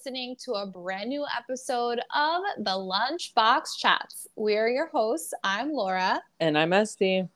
listening 0.00 0.34
to 0.34 0.52
a 0.52 0.64
brand 0.64 1.10
new 1.10 1.26
episode 1.38 1.98
of 2.16 2.42
the 2.56 2.70
Lunchbox 2.70 3.76
Chats. 3.76 4.26
We're 4.34 4.70
your 4.70 4.86
hosts. 4.86 5.34
I'm 5.44 5.74
Laura. 5.74 6.22
And 6.40 6.56
I'm 6.56 6.72
Este. 6.72 7.28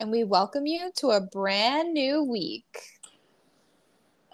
And 0.00 0.10
we 0.10 0.24
welcome 0.24 0.66
you 0.66 0.90
to 0.96 1.12
a 1.12 1.20
brand 1.22 1.94
new 1.94 2.22
week. 2.22 2.76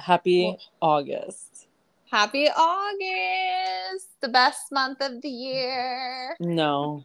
Happy 0.00 0.46
well, 0.46 0.60
August. 0.80 1.68
Happy 2.10 2.48
August. 2.48 4.08
The 4.20 4.30
best 4.30 4.72
month 4.72 5.00
of 5.00 5.22
the 5.22 5.28
year. 5.28 6.36
No. 6.40 7.04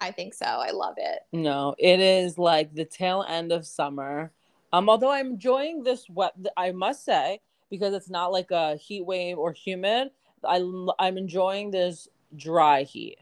I 0.00 0.12
think 0.12 0.34
so. 0.34 0.46
I 0.46 0.70
love 0.70 0.94
it. 0.98 1.22
No, 1.32 1.74
it 1.76 1.98
is 1.98 2.38
like 2.38 2.72
the 2.72 2.84
tail 2.84 3.24
end 3.28 3.50
of 3.50 3.66
summer. 3.66 4.30
Um, 4.72 4.88
although 4.88 5.10
I'm 5.10 5.32
enjoying 5.32 5.82
this 5.82 6.08
wet, 6.08 6.34
I 6.56 6.70
must 6.70 7.04
say, 7.04 7.40
because 7.72 7.94
it's 7.94 8.10
not 8.10 8.32
like 8.32 8.50
a 8.50 8.76
heat 8.76 9.06
wave 9.06 9.38
or 9.38 9.50
humid. 9.50 10.10
I 10.44 10.62
I'm 10.98 11.16
enjoying 11.16 11.70
this 11.70 12.06
dry 12.36 12.82
heat. 12.82 13.16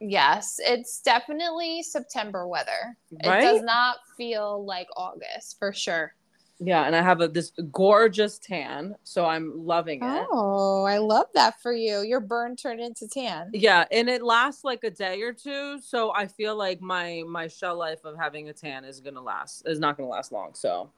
Yes, 0.00 0.56
it's 0.58 1.00
definitely 1.00 1.84
September 1.84 2.48
weather. 2.48 2.96
Right? 3.24 3.38
It 3.38 3.46
does 3.46 3.62
not 3.62 3.98
feel 4.16 4.66
like 4.66 4.88
August 4.96 5.58
for 5.60 5.72
sure. 5.72 6.12
Yeah, 6.58 6.86
and 6.86 6.96
I 6.96 7.02
have 7.02 7.20
a 7.20 7.28
this 7.28 7.52
gorgeous 7.70 8.40
tan, 8.40 8.96
so 9.04 9.24
I'm 9.24 9.52
loving 9.64 10.02
it. 10.02 10.26
Oh, 10.32 10.82
I 10.84 10.98
love 10.98 11.26
that 11.34 11.60
for 11.62 11.72
you. 11.72 12.00
Your 12.00 12.18
burn 12.18 12.56
turned 12.56 12.80
into 12.80 13.06
tan. 13.06 13.50
Yeah, 13.52 13.84
and 13.92 14.08
it 14.08 14.24
lasts 14.24 14.64
like 14.64 14.82
a 14.82 14.90
day 14.90 15.22
or 15.22 15.32
two, 15.32 15.78
so 15.80 16.12
I 16.12 16.26
feel 16.26 16.56
like 16.56 16.80
my 16.80 17.22
my 17.28 17.46
shell 17.46 17.78
life 17.78 18.04
of 18.04 18.16
having 18.18 18.48
a 18.48 18.52
tan 18.52 18.84
is 18.84 18.98
gonna 18.98 19.22
last 19.22 19.62
is 19.66 19.78
not 19.78 19.96
gonna 19.96 20.08
last 20.08 20.32
long. 20.32 20.52
So 20.54 20.90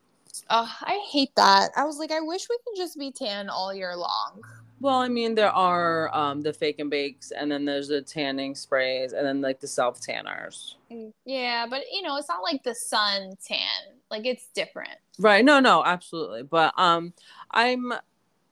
Oh, 0.48 0.70
I 0.82 1.04
hate 1.10 1.34
that. 1.36 1.70
I 1.76 1.84
was 1.84 1.98
like, 1.98 2.10
I 2.10 2.20
wish 2.20 2.48
we 2.48 2.58
could 2.64 2.76
just 2.76 2.98
be 2.98 3.12
tan 3.12 3.48
all 3.48 3.72
year 3.72 3.96
long. 3.96 4.42
Well, 4.80 4.96
I 4.96 5.08
mean, 5.08 5.34
there 5.34 5.50
are 5.50 6.14
um, 6.16 6.40
the 6.40 6.54
fake 6.54 6.78
and 6.78 6.88
bakes, 6.88 7.32
and 7.32 7.52
then 7.52 7.66
there's 7.66 7.88
the 7.88 8.00
tanning 8.00 8.54
sprays, 8.54 9.12
and 9.12 9.26
then 9.26 9.42
like 9.42 9.60
the 9.60 9.66
self 9.66 10.00
tanners. 10.00 10.76
Mm, 10.90 11.12
yeah, 11.26 11.66
but 11.68 11.82
you 11.92 12.00
know, 12.00 12.16
it's 12.16 12.28
not 12.28 12.42
like 12.42 12.62
the 12.62 12.74
sun 12.74 13.34
tan. 13.46 13.94
Like 14.10 14.24
it's 14.24 14.48
different. 14.54 14.96
Right. 15.18 15.44
No, 15.44 15.60
no, 15.60 15.84
absolutely. 15.84 16.44
But 16.44 16.72
um, 16.78 17.12
I'm 17.50 17.92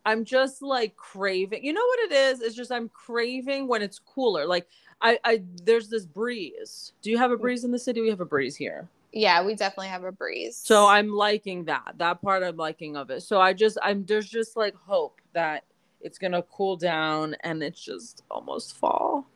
I'm 0.05 0.25
just 0.25 0.61
like 0.61 0.97
craving. 0.97 1.65
You 1.65 1.73
know 1.73 1.85
what 1.85 2.11
it 2.11 2.13
is? 2.13 2.43
It's 2.43 2.55
just 2.55 2.71
I'm 2.71 2.91
craving 2.91 3.67
when 3.67 3.81
it's 3.81 3.99
cooler. 3.99 4.47
Like 4.47 4.69
I, 5.01 5.19
I 5.25 5.43
there's 5.65 5.89
this 5.89 6.05
breeze. 6.05 6.93
Do 7.01 7.11
you 7.11 7.17
have 7.17 7.31
a 7.31 7.37
mm. 7.39 7.41
breeze 7.41 7.65
in 7.65 7.73
the 7.73 7.79
city? 7.79 8.03
We 8.03 8.11
have 8.11 8.21
a 8.21 8.27
breeze 8.27 8.55
here 8.55 8.87
yeah 9.13 9.45
we 9.45 9.55
definitely 9.55 9.89
have 9.89 10.05
a 10.05 10.13
breeze. 10.13 10.61
So 10.63 10.87
i'm 10.87 11.09
liking 11.11 11.65
that 11.65 11.95
that 11.97 12.21
part 12.23 12.43
i'm 12.43 12.57
liking 12.57 12.97
of 12.97 13.11
it. 13.11 13.23
So 13.23 13.41
i 13.41 13.53
just 13.53 13.79
i'm 13.83 14.05
there's 14.05 14.29
just 14.29 14.57
like 14.57 14.75
hope 14.75 15.21
that 15.33 15.65
it's 16.01 16.19
gonna 16.19 16.43
cool 16.43 16.77
down 16.77 17.35
and 17.43 17.63
it's 17.63 17.81
just 17.81 18.23
almost 18.31 18.77
fall. 18.77 19.27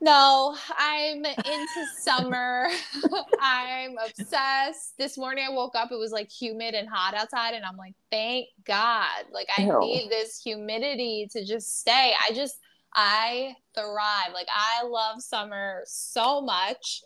No 0.00 0.56
i'm 0.78 1.24
into 1.24 1.86
summer. 1.98 2.68
I'm 3.40 3.96
obsessed. 4.06 4.98
This 4.98 5.16
morning 5.16 5.46
i 5.48 5.52
woke 5.52 5.74
up 5.74 5.90
it 5.90 5.98
was 5.98 6.12
like 6.12 6.30
humid 6.30 6.74
and 6.74 6.88
hot 6.88 7.14
outside 7.14 7.54
and 7.54 7.64
i'm 7.64 7.76
like 7.76 7.94
thank 8.10 8.48
god. 8.64 9.24
Like 9.32 9.48
i 9.56 9.62
Ew. 9.62 9.78
need 9.80 10.10
this 10.10 10.40
humidity 10.42 11.28
to 11.32 11.44
just 11.44 11.80
stay. 11.80 12.12
I 12.28 12.32
just 12.34 12.58
i 12.94 13.54
thrive. 13.74 14.34
Like 14.34 14.48
i 14.54 14.84
love 14.86 15.22
summer 15.22 15.82
so 15.86 16.40
much. 16.42 17.02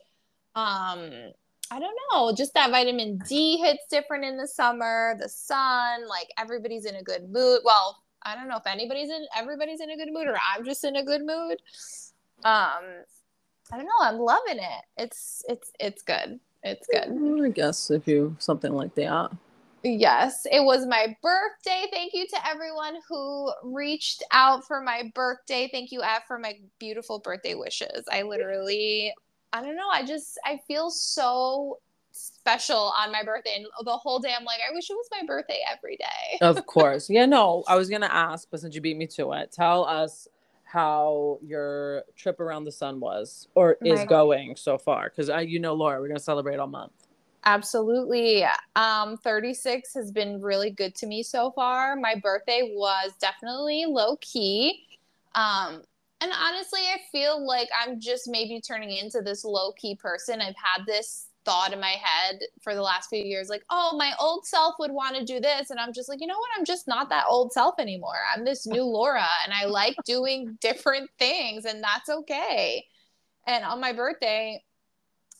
Um 0.54 1.32
I 1.70 1.78
don't 1.78 1.96
know, 2.12 2.32
just 2.32 2.54
that 2.54 2.70
vitamin 2.70 3.18
D 3.28 3.58
hits 3.58 3.84
different 3.90 4.24
in 4.24 4.36
the 4.36 4.48
summer, 4.48 5.14
the 5.20 5.28
sun, 5.28 6.08
like 6.08 6.28
everybody's 6.38 6.86
in 6.86 6.96
a 6.96 7.02
good 7.02 7.30
mood. 7.30 7.60
Well, 7.64 8.02
I 8.22 8.34
don't 8.34 8.48
know 8.48 8.56
if 8.56 8.66
anybody's 8.66 9.10
in 9.10 9.26
everybody's 9.36 9.80
in 9.80 9.90
a 9.90 9.96
good 9.96 10.12
mood 10.12 10.28
or 10.28 10.36
I'm 10.36 10.64
just 10.64 10.84
in 10.84 10.96
a 10.96 11.04
good 11.04 11.22
mood. 11.22 11.58
Um 12.44 13.04
I 13.70 13.76
don't 13.76 13.84
know, 13.84 13.90
I'm 14.00 14.18
loving 14.18 14.58
it. 14.58 14.84
It's 14.96 15.44
it's 15.48 15.70
it's 15.78 16.02
good. 16.02 16.40
It's 16.62 16.86
good. 16.86 17.44
I 17.44 17.50
guess 17.50 17.90
if 17.90 18.08
you 18.08 18.34
something 18.38 18.72
like 18.72 18.94
that. 18.94 19.30
Yes, 19.84 20.44
it 20.50 20.64
was 20.64 20.86
my 20.86 21.16
birthday. 21.22 21.86
Thank 21.92 22.12
you 22.12 22.26
to 22.26 22.48
everyone 22.48 22.96
who 23.08 23.52
reached 23.62 24.24
out 24.32 24.66
for 24.66 24.80
my 24.80 25.12
birthday. 25.14 25.68
Thank 25.70 25.92
you, 25.92 26.02
Ed, 26.02 26.22
for 26.26 26.38
my 26.38 26.58
beautiful 26.80 27.20
birthday 27.20 27.54
wishes. 27.54 28.04
I 28.10 28.22
literally 28.22 29.14
I 29.52 29.62
don't 29.62 29.76
know. 29.76 29.88
I 29.90 30.04
just 30.04 30.38
I 30.44 30.60
feel 30.66 30.90
so 30.90 31.78
special 32.12 32.92
on 32.98 33.12
my 33.12 33.22
birthday 33.22 33.54
and 33.56 33.66
the 33.84 33.96
whole 33.96 34.18
day 34.18 34.32
I'm 34.36 34.44
like 34.44 34.58
I 34.68 34.74
wish 34.74 34.90
it 34.90 34.94
was 34.94 35.08
my 35.12 35.24
birthday 35.26 35.60
every 35.70 35.96
day. 35.96 36.38
of 36.40 36.66
course. 36.66 37.08
Yeah, 37.08 37.26
no, 37.26 37.62
I 37.68 37.76
was 37.76 37.88
going 37.88 38.00
to 38.00 38.12
ask 38.12 38.48
but 38.50 38.60
since 38.60 38.74
you 38.74 38.80
beat 38.80 38.96
me 38.96 39.06
to 39.08 39.32
it, 39.32 39.52
tell 39.52 39.84
us 39.84 40.26
how 40.64 41.38
your 41.42 42.02
trip 42.16 42.40
around 42.40 42.64
the 42.64 42.72
sun 42.72 43.00
was 43.00 43.48
or 43.54 43.78
is 43.84 44.04
going 44.04 44.56
so 44.56 44.76
far 44.76 45.08
cuz 45.10 45.30
I 45.30 45.42
you 45.42 45.60
know 45.60 45.74
Laura, 45.74 46.00
we're 46.00 46.08
going 46.08 46.18
to 46.18 46.22
celebrate 46.22 46.58
all 46.58 46.66
month. 46.66 46.92
Absolutely. 47.44 48.44
Um 48.74 49.16
36 49.18 49.94
has 49.94 50.10
been 50.10 50.40
really 50.42 50.70
good 50.70 50.94
to 50.96 51.06
me 51.06 51.22
so 51.22 51.52
far. 51.52 51.96
My 51.96 52.16
birthday 52.16 52.72
was 52.74 53.12
definitely 53.20 53.86
low 53.86 54.16
key. 54.20 54.84
Um 55.34 55.82
and 56.20 56.32
honestly, 56.32 56.80
I 56.80 56.98
feel 57.12 57.46
like 57.46 57.68
I'm 57.78 58.00
just 58.00 58.28
maybe 58.28 58.60
turning 58.60 58.96
into 58.96 59.20
this 59.22 59.44
low 59.44 59.72
key 59.72 59.94
person. 59.94 60.40
I've 60.40 60.56
had 60.56 60.84
this 60.86 61.28
thought 61.44 61.72
in 61.72 61.80
my 61.80 61.96
head 62.02 62.40
for 62.60 62.74
the 62.74 62.82
last 62.82 63.08
few 63.08 63.22
years 63.24 63.48
like, 63.48 63.64
oh, 63.70 63.96
my 63.96 64.12
old 64.20 64.44
self 64.44 64.74
would 64.78 64.90
want 64.90 65.16
to 65.16 65.24
do 65.24 65.40
this. 65.40 65.70
And 65.70 65.80
I'm 65.80 65.92
just 65.92 66.08
like, 66.08 66.20
you 66.20 66.26
know 66.26 66.38
what? 66.38 66.50
I'm 66.58 66.64
just 66.64 66.86
not 66.86 67.08
that 67.08 67.24
old 67.28 67.52
self 67.52 67.76
anymore. 67.78 68.18
I'm 68.34 68.44
this 68.44 68.66
new 68.66 68.82
Laura 68.84 69.26
and 69.44 69.52
I 69.54 69.64
like 69.66 69.96
doing 70.04 70.58
different 70.60 71.08
things, 71.18 71.64
and 71.64 71.82
that's 71.82 72.08
okay. 72.08 72.84
And 73.46 73.64
on 73.64 73.80
my 73.80 73.92
birthday, 73.92 74.62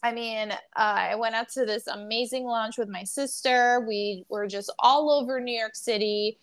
I 0.02 0.12
mean, 0.12 0.52
uh, 0.52 0.56
I 0.76 1.16
went 1.16 1.34
out 1.34 1.48
to 1.50 1.66
this 1.66 1.88
amazing 1.88 2.44
lunch 2.44 2.78
with 2.78 2.88
my 2.88 3.04
sister. 3.04 3.84
We 3.86 4.24
were 4.28 4.46
just 4.46 4.72
all 4.78 5.10
over 5.10 5.40
New 5.40 5.58
York 5.58 5.74
City. 5.74 6.38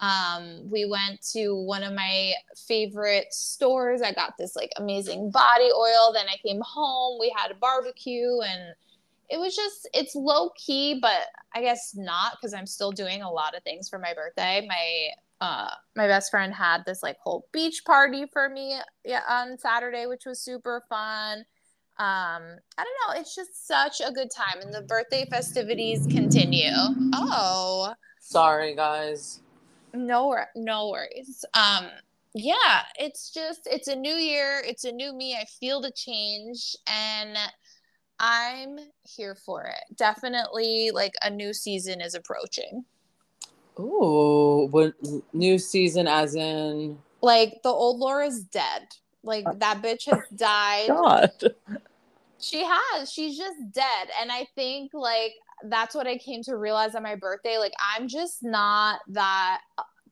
Um, 0.00 0.70
we 0.70 0.86
went 0.86 1.22
to 1.32 1.54
one 1.54 1.82
of 1.82 1.92
my 1.92 2.32
favorite 2.68 3.32
stores. 3.32 4.00
I 4.00 4.12
got 4.12 4.34
this 4.38 4.54
like 4.54 4.70
amazing 4.76 5.30
body 5.30 5.70
oil. 5.74 6.12
Then 6.12 6.26
I 6.28 6.36
came 6.46 6.60
home. 6.60 7.18
We 7.18 7.34
had 7.36 7.50
a 7.50 7.54
barbecue 7.54 8.40
and 8.40 8.74
it 9.28 9.38
was 9.38 9.56
just 9.56 9.88
it's 9.92 10.14
low 10.14 10.50
key, 10.50 10.98
but 11.02 11.26
I 11.54 11.62
guess 11.62 11.94
not 11.96 12.32
because 12.36 12.54
I'm 12.54 12.66
still 12.66 12.92
doing 12.92 13.22
a 13.22 13.30
lot 13.30 13.56
of 13.56 13.62
things 13.64 13.88
for 13.88 13.98
my 13.98 14.14
birthday. 14.14 14.66
My 14.68 15.08
uh 15.40 15.70
my 15.96 16.06
best 16.06 16.30
friend 16.30 16.54
had 16.54 16.84
this 16.86 17.02
like 17.02 17.18
whole 17.18 17.48
beach 17.52 17.82
party 17.84 18.26
for 18.32 18.48
me 18.48 18.78
yeah, 19.04 19.22
on 19.28 19.58
Saturday, 19.58 20.06
which 20.06 20.26
was 20.26 20.40
super 20.40 20.84
fun. 20.88 21.44
Um, 22.00 22.42
I 22.78 22.84
don't 22.84 22.96
know, 23.08 23.20
it's 23.20 23.34
just 23.34 23.66
such 23.66 24.00
a 24.00 24.12
good 24.12 24.30
time 24.30 24.62
and 24.62 24.72
the 24.72 24.82
birthday 24.82 25.26
festivities 25.28 26.06
continue. 26.06 26.70
Oh. 27.12 27.92
Sorry 28.20 28.76
guys 28.76 29.40
no 30.06 30.36
no 30.54 30.88
worries. 30.88 31.44
Um 31.54 31.86
yeah 32.34 32.82
it's 32.98 33.30
just 33.30 33.60
it's 33.66 33.88
a 33.88 33.96
new 33.96 34.14
year 34.14 34.62
it's 34.64 34.84
a 34.84 34.92
new 34.92 35.14
me 35.14 35.34
i 35.34 35.44
feel 35.58 35.80
the 35.80 35.90
change 35.90 36.76
and 36.86 37.36
i'm 38.20 38.78
here 39.02 39.34
for 39.34 39.64
it. 39.64 39.96
Definitely 39.96 40.90
like 40.92 41.14
a 41.22 41.30
new 41.30 41.52
season 41.54 42.00
is 42.00 42.14
approaching. 42.14 42.84
Oh 43.78 44.68
what 44.70 44.94
new 45.32 45.58
season 45.58 46.06
as 46.06 46.34
in? 46.34 46.98
Like 47.22 47.62
the 47.62 47.70
old 47.70 47.98
laura's 47.98 48.42
dead. 48.42 48.88
Like 49.22 49.46
uh, 49.46 49.54
that 49.56 49.82
bitch 49.82 50.04
has 50.10 50.28
died. 50.36 50.88
God. 50.88 51.30
she 52.38 52.62
has 52.64 53.10
she's 53.10 53.36
just 53.36 53.72
dead 53.72 54.08
and 54.20 54.30
i 54.30 54.46
think 54.54 54.92
like 54.94 55.32
that's 55.64 55.94
what 55.94 56.06
I 56.06 56.18
came 56.18 56.42
to 56.44 56.56
realize 56.56 56.94
on 56.94 57.02
my 57.02 57.14
birthday. 57.14 57.58
Like, 57.58 57.74
I'm 57.96 58.08
just 58.08 58.42
not 58.42 59.00
that 59.08 59.60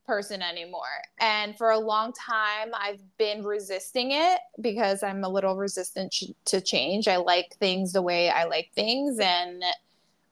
person 0.05 0.41
anymore. 0.41 0.81
And 1.19 1.57
for 1.57 1.71
a 1.71 1.77
long 1.77 2.13
time, 2.13 2.71
I've 2.73 3.01
been 3.17 3.43
resisting 3.43 4.11
it 4.11 4.39
because 4.61 5.03
I'm 5.03 5.23
a 5.23 5.29
little 5.29 5.57
resistant 5.57 6.15
to 6.45 6.61
change. 6.61 7.07
I 7.07 7.17
like 7.17 7.55
things 7.59 7.93
the 7.93 8.01
way 8.01 8.29
I 8.29 8.45
like 8.45 8.69
things. 8.73 9.19
And 9.19 9.63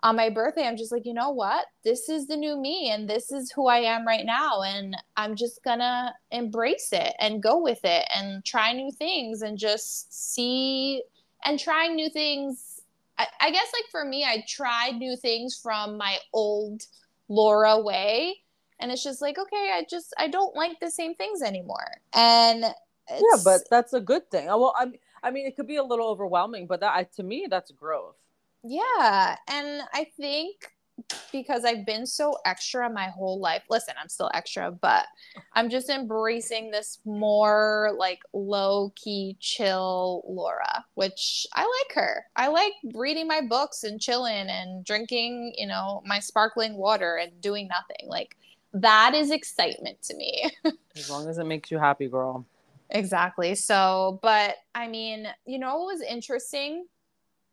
on 0.01 0.15
my 0.15 0.29
birthday, 0.29 0.67
I'm 0.67 0.77
just 0.77 0.91
like, 0.91 1.05
you 1.05 1.13
know 1.13 1.31
what? 1.31 1.65
This 1.83 2.09
is 2.09 2.27
the 2.27 2.37
new 2.37 2.55
me, 2.55 2.91
and 2.91 3.09
this 3.09 3.31
is 3.31 3.51
who 3.51 3.67
I 3.67 3.79
am 3.79 4.05
right 4.07 4.25
now. 4.25 4.61
And 4.61 4.95
I'm 5.17 5.35
just 5.35 5.63
gonna 5.63 6.13
embrace 6.31 6.89
it 6.93 7.13
and 7.19 7.43
go 7.43 7.61
with 7.61 7.79
it 7.83 8.07
and 8.15 8.45
try 8.45 8.71
new 8.71 8.91
things 8.91 9.41
and 9.41 9.57
just 9.57 10.33
see 10.33 11.03
and 11.43 11.59
trying 11.59 11.95
new 11.95 12.09
things 12.09 12.74
I, 13.17 13.27
I 13.39 13.51
guess 13.51 13.67
like 13.73 13.89
for 13.91 14.05
me, 14.05 14.23
I 14.23 14.43
tried 14.47 14.95
new 14.95 15.15
things 15.15 15.59
from 15.61 15.97
my 15.97 16.17
old 16.33 16.83
Laura 17.27 17.79
way. 17.79 18.35
And 18.79 18.91
it's 18.91 19.03
just 19.03 19.21
like, 19.21 19.37
okay, 19.37 19.71
I 19.73 19.85
just 19.89 20.13
I 20.17 20.27
don't 20.27 20.55
like 20.55 20.79
the 20.81 20.91
same 20.91 21.15
things 21.15 21.41
anymore. 21.41 22.01
And 22.13 22.65
yeah, 23.09 23.37
but 23.43 23.61
that's 23.69 23.93
a 23.93 24.01
good 24.01 24.29
thing. 24.29 24.47
Well, 24.47 24.73
I 24.77 24.87
I 25.23 25.31
mean, 25.31 25.47
it 25.47 25.55
could 25.55 25.67
be 25.67 25.77
a 25.77 25.83
little 25.83 26.07
overwhelming, 26.07 26.67
but 26.67 26.81
that 26.81 27.13
to 27.13 27.23
me, 27.23 27.47
that's 27.49 27.71
growth. 27.71 28.15
Yeah, 28.63 29.37
and 29.47 29.83
I 29.93 30.07
think 30.17 30.74
because 31.31 31.65
I've 31.65 31.85
been 31.85 32.05
so 32.05 32.37
extra 32.45 32.89
my 32.89 33.07
whole 33.07 33.39
life. 33.39 33.63
Listen, 33.69 33.95
I'm 34.01 34.09
still 34.09 34.31
extra, 34.33 34.71
but 34.71 35.05
I'm 35.53 35.69
just 35.69 35.89
embracing 35.89 36.71
this 36.71 36.99
more 37.05 37.93
like 37.97 38.19
low 38.33 38.93
key, 38.95 39.37
chill 39.39 40.23
Laura, 40.27 40.85
which 40.93 41.45
I 41.53 41.61
like 41.61 41.95
her. 41.95 42.25
I 42.35 42.47
like 42.47 42.73
reading 42.93 43.27
my 43.27 43.41
books 43.41 43.83
and 43.83 43.99
chilling 43.99 44.47
and 44.49 44.85
drinking, 44.85 45.53
you 45.57 45.67
know, 45.67 46.01
my 46.05 46.19
sparkling 46.19 46.77
water 46.77 47.17
and 47.17 47.41
doing 47.41 47.67
nothing. 47.67 48.07
Like 48.07 48.37
that 48.73 49.13
is 49.13 49.31
excitement 49.31 50.01
to 50.03 50.15
me. 50.15 50.49
as 50.95 51.09
long 51.09 51.27
as 51.27 51.37
it 51.37 51.45
makes 51.45 51.71
you 51.71 51.77
happy, 51.77 52.07
girl. 52.07 52.45
Exactly. 52.89 53.55
So, 53.55 54.19
but 54.21 54.55
I 54.73 54.87
mean, 54.87 55.27
you 55.45 55.59
know 55.59 55.77
what 55.77 55.93
was 55.93 56.01
interesting? 56.01 56.85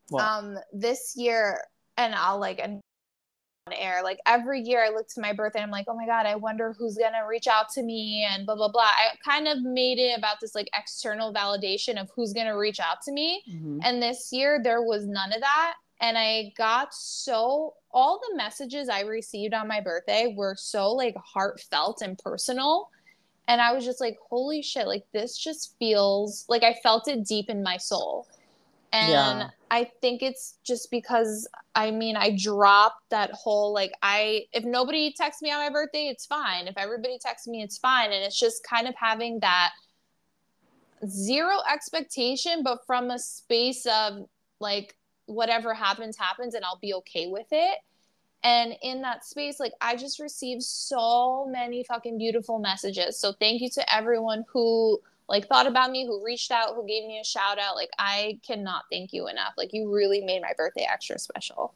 What? 0.09 0.23
Um, 0.23 0.59
this 0.73 1.15
year, 1.17 1.63
and 1.97 2.15
I'll 2.15 2.39
like 2.39 2.61
and 2.63 2.81
on 3.67 3.73
air. 3.73 4.03
Like 4.03 4.19
every 4.27 4.61
year 4.61 4.85
I 4.85 4.89
look 4.91 5.09
to 5.09 5.21
my 5.21 5.33
birthday, 5.33 5.61
I'm 5.61 5.71
like, 5.71 5.87
oh 5.89 5.97
my 5.97 6.07
God, 6.07 6.27
I 6.27 6.35
wonder 6.35 6.75
who's 6.79 6.97
gonna 6.97 7.27
reach 7.27 7.47
out 7.47 7.69
to 7.71 7.83
me 7.83 8.27
and 8.29 8.47
blah 8.47 8.57
blah 8.57 8.69
blah. 8.69 8.83
I 8.83 9.09
kind 9.25 9.47
of 9.49 9.63
made 9.63 9.99
it 9.99 10.19
about 10.19 10.41
this 10.41 10.55
like 10.55 10.69
external 10.77 11.33
validation 11.33 12.01
of 12.01 12.11
who's 12.15 12.33
gonna 12.33 12.57
reach 12.57 12.81
out 12.81 13.03
to 13.03 13.13
me. 13.13 13.43
Mhm. 13.49 13.81
And 13.85 14.03
this 14.03 14.33
year 14.33 14.61
there 14.63 14.83
was 14.83 15.07
none 15.07 15.33
of 15.33 15.41
that. 15.41 15.75
And 16.01 16.19
I 16.19 16.53
got 16.57 16.93
so 16.93 17.75
all 17.93 18.19
the 18.19 18.37
messages 18.37 18.89
I 18.89 19.01
received 19.03 19.55
on 19.55 19.69
my 19.69 19.81
birthday 19.81 20.35
were 20.37 20.57
so 20.57 20.91
like 20.93 21.17
heartfelt 21.17 22.03
and 22.03 22.19
personal. 22.19 22.91
And 23.49 23.61
I 23.61 23.73
was 23.73 23.85
just 23.85 24.01
like, 24.01 24.19
holy 24.29 24.63
shit, 24.63 24.87
like 24.87 25.05
this 25.13 25.37
just 25.37 25.77
feels 25.79 26.45
like 26.49 26.63
I 26.63 26.75
felt 26.83 27.07
it 27.09 27.25
deep 27.25 27.51
in 27.51 27.63
my 27.63 27.77
soul. 27.77 28.27
And 28.93 29.11
Yeah. 29.11 29.51
I 29.71 29.91
think 30.03 30.23
it's 30.23 30.59
just 30.65 30.91
because 30.91 31.49
I 31.75 31.91
mean, 31.91 32.17
I 32.17 32.37
dropped 32.37 33.09
that 33.11 33.31
whole 33.33 33.73
like 33.73 33.93
I 34.03 34.45
if 34.53 34.65
nobody 34.65 35.15
texts 35.17 35.43
me 35.43 35.51
on 35.51 35.59
my 35.59 35.71
birthday, 35.71 36.09
it's 36.09 36.27
fine. 36.27 36.67
If 36.67 36.77
everybody 36.77 37.19
texts 37.19 37.49
me, 37.49 37.63
it's 37.63 37.79
fine. 37.79 38.13
And 38.13 38.23
it's 38.23 38.39
just 38.39 38.63
kind 38.65 38.87
of 38.87 38.95
having 38.95 39.41
that 39.41 39.71
zero 41.09 41.57
expectation, 41.73 42.63
but 42.63 42.81
from 42.87 43.11
a 43.11 43.19
space 43.19 43.87
of 43.87 44.27
like 44.61 44.95
whatever 45.27 45.75
happens, 45.75 46.17
happens, 46.19 46.55
and 46.55 46.65
I'll 46.65 46.79
be 46.81 46.95
okay 46.95 47.27
with 47.29 47.47
it. 47.51 47.79
And 48.45 48.75
in 48.83 49.03
that 49.03 49.25
space, 49.25 49.61
like 49.61 49.73
I 49.81 49.97
just 49.97 50.19
received 50.19 50.63
so 50.63 51.47
many 51.49 51.85
fucking 51.85 52.19
beautiful 52.19 52.59
messages. 52.59 53.19
So 53.19 53.33
thank 53.39 53.63
you 53.63 53.71
to 53.71 53.95
everyone 53.95 54.45
who 54.53 55.01
like 55.33 55.49
thought 55.49 55.67
about 55.67 55.91
me, 55.91 56.07
who 56.07 56.23
reached 56.23 56.53
out, 56.53 56.75
who 56.77 56.87
gave 56.87 57.07
me 57.07 57.19
a 57.19 57.25
shout 57.25 57.59
out. 57.59 57.75
Like 57.75 57.91
I 57.99 58.39
cannot 58.47 58.83
thank 58.93 59.15
you 59.15 59.29
enough. 59.29 59.55
Like 59.57 59.71
you 59.73 59.91
really 59.91 60.21
made 60.21 60.43
my 60.43 60.53
birthday 60.57 60.87
extra 60.89 61.19
special. 61.19 61.75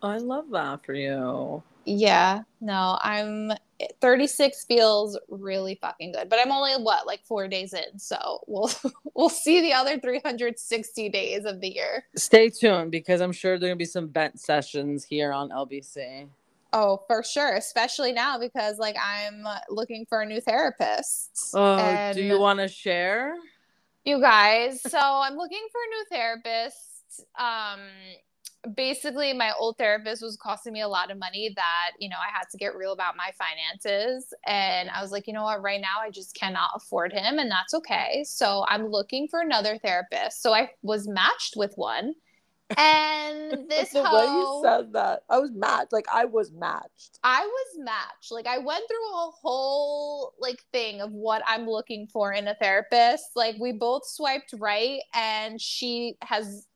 I 0.00 0.18
love 0.18 0.48
that 0.52 0.86
for 0.86 0.94
you. 0.94 1.62
Yeah, 1.84 2.42
no, 2.60 2.96
I'm 3.02 3.52
36 4.00 4.64
feels 4.66 5.18
really 5.28 5.78
fucking 5.80 6.12
good, 6.12 6.28
but 6.28 6.38
I'm 6.38 6.52
only 6.52 6.74
what 6.74 7.08
like 7.08 7.24
4 7.24 7.48
days 7.48 7.74
in. 7.74 7.98
So 7.98 8.38
we'll 8.46 8.70
we'll 9.14 9.28
see 9.28 9.60
the 9.60 9.72
other 9.72 9.98
360 9.98 11.08
days 11.08 11.44
of 11.44 11.60
the 11.60 11.74
year. 11.74 12.04
Stay 12.14 12.50
tuned 12.50 12.92
because 12.92 13.20
I'm 13.20 13.32
sure 13.32 13.58
there 13.58 13.68
are 13.68 13.70
gonna 13.70 13.76
be 13.76 13.84
some 13.84 14.06
bent 14.06 14.38
sessions 14.38 15.04
here 15.04 15.32
on 15.32 15.50
LBC. 15.50 16.28
Oh, 16.72 17.02
for 17.08 17.22
sure, 17.22 17.54
especially 17.56 18.12
now 18.12 18.38
because 18.38 18.78
like 18.78 18.96
I'm 19.02 19.44
looking 19.68 20.06
for 20.08 20.22
a 20.22 20.26
new 20.26 20.40
therapist. 20.40 21.50
Oh, 21.54 21.76
And- 21.78 22.16
do 22.16 22.22
you 22.22 22.38
want 22.38 22.60
to 22.60 22.68
share? 22.68 23.34
you 24.04 24.18
guys 24.18 24.80
so 24.80 24.98
i'm 24.98 25.36
looking 25.36 25.62
for 25.70 25.78
a 25.78 25.90
new 25.90 26.04
therapist. 26.10 27.26
Um 27.38 27.80
basically 28.74 29.32
my 29.32 29.52
old 29.58 29.76
therapist 29.76 30.22
was 30.22 30.36
costing 30.36 30.72
me 30.72 30.80
a 30.80 30.88
lot 30.88 31.10
of 31.10 31.18
money 31.18 31.52
that 31.54 31.90
you 31.98 32.08
know 32.08 32.16
i 32.16 32.30
had 32.32 32.44
to 32.50 32.56
get 32.56 32.74
real 32.74 32.92
about 32.92 33.14
my 33.16 33.30
finances. 33.38 34.32
And 34.46 34.88
i 34.90 35.02
was 35.02 35.12
like 35.12 35.26
you 35.26 35.34
know 35.34 35.42
what? 35.42 35.60
Right 35.62 35.80
now 35.82 36.00
i 36.00 36.10
just 36.10 36.34
cannot 36.34 36.70
afford 36.74 37.12
him 37.12 37.38
and 37.38 37.50
that's 37.50 37.74
okay. 37.74 38.24
So 38.26 38.64
i'm 38.68 38.86
looking 38.86 39.28
for 39.28 39.40
another 39.42 39.76
therapist. 39.76 40.40
So 40.42 40.54
i 40.54 40.70
was 40.82 41.06
matched 41.06 41.54
with 41.56 41.74
one 41.76 42.14
and 42.76 43.52
this 43.68 43.90
the 43.90 44.02
way 44.02 44.24
you 44.24 44.60
said 44.62 44.92
that, 44.92 45.22
I 45.28 45.38
was 45.38 45.50
matched. 45.52 45.92
Like 45.92 46.06
I 46.12 46.24
was 46.24 46.52
matched. 46.52 47.18
I 47.22 47.40
was 47.40 47.78
matched. 47.78 48.30
Like 48.30 48.46
I 48.46 48.58
went 48.58 48.84
through 48.88 49.08
a 49.14 49.30
whole 49.42 50.32
like 50.38 50.62
thing 50.72 51.00
of 51.00 51.12
what 51.12 51.42
I'm 51.46 51.66
looking 51.68 52.06
for 52.06 52.32
in 52.32 52.48
a 52.48 52.54
therapist. 52.54 53.24
Like 53.34 53.56
we 53.60 53.72
both 53.72 54.06
swiped 54.06 54.54
right 54.58 55.00
and 55.14 55.60
she 55.60 56.16
has 56.22 56.66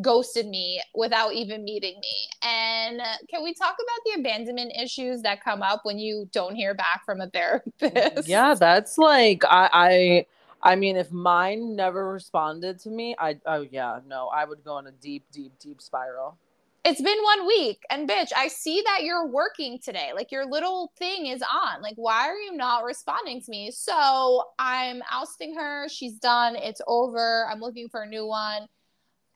ghosted 0.00 0.46
me 0.46 0.82
without 0.94 1.32
even 1.32 1.64
meeting 1.64 1.98
me. 2.00 2.28
And 2.42 3.00
can 3.28 3.42
we 3.42 3.54
talk 3.54 3.74
about 3.74 4.00
the 4.04 4.20
abandonment 4.20 4.72
issues 4.80 5.22
that 5.22 5.42
come 5.42 5.62
up 5.62 5.80
when 5.84 5.98
you 5.98 6.28
don't 6.32 6.54
hear 6.54 6.74
back 6.74 7.04
from 7.04 7.20
a 7.20 7.28
mm, 7.28 7.32
therapist? 7.32 8.28
Yeah, 8.28 8.54
that's 8.54 8.98
like 8.98 9.44
I 9.44 9.70
I 9.72 10.26
I 10.62 10.76
mean, 10.76 10.96
if 10.96 11.10
mine 11.10 11.74
never 11.74 12.12
responded 12.12 12.78
to 12.80 12.90
me, 12.90 13.16
I 13.18 13.38
oh 13.46 13.66
yeah, 13.70 14.00
no, 14.06 14.28
I 14.28 14.44
would 14.44 14.62
go 14.64 14.78
in 14.78 14.86
a 14.86 14.92
deep, 14.92 15.24
deep, 15.32 15.52
deep 15.58 15.80
spiral. 15.80 16.38
It's 16.84 17.02
been 17.02 17.22
one 17.22 17.46
week 17.46 17.82
and 17.90 18.08
bitch, 18.08 18.30
I 18.34 18.48
see 18.48 18.82
that 18.86 19.02
you're 19.02 19.26
working 19.26 19.78
today. 19.78 20.12
Like 20.14 20.32
your 20.32 20.46
little 20.46 20.92
thing 20.98 21.26
is 21.26 21.42
on. 21.42 21.82
Like 21.82 21.96
why 21.96 22.28
are 22.28 22.36
you 22.36 22.56
not 22.56 22.84
responding 22.84 23.42
to 23.42 23.50
me? 23.50 23.70
So, 23.70 24.44
I'm 24.58 25.02
ousting 25.10 25.54
her. 25.56 25.88
She's 25.88 26.14
done. 26.14 26.56
It's 26.56 26.80
over. 26.86 27.46
I'm 27.50 27.60
looking 27.60 27.88
for 27.88 28.02
a 28.02 28.08
new 28.08 28.26
one. 28.26 28.66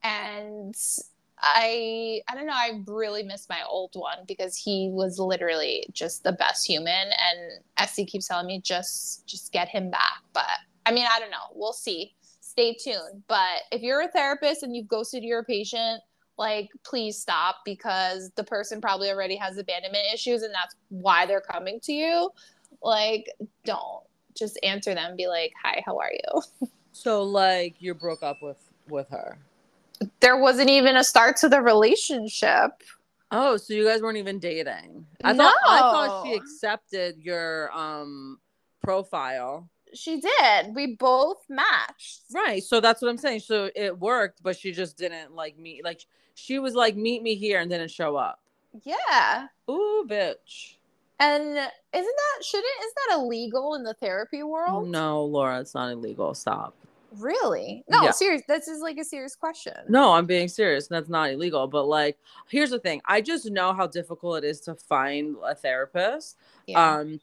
And 0.02 0.74
I 1.38 2.22
I 2.28 2.34
don't 2.34 2.46
know, 2.46 2.52
I 2.54 2.80
really 2.86 3.22
miss 3.22 3.48
my 3.48 3.62
old 3.68 3.92
one 3.94 4.18
because 4.26 4.56
he 4.56 4.90
was 4.92 5.18
literally 5.18 5.86
just 5.92 6.24
the 6.24 6.32
best 6.32 6.66
human 6.66 6.88
and 6.88 7.62
Essie 7.76 8.06
keeps 8.06 8.28
telling 8.28 8.46
me 8.46 8.60
just 8.60 9.26
just 9.26 9.52
get 9.52 9.68
him 9.68 9.90
back. 9.90 10.22
But 10.32 10.46
I 10.86 10.92
mean, 10.92 11.06
I 11.10 11.20
don't 11.20 11.30
know. 11.30 11.48
We'll 11.54 11.72
see. 11.72 12.14
Stay 12.40 12.74
tuned. 12.74 13.22
But 13.28 13.62
if 13.72 13.82
you're 13.82 14.02
a 14.02 14.08
therapist 14.08 14.62
and 14.62 14.76
you've 14.76 14.88
ghosted 14.88 15.22
your 15.24 15.44
patient, 15.44 16.02
like 16.36 16.68
please 16.84 17.16
stop 17.18 17.56
because 17.64 18.30
the 18.36 18.44
person 18.44 18.80
probably 18.80 19.10
already 19.10 19.36
has 19.36 19.56
abandonment 19.56 20.04
issues 20.12 20.42
and 20.42 20.52
that's 20.52 20.74
why 20.88 21.26
they're 21.26 21.40
coming 21.40 21.78
to 21.80 21.92
you 21.92 22.30
like 22.82 23.30
don't 23.64 24.02
just 24.36 24.58
answer 24.62 24.94
them 24.94 25.14
be 25.16 25.28
like 25.28 25.52
hi 25.62 25.80
how 25.86 25.98
are 25.98 26.12
you 26.12 26.68
So 26.92 27.24
like 27.24 27.74
you 27.80 27.92
broke 27.94 28.22
up 28.22 28.38
with 28.40 28.56
with 28.88 29.08
her. 29.10 29.38
there 30.20 30.36
wasn't 30.36 30.70
even 30.70 30.96
a 30.96 31.04
start 31.04 31.36
to 31.38 31.48
the 31.48 31.60
relationship 31.60 32.70
Oh, 33.36 33.56
so 33.56 33.74
you 33.74 33.84
guys 33.84 34.00
weren't 34.00 34.18
even 34.18 34.38
dating. 34.38 35.06
I 35.24 35.34
thought 35.34 35.54
I 35.66 35.80
thought 35.80 36.24
she 36.24 36.34
accepted 36.34 37.16
your 37.18 37.68
um 37.76 38.38
profile. 38.80 39.68
She 39.94 40.20
did 40.20 40.74
we 40.74 40.96
both 40.96 41.44
matched 41.48 42.22
Right. 42.32 42.62
So 42.62 42.80
that's 42.80 43.00
what 43.00 43.08
I'm 43.08 43.18
saying. 43.18 43.40
So 43.40 43.70
it 43.74 43.98
worked, 43.98 44.42
but 44.42 44.56
she 44.58 44.72
just 44.72 44.96
didn't 44.96 45.34
like 45.34 45.58
meet 45.58 45.84
like 45.84 46.00
she 46.34 46.58
was 46.58 46.74
like 46.74 46.96
meet 46.96 47.22
me 47.22 47.34
here 47.36 47.60
and 47.60 47.70
didn't 47.70 47.90
show 47.90 48.16
up. 48.16 48.40
yeah 48.84 49.46
Ooh, 49.70 50.04
bitch. 50.08 50.74
and 51.20 51.42
isn't 51.42 51.70
that 51.92 52.44
shouldn't 52.44 52.66
is 52.84 52.92
that 53.08 53.16
illegal 53.18 53.74
in 53.76 53.84
the 53.84 53.94
therapy 53.94 54.42
world 54.42 54.88
No, 54.88 55.24
Laura, 55.24 55.60
it's 55.60 55.74
not 55.74 55.92
illegal. 55.92 56.34
Stop. 56.34 56.74
really 57.18 57.84
no 57.88 58.02
Yeah. 58.04 58.10
serious 58.10 58.42
this 58.48 58.66
is 58.66 58.80
like 58.82 58.98
a 58.98 59.04
serious 59.04 59.36
question 59.36 59.74
No, 59.88 60.12
I'm 60.12 60.26
being 60.26 60.48
serious. 60.48 60.88
That's 60.88 61.08
not 61.08 61.30
illegal. 61.30 61.68
But 61.68 61.84
like, 61.84 62.18
here's 62.48 62.70
the 62.70 62.80
thing. 62.80 63.00
I 63.06 63.20
just 63.20 63.48
know 63.50 63.72
how 63.72 63.86
difficult 63.86 64.38
it 64.38 64.44
is 64.44 64.60
to 64.62 64.74
find 64.74 65.36
a 65.44 65.54
therapist. 65.54 66.36
yeah. 66.66 66.96
Um, 66.98 67.20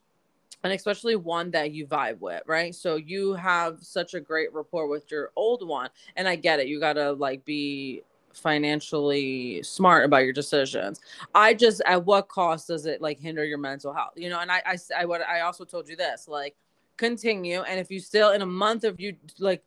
and 0.63 0.74
especially 0.74 1.15
one 1.15 1.51
that 1.51 1.72
you 1.72 1.88
vibe 1.88 2.20
with, 2.20 2.44
right? 2.46 2.74
So 2.74 2.96
you 2.96 3.34
have 3.34 3.80
such 3.82 4.13
a 4.13 4.20
great 4.20 4.53
rapport 4.53 4.88
with 4.88 5.10
your 5.12 5.32
old 5.36 5.68
one. 5.68 5.89
And 6.15 6.27
I 6.27 6.36
get 6.36 6.60
it. 6.60 6.68
You 6.68 6.80
gotta 6.80 7.13
like 7.13 7.44
be 7.46 8.03
financially 8.34 9.62
smart 9.63 10.06
about 10.06 10.24
your 10.24 10.34
decisions. 10.34 11.01
I 11.36 11.53
just 11.53 11.82
at 11.86 12.06
what 12.06 12.27
cost 12.30 12.68
does 12.68 12.86
it 12.86 13.01
like 13.01 13.20
hinder 13.20 13.44
your 13.44 13.58
mental 13.58 13.94
health? 13.94 14.13
You 14.15 14.30
know, 14.30 14.39
and 14.39 14.51
I 14.51 14.62
I 14.65 14.77
I 15.00 15.06
what 15.06 15.22
I 15.22 15.41
also 15.41 15.65
told 15.65 15.89
you 15.89 15.96
this, 15.96 16.27
like 16.27 16.56
continue. 16.98 17.62
And 17.62 17.80
if 17.80 17.89
you 17.91 18.00
still 18.00 18.32
in 18.32 18.41
a 18.41 18.46
month 18.46 18.84
of 18.84 19.00
you 19.00 19.15
like 19.39 19.63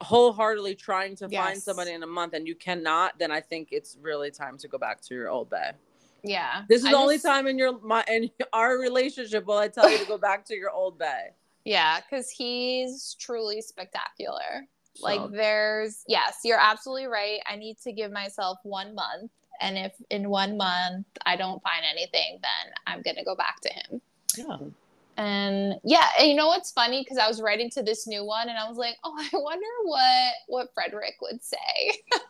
wholeheartedly 0.00 0.74
trying 0.76 1.14
to 1.16 1.28
find 1.28 1.60
somebody 1.60 1.92
in 1.92 2.02
a 2.02 2.06
month 2.06 2.32
and 2.32 2.48
you 2.48 2.54
cannot, 2.54 3.18
then 3.18 3.30
I 3.30 3.40
think 3.40 3.68
it's 3.70 3.98
really 4.00 4.30
time 4.30 4.56
to 4.58 4.68
go 4.68 4.78
back 4.78 5.00
to 5.02 5.14
your 5.14 5.28
old 5.28 5.50
bae. 5.50 5.72
Yeah 6.24 6.62
This 6.68 6.82
is 6.82 6.86
I 6.88 6.90
the 6.92 6.96
only 6.96 7.14
just- 7.16 7.26
time 7.26 7.46
in 7.46 7.58
your 7.58 7.78
my 7.80 8.04
in 8.08 8.30
our 8.52 8.78
relationship 8.78 9.46
will 9.46 9.58
I 9.58 9.68
tell 9.68 9.88
you 9.90 9.98
to 9.98 10.06
go 10.06 10.18
back 10.18 10.44
to 10.46 10.54
your 10.56 10.70
old 10.70 10.98
bae. 10.98 11.30
Yeah, 11.64 12.00
because 12.00 12.30
he's 12.30 13.14
truly 13.20 13.60
spectacular. 13.60 14.66
Like, 15.02 15.30
there's, 15.30 16.04
yes, 16.08 16.38
you're 16.44 16.58
absolutely 16.60 17.06
right. 17.06 17.38
I 17.48 17.56
need 17.56 17.76
to 17.84 17.92
give 17.92 18.10
myself 18.10 18.58
one 18.64 18.94
month. 18.94 19.30
And 19.60 19.76
if 19.78 19.92
in 20.10 20.28
one 20.30 20.56
month 20.56 21.06
I 21.26 21.36
don't 21.36 21.62
find 21.62 21.82
anything, 21.90 22.38
then 22.42 22.72
I'm 22.86 23.02
going 23.02 23.16
to 23.16 23.24
go 23.24 23.36
back 23.36 23.60
to 23.60 23.68
him. 23.72 24.00
yeah. 24.36 24.56
And 25.16 25.74
yeah, 25.84 26.06
and 26.18 26.28
you 26.30 26.34
know 26.34 26.46
what's 26.48 26.72
funny? 26.72 27.02
Because 27.02 27.18
I 27.18 27.28
was 27.28 27.42
writing 27.42 27.68
to 27.72 27.82
this 27.82 28.06
new 28.06 28.24
one 28.24 28.48
and 28.48 28.58
I 28.58 28.66
was 28.66 28.78
like, 28.78 28.96
oh, 29.04 29.14
I 29.18 29.28
wonder 29.34 29.66
what 29.84 30.32
what 30.48 30.68
Frederick 30.74 31.16
would 31.20 31.42
say. 31.44 31.98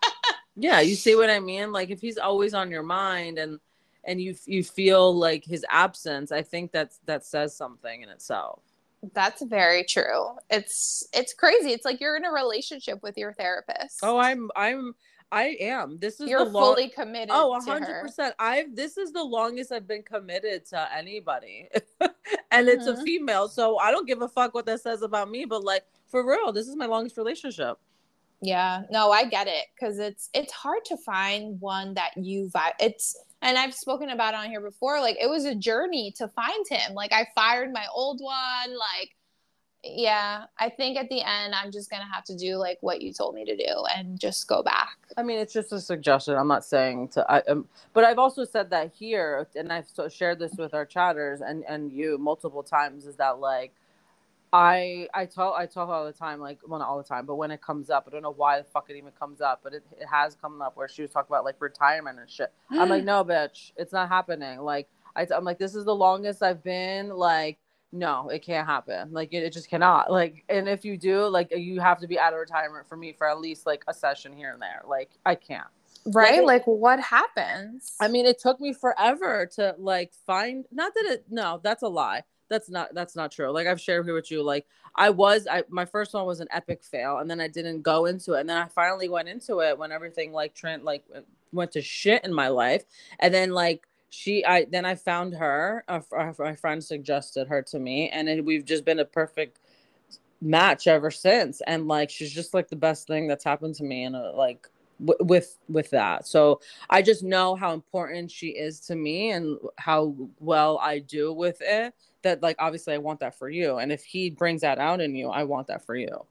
Yeah, 0.56 0.80
you 0.80 0.94
see 0.94 1.14
what 1.14 1.30
I 1.30 1.40
mean? 1.40 1.72
Like 1.72 1.88
if 1.90 2.00
he's 2.00 2.18
always 2.18 2.52
on 2.52 2.70
your 2.70 2.82
mind 2.82 3.38
and 3.38 3.58
and 4.04 4.20
you 4.20 4.34
you 4.46 4.64
feel 4.64 5.14
like 5.14 5.44
his 5.44 5.64
absence, 5.68 6.32
I 6.32 6.42
think 6.42 6.72
that's 6.72 6.98
that 7.06 7.24
says 7.24 7.56
something 7.56 8.02
in 8.02 8.08
itself. 8.08 8.62
That's 9.14 9.42
very 9.42 9.84
true. 9.84 10.36
It's 10.50 11.06
it's 11.12 11.32
crazy. 11.32 11.70
It's 11.70 11.84
like 11.84 12.00
you're 12.00 12.16
in 12.16 12.24
a 12.24 12.30
relationship 12.30 13.02
with 13.02 13.16
your 13.16 13.32
therapist. 13.32 14.00
Oh, 14.02 14.18
I'm 14.18 14.50
I'm 14.56 14.94
I 15.32 15.56
am. 15.60 15.98
This 15.98 16.20
is 16.20 16.28
you're 16.28 16.44
the 16.44 16.50
fully 16.50 16.82
long- 16.82 16.90
committed. 16.90 17.30
Oh, 17.30 17.58
hundred 17.60 18.02
percent. 18.02 18.34
I've 18.38 18.74
this 18.74 18.98
is 18.98 19.12
the 19.12 19.22
longest 19.22 19.72
I've 19.72 19.86
been 19.86 20.02
committed 20.02 20.66
to 20.66 20.88
anybody, 20.94 21.68
and 22.00 22.10
mm-hmm. 22.10 22.68
it's 22.68 22.86
a 22.86 22.94
mm-hmm. 22.94 23.04
female. 23.04 23.48
So 23.48 23.78
I 23.78 23.90
don't 23.90 24.06
give 24.06 24.22
a 24.22 24.28
fuck 24.28 24.54
what 24.54 24.66
that 24.66 24.80
says 24.80 25.02
about 25.02 25.30
me. 25.30 25.44
But 25.44 25.64
like 25.64 25.84
for 26.08 26.26
real, 26.28 26.52
this 26.52 26.68
is 26.68 26.76
my 26.76 26.86
longest 26.86 27.16
relationship. 27.16 27.78
Yeah, 28.42 28.82
no, 28.90 29.10
I 29.10 29.24
get 29.24 29.46
it 29.46 29.66
because 29.74 29.98
it's 29.98 30.30
it's 30.34 30.52
hard 30.52 30.84
to 30.86 30.96
find 30.96 31.60
one 31.60 31.94
that 31.94 32.16
you 32.16 32.50
vibe. 32.52 32.72
It's 32.80 33.16
and 33.42 33.58
I've 33.58 33.74
spoken 33.74 34.10
about 34.10 34.34
on 34.34 34.48
here 34.50 34.60
before. 34.60 35.00
Like 35.00 35.16
it 35.20 35.28
was 35.28 35.44
a 35.44 35.54
journey 35.54 36.12
to 36.16 36.28
find 36.28 36.66
him. 36.68 36.94
Like 36.94 37.12
I 37.12 37.26
fired 37.34 37.72
my 37.72 37.86
old 37.94 38.20
one. 38.20 38.70
Like 38.70 39.16
yeah, 39.82 40.44
I 40.58 40.68
think 40.68 40.98
at 40.98 41.08
the 41.08 41.22
end 41.22 41.54
I'm 41.54 41.72
just 41.72 41.90
gonna 41.90 42.08
have 42.12 42.24
to 42.24 42.36
do 42.36 42.56
like 42.56 42.78
what 42.82 43.00
you 43.00 43.12
told 43.12 43.34
me 43.34 43.44
to 43.46 43.56
do 43.56 43.84
and 43.96 44.20
just 44.20 44.46
go 44.46 44.62
back. 44.62 44.98
I 45.16 45.22
mean, 45.22 45.38
it's 45.38 45.54
just 45.54 45.72
a 45.72 45.80
suggestion. 45.80 46.34
I'm 46.34 46.48
not 46.48 46.64
saying 46.64 47.08
to, 47.08 47.30
I, 47.30 47.40
um, 47.42 47.66
but 47.94 48.04
I've 48.04 48.18
also 48.18 48.44
said 48.44 48.70
that 48.70 48.92
here, 48.92 49.48
and 49.56 49.72
I've 49.72 49.86
shared 50.10 50.38
this 50.38 50.52
with 50.58 50.74
our 50.74 50.84
chatters 50.84 51.40
and 51.40 51.64
and 51.66 51.90
you 51.90 52.18
multiple 52.18 52.62
times. 52.62 53.06
Is 53.06 53.16
that 53.16 53.38
like 53.40 53.72
I 54.52 55.08
I 55.14 55.26
talk 55.26 55.54
I 55.56 55.66
talk 55.66 55.88
all 55.88 56.04
the 56.04 56.12
time, 56.12 56.40
like 56.40 56.58
well 56.66 56.80
not 56.80 56.88
all 56.88 56.98
the 56.98 57.04
time, 57.04 57.24
but 57.24 57.36
when 57.36 57.50
it 57.50 57.62
comes 57.62 57.88
up, 57.88 58.04
I 58.06 58.10
don't 58.10 58.22
know 58.22 58.32
why 58.32 58.58
the 58.58 58.64
fuck 58.64 58.90
it 58.90 58.96
even 58.96 59.12
comes 59.12 59.40
up, 59.40 59.60
but 59.62 59.74
it, 59.74 59.84
it 60.00 60.06
has 60.10 60.34
come 60.34 60.60
up 60.60 60.76
where 60.76 60.88
she 60.88 61.02
was 61.02 61.10
talking 61.12 61.28
about 61.30 61.44
like 61.44 61.56
retirement 61.60 62.18
and 62.18 62.28
shit. 62.28 62.52
I'm 62.70 62.88
like, 62.88 63.04
no, 63.04 63.24
bitch, 63.24 63.72
it's 63.76 63.92
not 63.92 64.08
happening. 64.08 64.60
Like 64.60 64.88
I, 65.14 65.26
I'm 65.34 65.44
like, 65.44 65.58
this 65.58 65.74
is 65.74 65.84
the 65.84 65.94
longest 65.94 66.42
I've 66.42 66.64
been. 66.64 67.10
Like, 67.10 67.58
no, 67.92 68.28
it 68.28 68.42
can't 68.42 68.66
happen. 68.66 69.12
Like 69.12 69.32
it, 69.32 69.44
it 69.44 69.52
just 69.52 69.70
cannot. 69.70 70.10
Like, 70.10 70.44
and 70.48 70.68
if 70.68 70.84
you 70.84 70.96
do, 70.96 71.26
like 71.26 71.52
you 71.56 71.80
have 71.80 72.00
to 72.00 72.08
be 72.08 72.18
out 72.18 72.32
of 72.32 72.40
retirement 72.40 72.88
for 72.88 72.96
me 72.96 73.12
for 73.12 73.28
at 73.28 73.38
least 73.38 73.66
like 73.66 73.84
a 73.86 73.94
session 73.94 74.32
here 74.32 74.52
and 74.52 74.60
there. 74.60 74.82
Like 74.86 75.10
I 75.24 75.36
can't. 75.36 75.68
Right? 76.06 76.44
Like, 76.44 76.66
like 76.66 76.66
what 76.66 76.98
happens? 76.98 77.94
I 78.00 78.08
mean, 78.08 78.26
it 78.26 78.40
took 78.40 78.60
me 78.60 78.72
forever 78.72 79.48
to 79.56 79.76
like 79.78 80.12
find. 80.26 80.64
Not 80.72 80.92
that 80.94 81.04
it. 81.04 81.24
No, 81.30 81.60
that's 81.62 81.84
a 81.84 81.88
lie 81.88 82.24
that's 82.50 82.68
not 82.68 82.92
that's 82.92 83.16
not 83.16 83.32
true. 83.32 83.50
Like 83.50 83.66
I've 83.66 83.80
shared 83.80 84.04
here 84.04 84.14
with 84.14 84.30
you, 84.30 84.42
like 84.42 84.66
I 84.96 85.08
was 85.08 85.46
I 85.50 85.62
my 85.70 85.86
first 85.86 86.12
one 86.12 86.26
was 86.26 86.40
an 86.40 86.48
epic 86.50 86.82
fail, 86.82 87.18
and 87.18 87.30
then 87.30 87.40
I 87.40 87.48
didn't 87.48 87.82
go 87.82 88.04
into 88.06 88.34
it, 88.34 88.40
and 88.40 88.50
then 88.50 88.58
I 88.58 88.66
finally 88.66 89.08
went 89.08 89.28
into 89.28 89.60
it 89.60 89.78
when 89.78 89.92
everything 89.92 90.32
like 90.32 90.54
Trent 90.54 90.84
like 90.84 91.04
went 91.52 91.72
to 91.72 91.80
shit 91.80 92.24
in 92.24 92.34
my 92.34 92.48
life, 92.48 92.84
and 93.20 93.32
then 93.32 93.52
like 93.52 93.86
she 94.10 94.44
I 94.44 94.66
then 94.70 94.84
I 94.84 94.96
found 94.96 95.34
her. 95.34 95.84
My 96.38 96.54
friend 96.56 96.82
suggested 96.84 97.46
her 97.46 97.62
to 97.62 97.78
me, 97.78 98.10
and 98.10 98.28
it, 98.28 98.44
we've 98.44 98.64
just 98.64 98.84
been 98.84 98.98
a 98.98 99.04
perfect 99.04 99.60
match 100.42 100.86
ever 100.86 101.10
since. 101.10 101.62
And 101.66 101.86
like 101.86 102.10
she's 102.10 102.32
just 102.32 102.52
like 102.52 102.68
the 102.68 102.76
best 102.76 103.06
thing 103.06 103.28
that's 103.28 103.44
happened 103.44 103.76
to 103.76 103.84
me, 103.84 104.04
and 104.04 104.16
like 104.36 104.66
with 104.98 105.56
with 105.68 105.90
that. 105.90 106.26
So 106.26 106.60
I 106.90 107.00
just 107.00 107.22
know 107.22 107.54
how 107.54 107.72
important 107.72 108.30
she 108.30 108.48
is 108.48 108.80
to 108.80 108.96
me, 108.96 109.30
and 109.30 109.56
how 109.78 110.16
well 110.40 110.78
I 110.78 110.98
do 110.98 111.32
with 111.32 111.58
it 111.60 111.94
that 112.22 112.42
like 112.42 112.56
obviously 112.58 112.94
I 112.94 112.98
want 112.98 113.20
that 113.20 113.38
for 113.38 113.48
you. 113.48 113.78
And 113.78 113.92
if 113.92 114.04
he 114.04 114.30
brings 114.30 114.60
that 114.62 114.78
out 114.78 115.00
in 115.00 115.14
you, 115.14 115.28
I 115.28 115.44
want 115.44 115.68
that 115.68 115.84
for 115.84 115.96
you. 115.96 116.26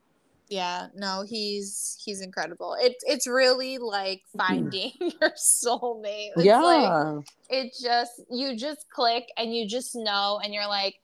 Yeah, 0.50 0.88
no, 0.96 1.24
he's 1.28 1.96
he's 2.04 2.22
incredible. 2.22 2.76
It's 2.80 3.04
it's 3.08 3.28
really 3.28 3.78
like 3.78 4.24
finding 4.36 4.92
your 5.00 5.32
soulmate. 5.38 6.32
It's 6.36 6.46
yeah. 6.46 6.62
Like, 6.62 7.26
it 7.50 7.74
just 7.82 8.22
you 8.32 8.58
just 8.58 8.90
click 8.90 9.30
and 9.38 9.56
you 9.56 9.68
just 9.68 9.96
know 9.96 10.40
and 10.44 10.54
you're 10.54 10.68
like 10.68 10.96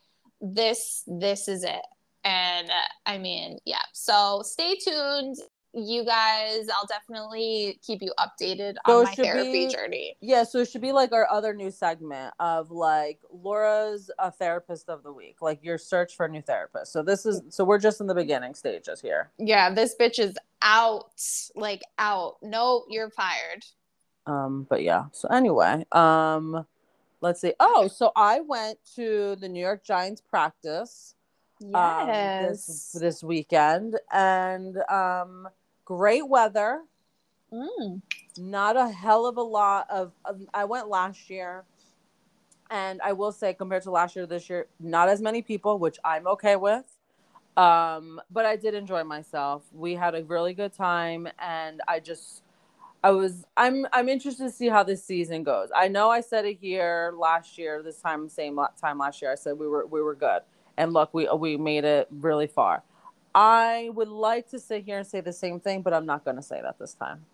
this 0.41 1.03
this 1.05 1.47
is 1.47 1.63
it. 1.63 1.85
And 2.23 2.69
uh, 2.69 2.89
I 3.05 3.19
mean, 3.19 3.59
yeah. 3.65 3.83
So 3.93 4.41
stay 4.43 4.75
tuned 4.83 5.37
you 5.75 6.05
guys, 6.05 6.67
I'll 6.73 6.87
definitely 6.87 7.79
keep 7.85 8.01
you 8.01 8.13
updated 8.17 8.75
so 8.87 8.99
on 8.99 9.03
my 9.03 9.13
therapy 9.13 9.67
be, 9.67 9.73
journey. 9.73 10.17
Yeah, 10.21 10.43
so 10.43 10.59
it 10.59 10.69
should 10.69 10.81
be 10.81 10.93
like 10.93 11.11
our 11.11 11.29
other 11.29 11.53
new 11.53 11.69
segment 11.69 12.33
of 12.39 12.71
like 12.71 13.19
Laura's 13.29 14.09
a 14.17 14.31
therapist 14.31 14.87
of 14.89 15.03
the 15.03 15.11
week, 15.11 15.41
like 15.41 15.61
your 15.63 15.77
search 15.77 16.15
for 16.15 16.27
a 16.27 16.29
new 16.29 16.41
therapist. 16.41 16.93
So 16.93 17.03
this 17.03 17.25
is 17.25 17.41
so 17.49 17.65
we're 17.65 17.79
just 17.79 17.99
in 17.99 18.07
the 18.07 18.15
beginning 18.15 18.55
stages 18.55 19.01
here. 19.01 19.31
Yeah, 19.37 19.69
this 19.69 19.95
bitch 19.99 20.17
is 20.17 20.37
out, 20.61 21.11
like 21.55 21.81
out. 21.99 22.37
No, 22.41 22.85
you're 22.89 23.09
fired. 23.09 23.65
Um, 24.25 24.65
but 24.69 24.81
yeah. 24.81 25.05
So 25.11 25.27
anyway, 25.27 25.85
um, 25.91 26.65
let's 27.19 27.41
see. 27.41 27.53
Oh, 27.59 27.89
so 27.89 28.13
I 28.15 28.39
went 28.39 28.79
to 28.95 29.35
the 29.35 29.49
New 29.49 29.59
York 29.59 29.83
Giants 29.83 30.21
practice. 30.21 31.15
Yes. 31.59 31.73
Um, 31.73 32.47
this 32.47 32.97
this 32.99 33.23
weekend 33.23 33.97
and 34.11 34.77
um 34.89 35.47
great 35.85 36.27
weather. 36.27 36.81
Mm. 37.53 38.01
Not 38.37 38.75
a 38.75 38.89
hell 38.89 39.25
of 39.25 39.37
a 39.37 39.41
lot 39.41 39.87
of, 39.89 40.11
of, 40.25 40.41
I 40.53 40.65
went 40.65 40.89
last 40.89 41.29
year, 41.29 41.63
and 42.69 42.99
I 43.01 43.13
will 43.13 43.31
say 43.31 43.53
compared 43.53 43.83
to 43.83 43.91
last 43.91 44.15
year, 44.15 44.25
this 44.25 44.49
year, 44.49 44.67
not 44.79 45.07
as 45.07 45.21
many 45.21 45.41
people, 45.41 45.79
which 45.79 45.97
I'm 46.03 46.27
okay 46.27 46.57
with. 46.57 46.83
Um, 47.55 48.19
but 48.29 48.45
I 48.45 48.57
did 48.57 48.73
enjoy 48.73 49.05
myself. 49.05 49.63
We 49.71 49.93
had 49.95 50.15
a 50.15 50.23
really 50.25 50.53
good 50.53 50.73
time, 50.73 51.29
and 51.39 51.81
I 51.87 51.99
just. 51.99 52.41
I 53.03 53.11
was 53.11 53.45
I'm 53.55 53.85
I'm 53.93 54.09
interested 54.09 54.45
to 54.45 54.49
see 54.49 54.67
how 54.67 54.81
this 54.81 55.03
season 55.03 55.43
goes. 55.43 55.69
I 55.75 55.87
know 55.87 56.09
I 56.09 56.21
said 56.21 56.45
it 56.45 56.57
here 56.59 57.13
last 57.15 57.55
year, 57.55 57.83
this 57.83 58.01
time 58.01 58.27
same 58.29 58.59
time 58.81 58.97
last 58.97 59.21
year. 59.21 59.31
I 59.31 59.35
said 59.35 59.59
we 59.59 59.67
were 59.67 59.85
we 59.85 60.01
were 60.01 60.15
good, 60.15 60.41
and 60.75 60.91
look, 60.91 61.13
we 61.13 61.29
we 61.37 61.55
made 61.55 61.85
it 61.85 62.07
really 62.09 62.47
far. 62.47 62.81
I 63.35 63.89
would 63.93 64.07
like 64.07 64.49
to 64.51 64.59
sit 64.59 64.85
here 64.85 64.97
and 64.97 65.05
say 65.05 65.19
the 65.19 65.33
same 65.33 65.59
thing, 65.59 65.81
but 65.81 65.93
I'm 65.93 66.05
not 66.05 66.23
going 66.23 66.37
to 66.37 66.41
say 66.41 66.61
that 66.61 66.79
this 66.79 66.93
time. 66.93 67.25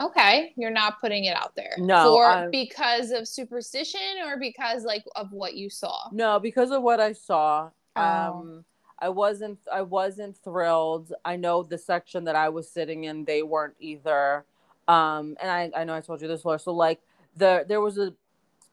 Okay, 0.00 0.52
you're 0.56 0.70
not 0.70 1.00
putting 1.00 1.24
it 1.24 1.36
out 1.36 1.56
there. 1.56 1.72
No, 1.78 2.12
for 2.12 2.26
I'm, 2.26 2.50
because 2.52 3.10
of 3.10 3.26
superstition 3.26 4.00
or 4.24 4.38
because 4.38 4.84
like 4.84 5.04
of 5.16 5.32
what 5.32 5.54
you 5.54 5.68
saw. 5.68 6.08
No, 6.12 6.38
because 6.38 6.70
of 6.70 6.82
what 6.82 7.00
I 7.00 7.12
saw. 7.12 7.70
Oh. 7.96 8.02
Um, 8.02 8.64
I 9.00 9.08
wasn't. 9.08 9.58
I 9.72 9.82
wasn't 9.82 10.36
thrilled. 10.36 11.12
I 11.24 11.36
know 11.36 11.62
the 11.62 11.78
section 11.78 12.24
that 12.24 12.36
I 12.36 12.48
was 12.48 12.68
sitting 12.68 13.04
in, 13.04 13.24
they 13.24 13.42
weren't 13.42 13.74
either. 13.80 14.44
Um, 14.88 15.36
and 15.40 15.50
I, 15.50 15.70
I 15.74 15.84
know 15.84 15.94
I 15.94 16.00
told 16.00 16.20
you 16.20 16.28
this, 16.28 16.44
Laura. 16.44 16.58
So 16.58 16.72
like 16.72 17.00
the 17.36 17.64
there 17.66 17.80
was 17.80 17.98
a 17.98 18.12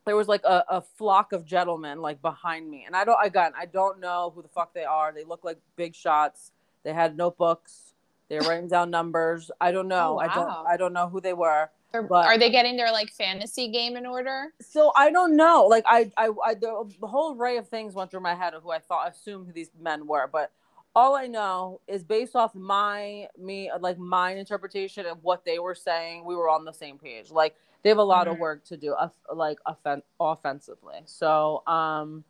there 0.06 0.16
was 0.16 0.28
like 0.28 0.44
a, 0.44 0.64
a 0.70 0.82
flock 0.82 1.34
of 1.34 1.46
gentlemen 1.46 2.00
like 2.02 2.22
behind 2.22 2.70
me 2.70 2.84
and 2.86 2.96
i 2.96 3.04
don't 3.04 3.18
again 3.24 3.52
i 3.58 3.66
don't 3.66 4.00
know 4.00 4.32
who 4.34 4.42
the 4.42 4.48
fuck 4.48 4.74
they 4.74 4.84
are. 4.84 5.12
They 5.12 5.24
look 5.24 5.44
like 5.44 5.58
big 5.76 5.96
shots. 5.96 6.52
They 6.84 6.94
had 6.94 7.18
notebooks. 7.18 7.94
They 8.30 8.38
were 8.38 8.46
writing 8.48 8.68
down 8.68 8.90
numbers. 8.92 9.52
I 9.60 9.72
don't 9.72 9.88
know. 9.88 10.12
Oh, 10.12 10.14
wow. 10.16 10.20
i 10.22 10.36
don't 10.36 10.68
i 10.74 10.78
don't 10.78 10.94
know 10.94 11.10
who 11.10 11.22
they 11.22 11.34
were 11.34 11.70
but, 12.10 12.26
are 12.26 12.38
they 12.38 12.50
getting 12.50 12.76
their 12.76 12.92
like 12.92 13.10
fantasy 13.10 13.70
game 13.70 13.96
in 13.96 14.06
order? 14.06 14.54
So 14.62 14.92
i 14.96 15.12
don't 15.12 15.36
know. 15.36 15.66
Like 15.66 15.86
i 15.88 16.12
i, 16.18 16.30
I 16.46 16.54
the, 16.56 16.90
whole 17.04 17.36
array 17.36 17.58
of 17.58 17.70
things 17.70 17.94
went 17.94 18.12
through 18.12 18.22
my 18.22 18.36
head 18.36 18.54
of 18.54 18.64
who 18.64 18.72
i 18.72 18.80
thought 18.80 19.10
assumed 19.10 19.48
who 19.48 19.54
these 19.54 19.72
men 19.80 20.08
were 20.08 20.28
but 20.32 20.52
all 20.96 21.14
I 21.16 21.28
know 21.28 21.82
is 21.88 22.04
based 22.04 22.36
off 22.36 22.56
my 22.56 23.28
me 23.38 23.70
like 23.80 23.98
my 23.98 24.32
interpretation 24.32 25.06
of 25.06 25.22
what 25.24 25.44
they 25.44 25.60
were 25.60 25.76
saying, 25.76 26.24
we 26.24 26.36
were 26.36 26.50
on 26.50 26.64
the 26.64 26.72
same 26.72 26.98
page. 26.98 27.32
Like 27.32 27.56
they 27.86 27.90
have 27.90 28.00
a 28.00 28.04
lot 28.04 28.26
mm-hmm. 28.26 28.34
of 28.34 28.40
work 28.40 28.66
to 28.66 28.78
do, 28.78 28.94
uh, 28.94 29.10
like 29.32 29.60
offen- 29.68 30.02
offensively. 30.20 31.02
So, 31.06 31.62
um, 31.68 32.24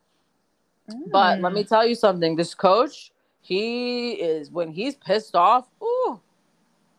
mm. 0.86 1.10
but 1.10 1.40
let 1.40 1.54
me 1.54 1.64
mm. 1.64 1.68
tell 1.68 1.86
you 1.86 1.94
something. 1.94 2.36
This 2.36 2.54
coach, 2.54 3.10
he 3.40 4.10
is 4.12 4.50
when 4.50 4.70
he's 4.70 4.96
pissed 4.96 5.34
off. 5.34 5.66
Ooh, 5.82 6.20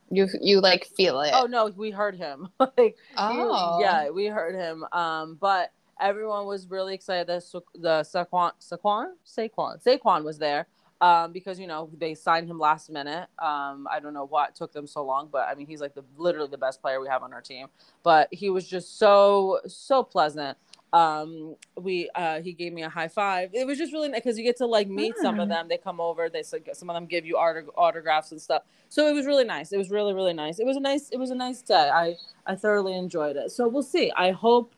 you 0.09 0.27
you 0.41 0.59
like 0.59 0.85
feel 0.85 1.21
it. 1.21 1.33
Oh 1.35 1.45
no, 1.45 1.67
we 1.67 1.91
heard 1.91 2.15
him. 2.15 2.49
like, 2.59 2.97
oh 3.15 3.77
he, 3.77 3.83
yeah, 3.83 4.09
we 4.09 4.25
heard 4.25 4.55
him. 4.55 4.83
Um, 4.91 5.37
but 5.39 5.71
everyone 6.01 6.47
was 6.47 6.65
really 6.67 6.95
excited 6.95 7.27
that 7.27 7.43
the 7.75 8.01
Saquon 8.01 8.53
Saquon 8.59 9.11
Saquon 9.23 9.83
Saquon 9.85 10.23
was 10.23 10.39
there 10.39 10.65
um, 11.01 11.31
because 11.31 11.59
you 11.59 11.67
know 11.67 11.89
they 11.97 12.15
signed 12.15 12.49
him 12.49 12.59
last 12.59 12.89
minute. 12.89 13.27
Um, 13.39 13.87
I 13.89 13.99
don't 14.01 14.13
know 14.13 14.25
what 14.25 14.55
took 14.55 14.73
them 14.73 14.87
so 14.87 15.03
long, 15.03 15.29
but 15.31 15.47
I 15.47 15.55
mean 15.55 15.67
he's 15.67 15.81
like 15.81 15.93
the 15.93 16.03
literally 16.17 16.49
the 16.49 16.57
best 16.57 16.81
player 16.81 16.99
we 16.99 17.07
have 17.07 17.23
on 17.23 17.33
our 17.33 17.41
team. 17.41 17.67
But 18.03 18.29
he 18.31 18.49
was 18.49 18.67
just 18.67 18.97
so 18.97 19.59
so 19.67 20.03
pleasant. 20.03 20.57
Um, 20.93 21.55
we 21.79 22.09
uh, 22.15 22.41
he 22.41 22.53
gave 22.53 22.73
me 22.73 22.83
a 22.83 22.89
high 22.89 23.09
five. 23.09 23.51
It 23.53 23.67
was 23.67 23.77
just 23.77 23.93
really 23.93 24.07
nice 24.07 24.21
because 24.21 24.37
you 24.37 24.43
get 24.43 24.57
to 24.57 24.65
like 24.65 24.87
meet 24.87 25.15
mm. 25.15 25.21
some 25.21 25.39
of 25.39 25.49
them. 25.49 25.67
They 25.67 25.77
come 25.77 25.99
over. 25.99 26.29
They 26.29 26.43
some 26.43 26.89
of 26.89 26.95
them 26.95 27.05
give 27.05 27.25
you 27.25 27.35
auto- 27.35 27.71
autographs 27.75 28.31
and 28.31 28.41
stuff. 28.41 28.63
So 28.89 29.07
it 29.07 29.13
was 29.13 29.25
really 29.25 29.43
nice. 29.43 29.71
It 29.71 29.77
was 29.77 29.91
really 29.91 30.13
really 30.13 30.33
nice. 30.33 30.59
It 30.59 30.65
was 30.65 30.77
a 30.77 30.81
nice 30.81 31.09
it 31.09 31.17
was 31.17 31.29
a 31.29 31.35
nice 31.35 31.61
day. 31.61 31.89
I 31.93 32.15
I 32.45 32.55
thoroughly 32.55 32.95
enjoyed 32.95 33.35
it. 33.35 33.51
So 33.51 33.67
we'll 33.67 33.83
see. 33.83 34.11
I 34.15 34.31
hope. 34.31 34.73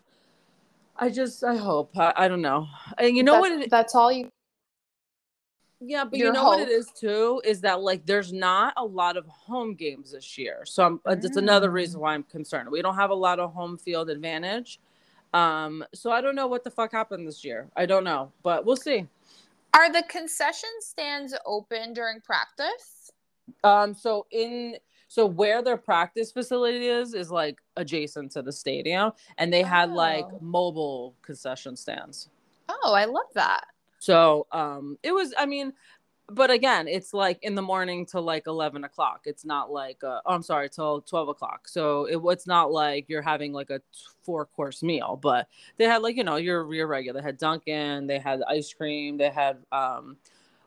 I 1.02 1.10
just 1.10 1.46
I 1.46 1.56
hope 1.56 1.98
I, 1.98 2.12
I 2.18 2.28
don't 2.28 2.42
know. 2.42 2.68
And 2.98 3.16
you 3.16 3.24
know 3.24 3.34
that's, 3.34 3.50
what? 3.50 3.62
It, 3.62 3.70
that's 3.70 3.96
all 3.96 4.12
you 4.12 4.30
Yeah, 5.82 6.04
but 6.04 6.20
you 6.20 6.32
know 6.32 6.44
what 6.44 6.60
it 6.60 6.68
is 6.70 6.88
too 6.92 7.42
is 7.46 7.62
that 7.62 7.80
like 7.82 8.06
there's 8.06 8.34
not 8.34 8.74
a 8.76 8.84
lot 8.84 9.16
of 9.16 9.26
home 9.28 9.76
games 9.76 10.12
this 10.12 10.38
year, 10.38 10.66
so 10.66 10.86
I'm, 10.86 11.02
uh, 11.06 11.16
that's 11.16 11.38
another 11.38 11.70
Mm. 11.70 11.74
reason 11.74 12.02
why 12.02 12.14
I'm 12.14 12.24
concerned. 12.24 12.70
We 12.70 12.82
don't 12.82 12.96
have 12.96 13.12
a 13.12 13.16
lot 13.16 13.40
of 13.40 13.54
home 13.54 13.78
field 13.78 14.10
advantage, 14.10 14.80
um. 15.34 15.86
So 15.94 16.12
I 16.12 16.20
don't 16.20 16.36
know 16.36 16.48
what 16.48 16.64
the 16.66 16.72
fuck 16.72 16.92
happened 16.92 17.26
this 17.28 17.46
year. 17.46 17.70
I 17.78 17.86
don't 17.86 18.04
know, 18.04 18.32
but 18.44 18.66
we'll 18.66 18.76
see. 18.76 19.08
Are 19.74 19.92
the 19.92 20.04
concession 20.10 20.70
stands 20.82 21.34
open 21.46 21.94
during 21.94 22.20
practice? 22.22 23.12
Um. 23.64 23.94
So 23.94 24.26
in 24.32 24.78
so 25.08 25.26
where 25.26 25.62
their 25.62 25.78
practice 25.78 26.32
facility 26.34 26.88
is 26.88 27.14
is 27.14 27.32
like 27.32 27.60
adjacent 27.78 28.32
to 28.34 28.42
the 28.42 28.52
stadium, 28.52 29.14
and 29.38 29.54
they 29.54 29.64
had 29.64 29.92
like 29.92 30.26
Oh. 30.26 30.40
mobile 30.42 31.16
concession 31.22 31.78
stands. 31.78 32.28
Oh, 32.68 32.94
I 32.94 33.06
love 33.06 33.32
that. 33.36 33.66
So 34.00 34.48
um, 34.52 34.98
it 35.04 35.12
was. 35.12 35.34
I 35.38 35.46
mean, 35.46 35.74
but 36.30 36.52
again, 36.52 36.88
it's 36.88 37.14
like 37.14 37.40
in 37.44 37.56
the 37.56 37.62
morning 37.62 38.06
till 38.06 38.22
like 38.22 38.48
eleven 38.48 38.84
o'clock. 38.84 39.22
It's 39.26 39.44
not 39.46 39.72
like 39.72 40.04
uh, 40.04 40.22
oh, 40.26 40.34
I'm 40.34 40.44
sorry, 40.44 40.70
till 40.70 41.02
twelve 41.02 41.28
o'clock. 41.28 41.68
So 41.68 42.06
it, 42.06 42.20
it's 42.32 42.48
not 42.48 42.72
like 42.72 43.06
you're 43.10 43.22
having 43.22 43.52
like 43.52 43.70
a 43.70 43.82
four 44.24 44.46
course 44.46 44.82
meal. 44.82 45.20
But 45.22 45.48
they 45.78 45.86
had 45.86 46.02
like 46.02 46.16
you 46.16 46.24
know 46.24 46.38
your 46.38 46.74
your 46.74 46.88
regular. 46.88 47.20
They 47.22 47.26
had 47.26 47.38
Dunkin'. 47.38 48.08
They 48.08 48.20
had 48.20 48.42
ice 48.48 48.74
cream. 48.74 49.18
They 49.18 49.30
had 49.30 49.58
um, 49.72 50.18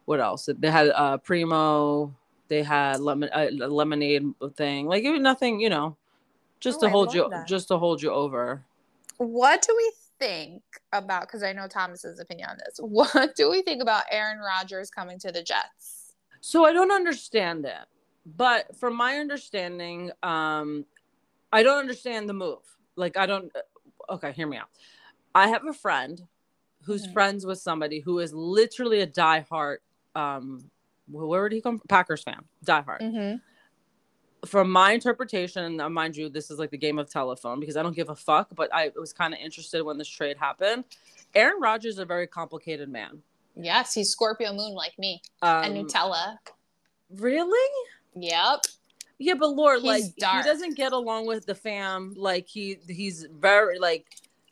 what 0.05 0.21
else? 0.21 0.49
They 0.59 0.71
had 0.71 0.89
uh 0.91 1.19
primo. 1.19 2.15
They 2.49 2.63
had 2.63 3.01
lemon 3.01 3.31
uh, 3.33 3.47
lemonade 3.51 4.35
thing. 4.57 4.87
Like 4.87 5.05
it 5.05 5.11
was 5.11 5.21
nothing. 5.23 5.61
You 5.61 5.71
know, 5.71 5.97
just 6.61 6.79
Oh, 6.79 6.81
to 6.81 6.87
I 6.89 6.91
hold 6.91 7.15
you 7.15 7.29
that. 7.31 7.47
just 7.49 7.69
to 7.69 7.79
hold 7.79 8.03
you 8.03 8.11
over. 8.11 8.63
What 9.17 9.63
do 9.63 9.75
we 9.77 9.93
think 10.23 10.63
about? 10.93 11.23
Because 11.23 11.43
I 11.43 11.53
know 11.53 11.67
Thomas's 11.67 12.21
opinion 12.21 12.49
on 12.51 12.59
this. 12.65 12.79
What 12.83 13.35
do 13.37 13.51
we 13.51 13.63
think 13.63 13.83
about 13.83 14.05
Aaron 14.11 14.39
Rodgers 14.39 14.91
coming 14.91 15.19
to 15.21 15.33
the 15.33 15.43
Jets? 15.43 16.15
So 16.41 16.65
I 16.65 16.73
don't 16.73 16.93
understand 16.93 17.65
it. 17.65 17.87
But 18.25 18.77
from 18.77 18.97
my 18.97 19.17
understanding, 19.17 20.13
um, 20.23 20.87
I 21.53 21.63
don't 21.63 21.79
understand 21.79 22.29
the 22.29 22.35
move. 22.35 22.59
Like 22.97 23.17
I 23.17 23.27
don't 23.27 23.51
okay, 24.09 24.33
hear 24.33 24.47
me 24.47 24.57
out. 24.59 24.69
I 25.35 25.49
have 25.49 25.67
a 25.67 25.73
friend 25.73 26.21
who's 26.85 27.07
Mhm. 27.07 27.13
friends 27.13 27.47
with 27.47 27.59
somebody 27.59 28.01
who 28.01 28.19
is 28.19 28.33
literally 28.33 29.01
a 29.01 29.07
diehard 29.07 29.79
um 30.15 30.71
where 31.09 31.43
would 31.43 31.53
he 31.53 31.61
come 31.61 31.79
from? 31.79 31.89
Packers 31.89 32.23
fan. 32.23 32.45
Diehard. 32.65 33.01
Mm-hmm. 33.01 33.37
From 34.47 34.71
my 34.71 34.93
interpretation, 34.93 35.81
uh, 35.81 35.89
mind 35.89 36.17
you, 36.17 36.29
this 36.29 36.51
is 36.51 36.59
like 36.59 36.71
the 36.71 36.77
game 36.79 36.99
of 36.99 37.09
telephone 37.09 37.61
because 37.61 37.77
I 37.77 37.83
don't 37.83 37.95
give 37.95 38.09
a 38.11 38.17
fuck, 38.17 38.49
but 38.55 38.73
I 38.75 38.91
was 38.97 39.13
kind 39.13 39.33
of 39.33 39.41
interested 39.41 39.83
when 39.85 39.99
this 39.99 40.09
trade 40.09 40.37
happened. 40.37 40.85
Aaron 41.35 41.61
Rodgers 41.61 41.95
is 41.95 41.99
a 42.01 42.05
very 42.05 42.27
complicated 42.27 42.89
man. 42.89 43.23
Yes, 43.55 43.95
he's 43.95 44.11
Scorpio 44.11 44.53
Moon 44.53 44.75
like 44.75 44.99
me 44.99 45.23
Um, 45.43 45.65
and 45.65 45.77
Nutella. 45.77 46.39
really? 47.11 47.71
Yep. 48.17 48.61
Yeah, 49.19 49.35
but 49.35 49.51
Lord, 49.51 49.83
He's 49.83 49.85
like 49.85 50.17
dark. 50.17 50.45
he 50.45 50.51
doesn't 50.51 50.77
get 50.77 50.93
along 50.93 51.27
with 51.27 51.47
the 51.47 51.55
fam. 51.55 52.15
Like 52.17 52.49
he 52.49 52.79
he's 52.89 53.27
very 53.33 53.79
like 53.79 54.07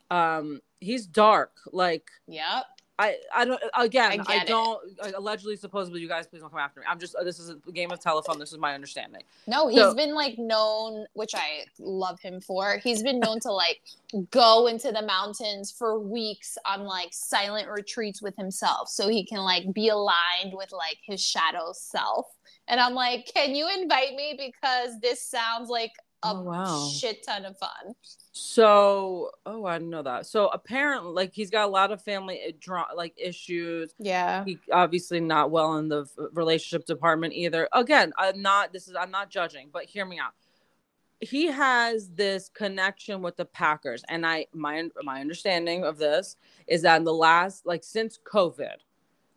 um 0.09 0.61
he's 0.79 1.05
dark. 1.05 1.51
Like 1.73 2.09
Yep. 2.27 2.63
I 3.01 3.15
I 3.33 3.45
don't 3.45 3.61
again 3.77 4.21
I 4.27 4.37
I, 4.41 4.45
don't 4.45 4.79
allegedly 5.15 5.55
supposedly 5.55 6.01
you 6.01 6.07
guys 6.07 6.27
please 6.27 6.41
don't 6.41 6.49
come 6.51 6.59
after 6.59 6.79
me. 6.81 6.85
I'm 6.89 6.99
just 6.99 7.15
this 7.23 7.39
is 7.39 7.49
a 7.49 7.71
game 7.71 7.91
of 7.91 7.99
telephone. 7.99 8.37
This 8.37 8.51
is 8.51 8.57
my 8.59 8.73
understanding. 8.75 9.23
No, 9.47 9.67
he's 9.67 9.79
So- 9.79 9.93
been 9.95 10.13
like 10.13 10.37
known, 10.37 11.05
which 11.13 11.33
I 11.35 11.65
love 11.79 12.19
him 12.19 12.41
for. 12.41 12.77
He's 12.83 13.01
been 13.01 13.19
known 13.19 13.39
to 13.41 13.51
like 13.51 13.81
go 14.29 14.67
into 14.67 14.91
the 14.91 15.01
mountains 15.01 15.71
for 15.71 15.99
weeks 15.99 16.57
on 16.69 16.83
like 16.83 17.09
silent 17.11 17.67
retreats 17.69 18.21
with 18.21 18.35
himself 18.35 18.89
so 18.89 19.07
he 19.09 19.25
can 19.25 19.39
like 19.39 19.73
be 19.73 19.89
aligned 19.89 20.53
with 20.53 20.71
like 20.71 20.97
his 21.03 21.21
shadow 21.21 21.71
self. 21.73 22.27
And 22.67 22.79
I'm 22.79 22.93
like, 22.93 23.25
can 23.33 23.55
you 23.55 23.67
invite 23.69 24.13
me 24.15 24.35
because 24.37 24.99
this 25.01 25.21
sounds 25.25 25.69
like 25.69 25.91
a 26.23 26.27
Oh, 26.35 26.41
wow. 26.43 26.87
shit 26.93 27.23
ton 27.25 27.45
of 27.45 27.57
fun. 27.57 27.95
So 28.33 29.31
oh 29.45 29.65
I 29.65 29.77
didn't 29.77 29.89
know 29.89 30.03
that. 30.03 30.25
So 30.25 30.47
apparently 30.47 31.11
like 31.11 31.33
he's 31.33 31.49
got 31.49 31.65
a 31.67 31.71
lot 31.71 31.91
of 31.91 32.01
family 32.01 32.39
uh, 32.69 32.83
like 32.95 33.13
issues. 33.17 33.93
Yeah. 33.99 34.45
he 34.45 34.57
obviously 34.71 35.19
not 35.19 35.51
well 35.51 35.77
in 35.77 35.89
the 35.89 36.05
relationship 36.33 36.85
department 36.85 37.33
either 37.33 37.67
again 37.73 38.13
i'm 38.17 38.41
not 38.41 38.71
this 38.73 38.87
is 38.87 38.95
i'm 38.95 39.11
not 39.11 39.29
judging 39.29 39.69
but 39.71 39.83
hear 39.85 40.05
me 40.05 40.17
out 40.19 40.31
he 41.19 41.47
has 41.47 42.09
this 42.11 42.49
connection 42.49 43.21
with 43.21 43.35
the 43.37 43.45
packers 43.45 44.03
and 44.09 44.25
i 44.25 44.45
my 44.53 44.89
my 45.03 45.19
understanding 45.21 45.83
of 45.83 45.97
this 45.97 46.37
is 46.67 46.81
that 46.83 46.97
in 46.97 47.03
the 47.03 47.13
last 47.13 47.65
like 47.65 47.83
since 47.83 48.17
covid 48.31 48.77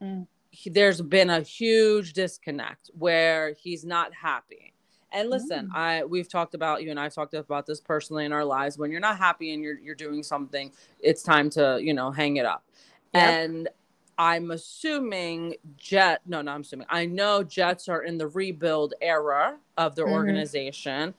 Mm. 0.03 0.27
he, 0.51 0.71
there's 0.71 1.01
been 1.01 1.31
a 1.31 1.41
huge 1.41 2.13
disconnect 2.15 2.91
where 2.99 3.55
he's 3.55 3.85
not 3.85 4.13
happy 4.13 4.74
and 5.15 5.31
listen 5.31 5.69
Mm. 5.69 5.77
i 5.77 6.05
we've 6.05 6.29
talked 6.29 6.55
about 6.55 6.83
you 6.83 6.91
and 6.91 7.01
i've 7.01 7.15
talked 7.15 7.33
about 7.35 7.65
this 7.67 7.81
personally 7.81 8.25
in 8.27 8.33
our 8.33 8.45
lives 8.45 8.77
when 8.77 8.91
you're 8.91 9.01
not 9.01 9.17
happy 9.17 9.55
and 9.55 9.63
you're 9.63 9.79
you're 9.79 9.95
doing 9.95 10.23
something 10.23 10.71
it's 11.01 11.23
time 11.23 11.49
to 11.51 11.79
you 11.81 11.95
know 11.95 12.11
hang 12.11 12.37
it 12.37 12.45
up 12.47 12.63
Yep. 13.15 13.23
and 13.23 13.69
I'm 14.17 14.53
assuming 14.53 15.57
Jet. 15.77 16.21
No, 16.25 16.41
no, 16.41 16.53
I'm 16.53 16.61
assuming. 16.61 16.87
I 16.89 17.05
know 17.05 17.43
Jets 17.43 17.89
are 17.89 18.03
in 18.05 18.17
the 18.17 18.29
rebuild 18.29 18.95
era 19.01 19.57
of 19.77 19.97
their 19.97 20.07
Mhm. 20.07 20.13
organization, 20.13 21.15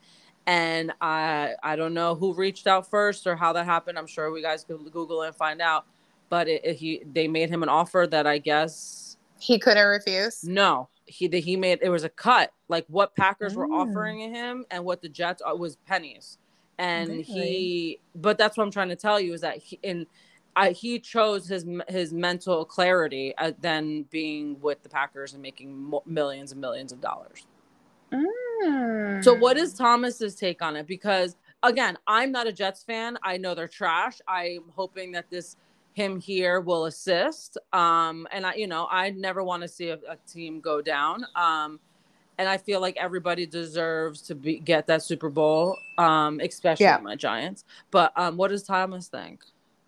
and 0.47 0.93
I 1.01 1.55
I 1.62 1.75
don't 1.75 1.93
know 1.93 2.15
who 2.15 2.34
reached 2.34 2.67
out 2.67 2.89
first 2.89 3.27
or 3.27 3.36
how 3.36 3.51
that 3.51 3.65
happened. 3.65 3.97
I'm 3.97 4.08
sure 4.08 4.31
we 4.31 4.41
guys 4.41 4.63
could 4.63 4.79
Google 4.93 5.23
and 5.23 5.36
find 5.36 5.62
out. 5.62 5.86
But 6.29 6.47
it, 6.47 6.62
it- 6.63 6.75
he 6.77 7.03
they 7.12 7.27
made 7.27 7.49
him 7.49 7.63
an 7.63 7.69
offer 7.69 8.08
that 8.10 8.25
I 8.27 8.38
guess 8.38 9.17
He 9.39 9.60
couldn't 9.60 9.86
refuse. 9.88 10.43
no 10.45 10.88
he 11.06 11.28
that 11.28 11.39
he 11.39 11.56
made 11.56 11.80
it 11.82 11.89
was 11.89 12.04
a 12.04 12.10
cut 12.10 12.52
like 12.68 12.86
what 12.88 13.15
Packers 13.15 13.56
were 13.56 13.68
Mm. 13.68 13.74
offering 13.76 14.34
him 14.34 14.65
and 14.72 14.84
what 14.84 15.02
the 15.02 15.10
Jets 15.10 15.41
was 15.46 15.78
pennies, 15.88 16.38
and 16.78 17.10
Really? 17.10 17.24
he. 17.24 18.00
But 18.15 18.38
that's 18.38 18.58
what 18.58 18.63
I'm 18.63 18.72
trying 18.72 18.89
to 18.89 18.96
tell 18.96 19.20
you 19.20 19.34
is 19.34 19.41
that 19.41 19.58
he, 19.58 19.80
in 19.84 20.08
I, 20.56 20.72
he 20.72 21.00
chose 21.00 21.48
his 21.48 21.65
his 21.89 22.13
mental 22.13 22.65
clarity 22.65 23.34
uh, 23.38 23.52
than 23.60 24.04
being 24.04 24.60
with 24.62 24.82
the 24.84 24.89
Packers 24.89 25.34
and 25.34 25.41
making 25.41 25.78
mo- 25.78 26.04
millions 26.06 26.52
and 26.54 26.62
millions 26.62 26.91
of 26.91 27.02
dollars. 27.02 27.46
So, 29.22 29.34
what 29.34 29.58
is 29.58 29.74
Thomas's 29.74 30.36
take 30.36 30.62
on 30.62 30.76
it? 30.76 30.88
Because 30.88 31.36
again, 31.63 31.98
I'm 32.08 32.32
not 32.32 32.48
a 32.48 32.52
Jets 32.54 32.84
fan. 32.84 33.18
I 33.24 33.38
know 33.38 33.54
they're 33.56 33.68
trash. 33.68 34.22
I'm 34.28 34.63
hoping 34.76 35.12
that 35.13 35.30
this 35.30 35.58
him 35.95 36.19
here 36.19 36.60
will 36.60 36.86
assist. 36.86 37.58
Um, 37.71 38.27
and 38.31 38.45
I, 38.45 38.53
you 38.55 38.67
know, 38.67 38.86
I 38.91 39.12
never 39.12 39.43
want 39.43 39.63
to 39.63 39.67
see 39.67 39.89
a, 39.89 39.95
a 40.10 40.17
team 40.27 40.60
go 40.60 40.81
down. 40.81 41.25
Um, 41.36 41.79
and 42.38 42.49
I 42.49 42.58
feel 42.58 42.81
like 42.81 42.97
everybody 42.97 43.45
deserves 43.45 44.21
to 44.23 44.36
be 44.36 44.60
get 44.60 44.88
that 44.88 45.03
Super 45.03 45.29
Bowl, 45.29 45.77
um, 45.97 46.41
especially 46.41 46.84
Yeah. 46.84 46.97
my 47.01 47.15
Giants. 47.15 47.63
But 47.91 48.12
um, 48.17 48.36
what 48.36 48.49
does 48.49 48.63
Thomas 48.63 49.08
think? 49.08 49.39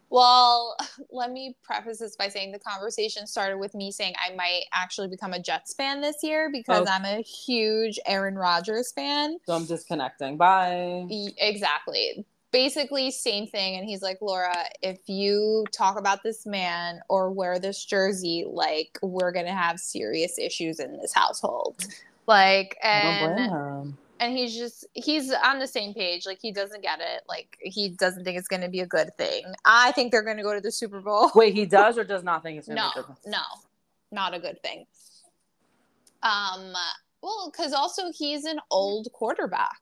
Well, 0.09 0.77
let 1.11 1.33
me 1.33 1.57
preface 1.61 1.99
this 1.99 2.15
by 2.15 2.29
saying 2.29 2.53
the 2.53 2.59
conversation 2.59 3.27
started 3.27 3.57
with 3.57 3.75
me 3.75 3.91
saying 3.91 4.13
I 4.25 4.33
might 4.33 4.61
actually 4.73 5.09
become 5.09 5.33
a 5.33 5.39
Jets 5.39 5.73
fan 5.73 5.99
this 5.99 6.23
year 6.23 6.49
because 6.49 6.87
Oh. 6.87 6.89
I'm 6.91 7.03
a 7.03 7.21
huge 7.21 7.99
Aaron 8.05 8.35
Rodgers 8.35 8.93
fan. 8.93 9.39
So 9.45 9.53
I'm 9.53 9.65
disconnecting. 9.65 10.37
Bye. 10.37 11.05
Exactly. 11.39 12.25
Basically, 12.57 13.11
same 13.11 13.45
thing. 13.45 13.77
And 13.77 13.87
he's 13.87 14.01
like, 14.01 14.17
Laura, 14.19 14.55
if 14.81 15.07
you 15.07 15.63
talk 15.71 15.99
about 15.99 16.23
this 16.23 16.43
man 16.47 17.01
or 17.07 17.31
wear 17.31 17.59
this 17.59 17.85
jersey, 17.85 18.45
like, 18.49 18.97
we're 19.03 19.31
going 19.31 19.45
to 19.45 19.53
have 19.53 19.79
serious 19.79 20.39
issues 20.39 20.79
in 20.79 20.97
this 20.97 21.13
household. 21.13 21.85
Like, 22.25 22.75
and 22.81 23.93
and 24.19 24.35
he's 24.35 24.57
just 24.57 24.87
he's 24.93 25.31
on 25.31 25.59
the 25.59 25.67
same 25.67 25.93
page. 25.93 26.25
Like 26.25 26.39
he 26.41 26.51
doesn't 26.51 26.81
get 26.81 26.99
it. 26.99 27.21
Like 27.29 27.55
he 27.61 27.89
doesn't 27.89 28.23
think 28.23 28.39
it's 28.39 28.47
going 28.47 28.63
to 28.63 28.69
be 28.69 28.79
a 28.79 28.87
good 28.87 29.15
thing. 29.19 29.43
I 29.63 29.91
think 29.91 30.11
they're 30.11 30.23
going 30.23 30.37
to 30.37 30.43
go 30.43 30.55
to 30.55 30.59
the 30.59 30.71
super 30.71 30.99
bowl. 30.99 31.29
Wait, 31.35 31.53
he 31.53 31.67
does 31.67 31.95
or 31.95 32.03
does 32.03 32.23
not 32.23 32.41
think 32.41 32.57
it's 32.57 32.67
gonna 32.67 32.81
no 32.81 32.89
be 32.95 33.07
good? 33.07 33.31
no 33.31 33.43
not 34.11 34.33
a 34.33 34.39
good 34.39 34.59
thing. 34.63 34.87
Um 36.23 36.73
well 37.21 37.51
because 37.51 37.71
also 37.71 38.11
he's 38.11 38.45
an 38.45 38.59
old 38.71 39.09
quarterback 39.13 39.79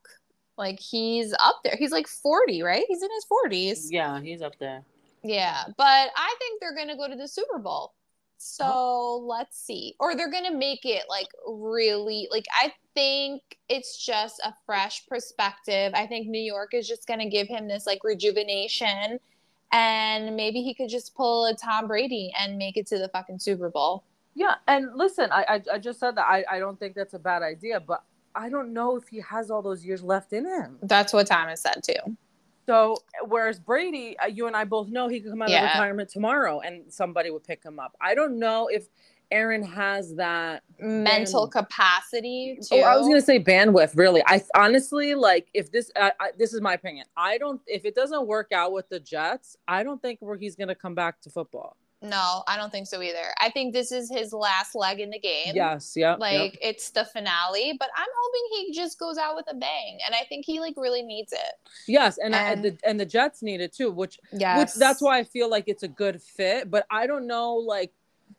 like 0.58 0.80
he's 0.80 1.34
up 1.34 1.56
there. 1.63 1.76
He's 1.78 1.91
like 1.91 2.08
40 2.08 2.62
right? 2.63 2.86
He's 2.88 3.04
in 3.04 3.10
his 3.12 3.26
40s 3.26 3.88
Yeah, 3.91 4.20
he's 4.22 4.41
up 4.41 4.54
there. 4.60 4.84
yeah 5.24 5.63
but 5.78 6.10
i 6.15 6.36
think 6.39 6.60
they're 6.62 6.76
going 6.76 6.88
to 6.88 6.96
go 6.96 7.08
to 7.08 7.15
the 7.15 7.28
super 7.28 7.58
bowl. 7.60 7.94
So 8.38 8.63
Oh. 8.68 9.26
let's 9.28 9.58
see. 9.58 9.96
Or 10.00 10.15
they're 10.15 10.30
going 10.30 10.44
to 10.46 10.56
make 10.56 10.86
it 10.86 11.04
like 11.10 11.28
really 11.48 12.28
like 12.32 12.46
i 12.54 12.72
think 12.94 13.41
it's 13.70 13.98
just 14.06 14.39
a 14.46 14.54
fresh 14.65 15.06
perspective. 15.08 15.91
I 15.96 16.06
think 16.08 16.28
new 16.28 16.41
york 16.41 16.74
is 16.74 16.88
just 16.88 17.08
going 17.08 17.20
to 17.22 17.30
give 17.30 17.48
him 17.48 17.68
this 17.68 17.86
like 17.86 18.04
rejuvenation 18.04 19.20
and 19.72 20.36
maybe 20.36 20.62
he 20.62 20.74
could 20.74 20.89
just 20.89 21.15
pull 21.15 21.46
a 21.48 21.56
tom 21.56 21.88
brady 21.88 22.32
and 22.39 22.58
make 22.58 22.78
it 22.78 22.86
to 22.88 22.98
the 23.00 23.10
fucking 23.10 23.39
super 23.39 23.70
bowl. 23.70 24.04
Yeah, 24.38 24.56
and 24.68 24.96
listen, 24.96 25.30
I, 25.32 25.46
I 25.50 25.76
I 25.76 25.80
just 25.80 25.98
said 26.00 26.15
that 26.18 26.26
I, 26.28 26.44
I 26.52 26.60
don't 26.60 26.78
think 26.78 26.94
that's 26.94 27.13
a 27.13 27.20
bad 27.20 27.41
idea, 27.41 27.80
but 27.80 28.04
I 28.36 28.50
don't 28.50 28.74
know 28.74 28.95
if 28.98 29.08
he 29.08 29.19
has 29.21 29.50
all 29.50 29.62
those 29.62 29.86
years 29.86 30.04
left 30.04 30.34
in 30.34 30.45
him. 30.45 30.78
that's 30.84 31.13
what 31.13 31.28
thomas 31.28 31.62
said 31.62 31.82
too 31.84 32.17
So 32.67 32.98
whereas 33.28 33.60
Brady, 33.60 34.17
uh, 34.17 34.26
you 34.28 34.48
and 34.48 34.56
I 34.58 34.63
both 34.65 34.88
know 34.89 35.08
he 35.08 35.19
could 35.21 35.32
come 35.32 35.41
out 35.43 35.50
Yeah. 35.50 35.65
of 35.65 35.69
retirement 35.74 36.10
tomorrow 36.10 36.60
and 36.62 36.91
somebody 36.91 37.30
would 37.30 37.43
pick 37.43 37.63
him 37.63 37.80
up. 37.80 37.95
I 38.02 38.15
don't 38.15 38.39
know 38.39 38.67
if 38.67 38.88
Aaron 39.32 39.62
has 39.63 40.15
that 40.15 40.63
mental 40.80 41.45
band- 41.48 41.52
capacity 41.67 42.58
too. 42.62 42.78
Oh, 42.78 42.82
I 42.82 42.95
was 42.98 43.08
gonna 43.08 43.21
say 43.21 43.39
bandwidth. 43.39 43.95
Really, 43.98 44.21
I 44.28 44.41
honestly 44.56 45.15
like 45.15 45.48
if 45.54 45.71
this. 45.71 45.91
I, 45.95 46.12
I, 46.19 46.32
this 46.38 46.54
is 46.54 46.62
my 46.62 46.74
opinion. 46.74 47.06
I 47.17 47.38
don't. 47.38 47.60
If 47.67 47.86
it 47.86 47.95
doesn't 47.95 48.26
work 48.28 48.52
out 48.52 48.71
with 48.71 48.88
the 48.89 49.00
Jets, 49.00 49.58
I 49.67 49.84
don't 49.84 50.02
think 50.02 50.19
where 50.21 50.38
he's 50.38 50.56
gonna 50.56 50.76
come 50.76 50.93
back 50.95 51.21
to 51.21 51.30
football. 51.30 51.76
No, 52.10 52.44
I 52.48 52.58
don't 52.58 52.72
think 52.72 52.88
so 52.88 53.02
either. 53.02 53.34
I 53.39 53.50
think 53.50 53.74
this 53.74 53.91
is 53.91 54.10
his 54.10 54.32
last 54.34 54.76
leg 54.76 55.00
in 55.00 55.10
the 55.10 55.20
game. 55.20 55.54
Yes. 55.56 55.94
Yeah. 55.96 56.15
Like 56.15 56.58
it's 56.62 56.89
the 56.91 57.06
finale, 57.06 57.76
but 57.80 57.89
I'm 57.96 58.08
hoping 58.22 58.65
he 58.68 58.74
just 58.74 59.00
goes 59.00 59.18
out 59.18 59.36
with 59.36 59.46
a 59.50 59.56
bang, 59.56 60.00
and 60.06 60.13
I 60.13 60.24
think 60.30 60.46
he 60.46 60.60
like 60.60 60.76
really 60.78 61.02
needs 61.02 61.34
it. 61.34 61.54
Yes, 61.88 62.18
and 62.18 62.36
And- 62.36 62.65
and 62.65 62.78
the 62.78 62.88
and 62.88 63.00
the 63.00 63.06
Jets 63.06 63.41
need 63.41 63.62
it 63.62 63.74
too, 63.74 63.91
which 63.91 64.20
Yes, 64.32 64.58
which 64.60 64.80
that's 64.80 65.02
why 65.02 65.18
I 65.20 65.24
feel 65.24 65.50
like 65.50 65.65
it's 65.68 65.84
a 65.84 65.88
good 65.88 66.22
fit. 66.22 66.70
But 66.70 66.86
I 66.89 67.08
don't 67.08 67.28
know, 67.28 67.56
like 67.56 67.91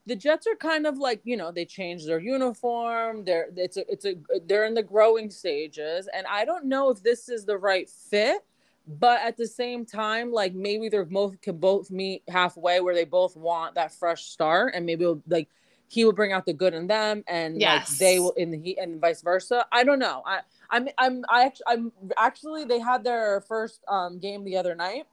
the 0.07 0.17
Jets 0.17 0.47
are 0.47 0.57
kind 0.57 0.87
of 0.87 0.99
like 0.99 1.21
you 1.25 1.37
know 1.37 1.51
they 1.51 1.65
changed 1.65 2.07
their 2.09 2.19
uniform. 2.21 3.25
They're 3.25 3.49
it's 3.57 3.77
a 3.77 3.91
it's 3.93 4.05
a 4.05 4.15
they're 4.47 4.65
in 4.67 4.75
the 4.75 4.83
growing 4.83 5.31
stages, 5.31 6.09
and 6.13 6.27
I 6.27 6.45
don't 6.45 6.67
know 6.67 6.91
if 6.91 7.03
this 7.03 7.29
is 7.29 7.45
the 7.45 7.57
right 7.59 7.89
fit. 7.89 8.45
But 8.87 9.21
at 9.23 9.37
the 9.37 9.47
same 9.47 9.85
time, 9.85 10.33
like 10.33 10.55
maybe 10.55 10.89
they're 10.89 11.05
both 11.05 11.41
can 11.41 11.57
both 11.59 11.91
meet 11.91 12.23
halfway 12.29 12.81
where 12.81 12.95
they 12.95 13.05
both 13.05 13.37
want 13.37 13.75
that 13.75 13.93
fresh 13.93 14.25
start, 14.25 14.75
and 14.75 14.87
maybe 14.87 15.07
like 15.29 15.49
he 15.89 16.05
will 16.05 16.13
bring 16.13 16.33
out 16.33 16.47
the 16.47 16.53
good 16.53 16.75
in 16.75 16.87
them, 16.87 17.25
and 17.27 17.61
Yes. 17.61 17.89
like 17.91 17.99
they 17.99 18.19
will 18.19 18.33
in 18.33 18.51
the 18.51 18.59
heat 18.59 18.79
and 18.79 19.01
vice 19.01 19.23
versa. 19.23 19.67
I 19.73 19.83
don't 19.85 19.99
know. 19.99 20.23
I 20.25 20.41
I'm 20.71 20.89
I'm 20.99 21.25
I 21.29 21.45
actually 21.45 21.65
I'm 21.69 21.93
actually 22.17 22.65
they 22.65 22.79
had 22.79 23.03
their 23.05 23.41
first 23.43 23.81
um 23.89 24.19
game 24.19 24.45
the 24.45 24.57
other 24.57 24.75
night 24.75 25.07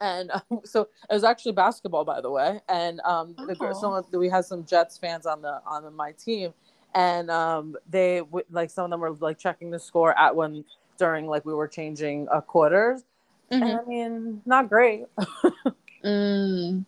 and 0.00 0.30
um, 0.30 0.60
so 0.64 0.82
it 1.08 1.12
was 1.12 1.24
actually 1.24 1.52
basketball 1.52 2.04
by 2.04 2.20
the 2.20 2.30
way 2.30 2.60
and 2.68 3.00
um 3.00 3.34
Oh. 3.60 3.72
some 3.72 3.92
of- 3.94 4.12
we 4.12 4.28
had 4.28 4.44
some 4.44 4.64
Jets 4.64 4.98
fans 4.98 5.26
on 5.26 5.42
the 5.42 5.60
on 5.66 5.82
the, 5.84 5.90
my 5.90 6.12
team 6.12 6.52
and 6.94 7.30
um 7.30 7.76
they 7.88 8.18
w- 8.18 8.44
like 8.50 8.70
some 8.70 8.84
of 8.84 8.90
them 8.90 9.00
were 9.00 9.12
like 9.14 9.38
checking 9.38 9.70
the 9.70 9.78
score 9.78 10.16
at 10.18 10.36
when 10.36 10.64
during 10.98 11.26
like 11.26 11.44
we 11.44 11.54
were 11.54 11.68
changing 11.68 12.28
uh, 12.30 12.40
quarters. 12.40 13.02
And 13.50 13.62
Mhm. 13.62 13.80
I 13.80 13.84
mean 13.88 14.42
not 14.46 14.68
great. 14.68 15.04
Mm. 16.04 16.84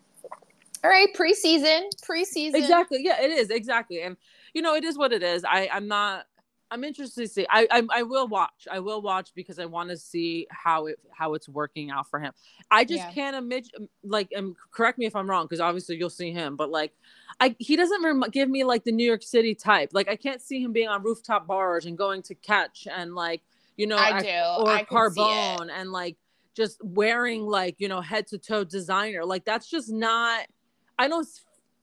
All 0.85 0.91
right, 0.91 1.09
preseason, 1.17 1.89
preseason. 2.09 2.55
exactly. 2.55 3.01
Yeah 3.03 3.21
it 3.21 3.31
is. 3.31 3.51
Exactly. 3.51 4.03
And 4.03 4.17
you 4.55 4.63
know 4.63 4.75
it 4.75 4.85
is 4.85 4.97
what 4.97 5.13
it 5.13 5.23
is. 5.23 5.45
I 5.45 5.69
i'm 5.73 5.89
not 5.89 6.27
i'm 6.71 6.85
interested 6.85 7.23
to 7.23 7.29
see 7.29 7.47
i 7.51 7.67
i, 7.71 7.83
I 7.91 8.03
will 8.05 8.29
watch. 8.29 8.69
I 8.71 8.79
will 8.79 9.03
watch 9.03 9.31
because 9.35 9.59
i 9.59 9.65
want 9.65 9.89
to 9.91 9.97
see 9.97 10.47
how 10.51 10.87
it 10.87 10.99
how 11.11 11.35
it's 11.35 11.49
working 11.49 11.91
out 11.91 12.09
for 12.09 12.21
him. 12.21 12.33
I 12.71 12.85
just 12.85 13.05
Yeah. 13.07 13.11
can't 13.13 13.35
imagine 13.37 13.89
like 14.05 14.31
and 14.33 14.55
correct 14.71 14.99
me 14.99 15.07
if 15.07 15.17
i'm 15.17 15.29
wrong 15.29 15.47
because 15.47 15.61
obviously 15.61 15.97
you'll 15.97 16.11
see 16.11 16.31
him 16.31 16.55
but 16.57 16.71
like 16.71 16.93
i 17.41 17.57
he 17.59 17.75
doesn't 17.75 18.03
rem- 18.05 18.25
give 18.31 18.49
me 18.51 18.63
like 18.65 18.85
the 18.85 18.93
new 18.93 19.07
york 19.07 19.23
city 19.23 19.55
type. 19.55 19.91
Like 19.93 20.09
i 20.09 20.17
can't 20.17 20.43
see 20.43 20.63
him 20.63 20.73
being 20.73 20.89
on 20.89 21.03
rooftop 21.03 21.47
bars 21.47 21.87
and 21.87 21.97
going 21.99 22.23
to 22.25 22.35
catch 22.37 22.87
and 22.89 23.15
like 23.17 23.41
you 23.79 23.87
know 23.87 23.97
I 23.97 24.21
do. 24.21 24.29
or 24.29 24.69
I 24.69 24.85
can 24.85 25.11
see 25.13 25.23
it. 25.23 25.25
carbone 25.25 25.71
and 25.73 25.91
like 25.91 26.17
just 26.55 26.79
wearing 26.85 27.47
like 27.47 27.77
you 27.79 27.89
know 27.89 28.03
head 28.03 28.27
to 28.27 28.39
toe 28.39 28.65
designer 28.65 29.25
like 29.25 29.45
that's 29.45 29.71
just 29.71 29.91
not 29.91 30.45
i 30.99 31.09
don't 31.09 31.27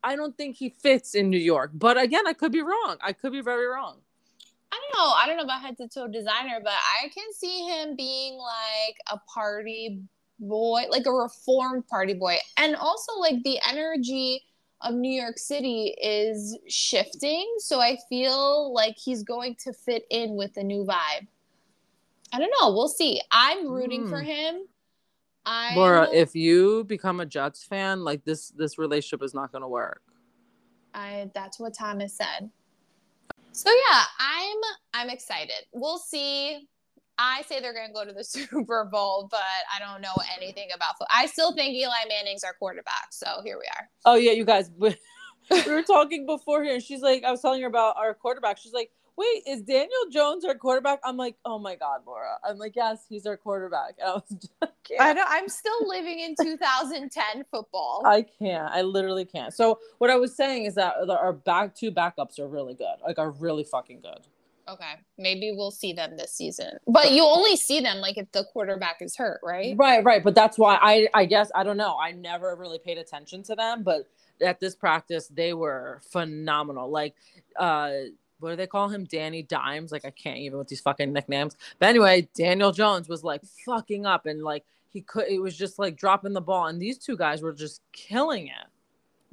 i 0.04 0.16
don't 0.16 0.38
think 0.38 0.58
he 0.58 0.70
fits 0.70 1.16
in 1.16 1.30
new 1.30 1.40
york 1.40 1.72
but 1.74 1.98
again 1.98 2.28
i 2.28 2.34
could 2.34 2.52
be 2.52 2.62
wrong 2.62 2.98
i 3.02 3.14
could 3.14 3.32
be 3.32 3.42
very 3.42 3.66
wrong 3.66 3.98
I 4.72 4.80
don't 4.92 5.00
know. 5.00 5.14
I 5.14 5.28
don't 5.28 5.38
know 5.38 5.44
about 5.44 5.62
head 5.62 5.78
to 5.78 5.88
toe 5.88 6.08
designer, 6.08 6.60
but 6.62 6.74
I 6.74 7.08
can 7.08 7.24
see 7.34 7.64
him 7.66 7.96
being 7.96 8.38
like 8.38 8.98
a 9.10 9.18
party 9.34 10.02
boy, 10.40 10.86
like 10.90 11.06
a 11.06 11.12
reformed 11.12 11.88
party 11.88 12.14
boy. 12.14 12.38
And 12.58 12.76
also, 12.76 13.14
like, 13.20 13.42
the 13.44 13.58
energy 13.66 14.44
of 14.82 14.96
New 14.96 15.12
York 15.12 15.38
City 15.38 15.96
is 16.02 16.58
shifting. 16.68 17.56
So 17.60 17.80
I 17.80 17.98
feel 18.10 18.74
like 18.74 18.98
he's 18.98 19.24
going 19.24 19.56
to 19.64 19.72
fit 19.72 20.06
in 20.10 20.36
with 20.36 20.54
the 20.56 20.64
new 20.64 20.84
vibe. 20.84 21.28
I 22.34 22.40
don't 22.40 22.52
know. 22.62 22.74
We'll 22.74 22.88
see. 22.90 23.22
I'm 23.32 23.70
rooting 23.72 24.08
for 24.08 24.22
Mm. 24.22 24.26
him. 24.26 24.68
I 25.48 25.76
laura 25.76 26.08
if 26.12 26.34
you 26.36 26.84
become 26.86 27.20
a 27.20 27.26
jets 27.26 27.64
fan 27.64 28.04
like 28.04 28.26
this 28.26 28.50
this 28.50 28.80
relationship 28.80 29.22
is 29.24 29.36
not 29.36 29.52
going 29.52 29.62
to 29.62 29.68
work 29.68 30.02
I 30.96 31.30
that's 31.36 31.60
what 31.60 31.74
Thomas 31.78 32.18
said. 32.18 32.50
So 33.52 33.70
yeah, 33.70 34.02
I'm 34.20 34.58
I'm 34.94 35.10
excited. 35.10 35.66
We'll 35.74 35.98
see. 36.00 36.68
I 37.18 37.44
say 37.44 37.60
they're 37.62 37.74
going 37.74 37.88
to 37.90 37.94
go 37.94 38.04
to 38.06 38.12
the 38.12 38.24
Super 38.36 38.86
Bowl, 38.86 39.28
but 39.30 39.40
I 39.74 39.80
don't 39.80 40.02
know 40.02 40.14
anything 40.36 40.70
about 40.76 40.98
football. 40.98 41.08
I 41.16 41.28
still 41.28 41.54
think 41.54 41.76
Eli 41.76 41.94
Manning's 42.10 42.44
our 42.44 42.54
quarterback. 42.54 43.08
So 43.12 43.28
here 43.44 43.58
we 43.58 43.66
are. 43.78 43.90
oh 44.06 44.16
yeah 44.16 44.32
you 44.32 44.46
guys 44.46 44.72
we 44.78 44.96
we 45.52 45.72
were 45.72 45.84
talking 45.84 46.26
before 46.26 46.64
here 46.64 46.74
and 46.74 46.82
she's 46.84 47.02
like 47.02 47.24
i 47.24 47.30
was 47.30 47.40
telling 47.40 47.62
her 47.62 47.68
about 47.68 47.96
our 47.98 48.16
quarterback 48.16 48.58
she's 48.58 48.74
like 48.74 48.90
wait 49.18 49.44
is 49.48 49.62
daniel 49.62 49.90
jones 50.12 50.44
our 50.46 50.56
quarterback 50.56 51.00
i'm 51.04 51.18
like 51.18 51.36
oh 51.46 51.58
my 51.58 51.76
god 51.76 52.02
laura 52.06 52.38
i'm 52.48 52.58
like 52.58 52.74
yes 52.76 53.06
he's 53.10 53.26
our 53.26 53.38
quarterback 53.38 53.96
and 54.00 54.10
I 54.10 54.14
was 54.14 54.50
I, 55.00 55.10
I 55.10 55.14
know 55.14 55.24
I'm 55.28 55.50
still 55.50 55.88
living 55.88 56.20
in 56.20 56.36
2010 56.40 57.46
football. 57.52 58.04
I 58.06 58.22
can't. 58.22 58.72
I 58.72 58.84
literally 58.84 59.26
can't. 59.26 59.52
So 59.54 59.80
what 59.98 60.12
I 60.12 60.16
was 60.16 60.36
saying 60.36 60.66
is 60.66 60.76
that 60.76 60.94
our 61.10 61.34
back 61.34 61.74
two 61.76 61.92
backups 61.92 62.38
are 62.40 62.48
really 62.48 62.76
good. 62.76 62.96
Like 63.06 63.18
are 63.18 63.32
really 63.32 63.64
fucking 63.64 64.02
good. 64.02 64.28
okay, 64.68 64.94
maybe 65.18 65.52
we'll 65.56 65.72
see 65.72 65.94
them 65.94 66.18
this 66.18 66.34
season. 66.34 66.78
But 66.88 67.12
you 67.12 67.24
only 67.24 67.56
see 67.56 67.80
them 67.82 67.98
like 67.98 68.18
if 68.18 68.32
the 68.32 68.46
quarterback 68.54 68.98
is 69.02 69.16
hurt, 69.16 69.40
right? 69.44 69.76
Right, 69.78 70.04
right. 70.04 70.24
But 70.24 70.36
that's 70.36 70.58
why 70.58 70.78
I 70.82 71.08
I 71.14 71.26
guess 71.26 71.52
I 71.56 71.64
don't 71.64 71.78
know. 71.78 71.98
I 71.98 72.12
never 72.12 72.56
really 72.56 72.80
paid 72.80 72.98
attention 72.98 73.44
to 73.44 73.56
them, 73.56 73.84
but 73.84 74.08
at 74.42 74.60
this 74.60 74.76
practice 74.76 75.28
they 75.30 75.54
were 75.54 76.02
phenomenal. 76.12 76.90
Like 76.92 77.16
uh 77.58 77.92
what 78.40 78.52
do 78.52 78.56
they 78.56 78.68
call 78.68 78.90
him? 78.90 79.06
Danny 79.06 79.44
Dimes. 79.44 79.92
Like 79.92 80.06
I 80.06 80.12
can't 80.12 80.38
even 80.40 80.60
with 80.60 80.68
these 80.68 80.82
fucking 80.82 81.12
nicknames. 81.12 81.56
But 81.80 81.90
anyway, 81.90 82.28
Daniel 82.36 82.72
Jones 82.72 83.08
was 83.08 83.24
like 83.24 83.42
fucking 83.66 84.06
up 84.06 84.26
and 84.26 84.44
like 84.44 84.66
he 84.90 85.02
could 85.02 85.28
it 85.28 85.40
was 85.40 85.58
just 85.58 85.80
like 85.80 85.98
dropping 85.98 86.34
the 86.34 86.42
ball 86.42 86.68
and 86.68 86.82
these 86.82 86.98
two 86.98 87.18
guys 87.18 87.42
were 87.42 87.54
just 87.54 87.82
killing 87.92 88.48
it. 88.48 88.68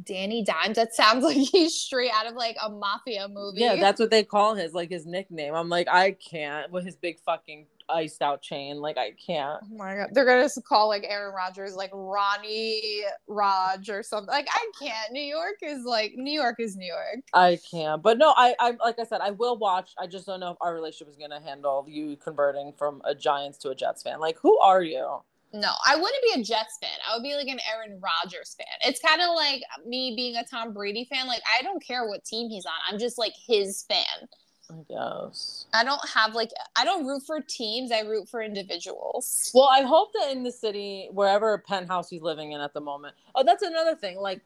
Danny 0.04 0.44
Dimes. 0.44 0.76
That 0.76 0.94
sounds 0.94 1.24
like 1.24 1.36
he's 1.36 1.74
straight 1.74 2.10
out 2.12 2.26
of 2.26 2.34
like 2.34 2.56
a 2.62 2.70
mafia 2.70 3.28
movie. 3.28 3.60
Yeah, 3.60 3.76
that's 3.76 4.00
what 4.00 4.10
they 4.10 4.24
call 4.24 4.54
his 4.54 4.72
like 4.72 4.90
his 4.90 5.06
nickname. 5.06 5.54
I'm 5.54 5.68
like, 5.68 5.88
I 5.88 6.12
can't 6.12 6.70
with 6.70 6.84
his 6.84 6.96
big 6.96 7.20
fucking 7.20 7.66
iced 7.92 8.22
out 8.22 8.42
chain. 8.42 8.78
Like 8.78 8.98
I 8.98 9.12
can't. 9.24 9.60
Oh 9.62 9.76
my 9.76 9.96
god, 9.96 10.10
they're 10.12 10.24
gonna 10.24 10.48
call 10.66 10.88
like 10.88 11.04
Aaron 11.08 11.34
Rodgers 11.34 11.74
like 11.74 11.90
Ronny 11.92 13.02
Rodge 13.26 13.90
or 13.90 14.02
something. 14.02 14.28
Like 14.28 14.48
I 14.50 14.70
can't. 14.80 15.12
New 15.12 15.22
York 15.22 15.56
is 15.62 15.84
like 15.84 16.14
New 16.14 16.32
York 16.32 16.56
is 16.58 16.76
New 16.76 16.86
York. 16.86 17.24
I 17.34 17.58
can't. 17.70 18.02
But 18.02 18.18
no, 18.18 18.34
I 18.36 18.54
I 18.58 18.72
like 18.84 18.98
I 18.98 19.04
said, 19.04 19.20
I 19.20 19.30
will 19.30 19.56
watch. 19.56 19.90
I 19.98 20.06
just 20.06 20.26
don't 20.26 20.40
know 20.40 20.50
if 20.50 20.58
our 20.60 20.74
relationship 20.74 21.08
is 21.08 21.16
gonna 21.16 21.40
handle 21.40 21.84
you 21.88 22.16
converting 22.16 22.72
from 22.76 23.02
a 23.04 23.14
Giants 23.14 23.58
to 23.58 23.70
a 23.70 23.74
Jets 23.74 24.02
fan. 24.02 24.20
Like, 24.20 24.38
who 24.38 24.58
are 24.58 24.82
you? 24.82 25.20
No, 25.54 25.70
I 25.86 25.96
wouldn't 25.96 26.22
be 26.22 26.40
a 26.40 26.44
Jets 26.44 26.78
fan. 26.80 26.90
I 27.06 27.14
would 27.14 27.22
be 27.22 27.34
like 27.34 27.48
an 27.48 27.60
Aaron 27.70 28.00
Rodgers 28.00 28.56
fan. 28.56 28.90
It's 28.90 29.00
kind 29.00 29.20
of 29.20 29.34
like 29.34 29.62
me 29.86 30.14
being 30.16 30.36
a 30.36 30.44
Tom 30.44 30.72
Brady 30.72 31.04
fan. 31.04 31.26
Like 31.26 31.42
I 31.58 31.62
don't 31.62 31.84
care 31.84 32.08
what 32.08 32.24
team 32.24 32.48
he's 32.48 32.64
on. 32.64 32.72
I'm 32.88 32.98
just 32.98 33.18
like 33.18 33.34
his 33.46 33.84
fan. 33.86 34.28
I 34.72 34.82
guess. 34.88 35.66
I 35.74 35.84
don't 35.84 36.00
have 36.08 36.34
like 36.34 36.50
I 36.76 36.84
don't 36.84 37.06
root 37.06 37.22
for 37.26 37.40
teams. 37.40 37.92
I 37.92 38.00
root 38.00 38.28
for 38.28 38.42
individuals. 38.42 39.50
Well, 39.54 39.68
I 39.70 39.82
hope 39.82 40.12
that 40.14 40.30
in 40.32 40.42
the 40.42 40.52
city, 40.52 41.08
wherever 41.12 41.56
penthouse 41.58 42.08
he's 42.08 42.22
living 42.22 42.52
in 42.52 42.60
at 42.60 42.72
the 42.74 42.80
moment. 42.80 43.14
Oh, 43.34 43.42
that's 43.44 43.62
another 43.62 43.94
thing. 43.94 44.18
Like, 44.18 44.40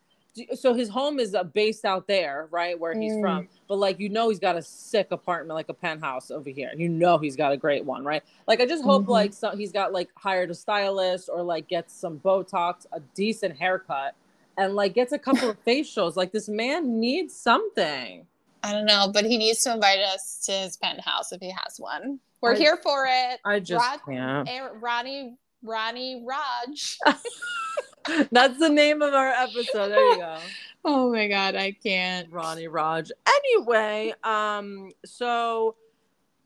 so 0.54 0.74
his 0.74 0.88
home 0.88 1.18
is 1.18 1.34
uh, 1.34 1.44
based 1.44 1.84
out 1.84 2.06
there, 2.06 2.48
right, 2.50 2.78
where 2.78 2.94
he's 2.94 3.12
Mm. 3.14 3.20
from. 3.22 3.48
But 3.68 3.76
like, 3.78 3.98
you 4.00 4.08
know, 4.08 4.28
he's 4.28 4.38
got 4.38 4.56
a 4.56 4.62
sick 4.62 5.08
apartment, 5.10 5.54
like 5.54 5.68
a 5.70 5.74
penthouse 5.74 6.30
over 6.30 6.50
here. 6.50 6.70
You 6.76 6.88
know, 6.90 7.16
he's 7.18 7.36
got 7.36 7.52
a 7.52 7.56
great 7.56 7.84
one, 7.84 8.04
right? 8.04 8.22
Like, 8.46 8.60
I 8.60 8.66
just 8.66 8.84
hope 8.84 9.04
Mhm. 9.04 9.08
like 9.08 9.32
so 9.32 9.50
he's 9.56 9.72
got 9.72 9.92
like 9.92 10.10
hired 10.16 10.50
a 10.50 10.54
stylist 10.54 11.30
or 11.32 11.42
like 11.42 11.68
gets 11.68 11.94
some 11.94 12.18
Botox, 12.20 12.84
a 12.92 13.00
decent 13.14 13.56
haircut, 13.56 14.14
and 14.58 14.74
like 14.74 14.94
gets 14.94 15.12
a 15.12 15.18
couple 15.18 15.48
of 15.50 15.56
facials. 15.66 16.16
Like, 16.16 16.32
this 16.32 16.48
man 16.48 16.98
needs 17.00 17.34
something. 17.34 18.26
I 18.66 18.72
don't 18.72 18.86
know, 18.86 19.10
but 19.12 19.24
he 19.24 19.38
needs 19.38 19.60
to 19.62 19.72
invite 19.74 20.00
us 20.00 20.42
to 20.46 20.52
his 20.52 20.76
penthouse 20.76 21.32
if 21.32 21.40
he 21.40 21.50
has 21.50 21.78
one. 21.78 22.18
We're 22.40 22.54
I- 22.54 22.58
here 22.58 22.76
for 22.82 23.06
it. 23.08 23.40
I 23.44 23.60
just 23.60 23.84
Rod- 23.84 24.00
can't. 24.08 24.48
Aaron, 24.48 24.80
Ronnie 24.80 25.36
Ronny 25.62 26.22
Rodge. 26.26 26.98
That's 28.30 28.58
the 28.58 28.68
name 28.68 29.02
of 29.02 29.14
our 29.14 29.28
episode. 29.30 29.88
There 29.88 30.10
you 30.12 30.16
go. 30.18 30.38
Oh 30.88 31.10
my 31.12 31.26
god, 31.26 31.56
I 31.56 31.72
can't. 31.72 32.30
Ronny 32.30 32.68
Rodge. 32.68 33.10
Anyway, 33.26 34.14
um, 34.22 34.92
so 35.04 35.74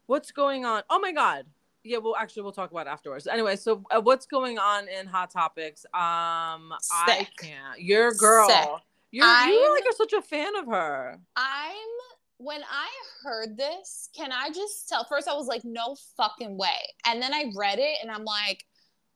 what's 0.06 0.30
going 0.30 0.64
on? 0.64 0.82
Oh 0.88 0.98
my 0.98 1.12
god. 1.12 1.44
Yeah, 1.84 1.98
well, 1.98 2.16
actually, 2.18 2.44
we'll 2.44 2.52
talk 2.52 2.70
about 2.70 2.86
it 2.86 2.90
afterwards. 2.90 3.26
Anyway, 3.26 3.56
so 3.56 3.84
uh, 3.90 4.00
what's 4.00 4.24
going 4.24 4.58
on 4.58 4.88
in 4.88 5.06
Hot 5.06 5.30
Topics? 5.30 5.84
Um, 5.92 6.72
I 6.90 7.26
can't. 7.36 7.80
Your 7.82 8.12
girl. 8.14 8.48
Sick. 8.48 8.68
You're, 9.10 9.26
you 9.26 9.30
I'm- 9.62 9.72
like 9.72 9.84
are 9.84 9.94
such 9.96 10.14
a 10.14 10.22
fan 10.22 10.56
of 10.56 10.64
her. 10.68 11.18
I'm 11.36 11.76
when 12.40 12.62
I 12.62 12.88
heard 13.22 13.58
this, 13.58 14.08
can 14.16 14.32
I 14.32 14.48
just 14.48 14.88
tell? 14.88 15.04
First, 15.04 15.28
I 15.28 15.34
was 15.34 15.46
like, 15.46 15.62
no 15.62 15.94
fucking 16.16 16.56
way. 16.56 16.94
And 17.06 17.20
then 17.20 17.34
I 17.34 17.52
read 17.54 17.78
it 17.78 17.98
and 18.00 18.10
I'm 18.10 18.24
like, 18.24 18.64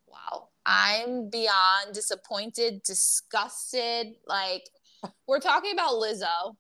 wow, 0.07 0.49
I'm 0.67 1.31
beyond 1.31 1.95
disappointed, 1.95 2.83
disgusted. 2.83 4.09
Like, 4.27 4.65
we're 5.27 5.41
talking 5.41 5.73
about 5.73 5.95
Lizzo. 5.95 6.57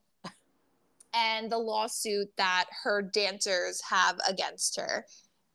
and 1.12 1.53
the 1.53 1.59
lawsuit 1.59 2.29
that 2.38 2.64
her 2.83 3.03
dancers 3.03 3.83
have 3.90 4.18
against 4.27 4.81
her. 4.81 5.05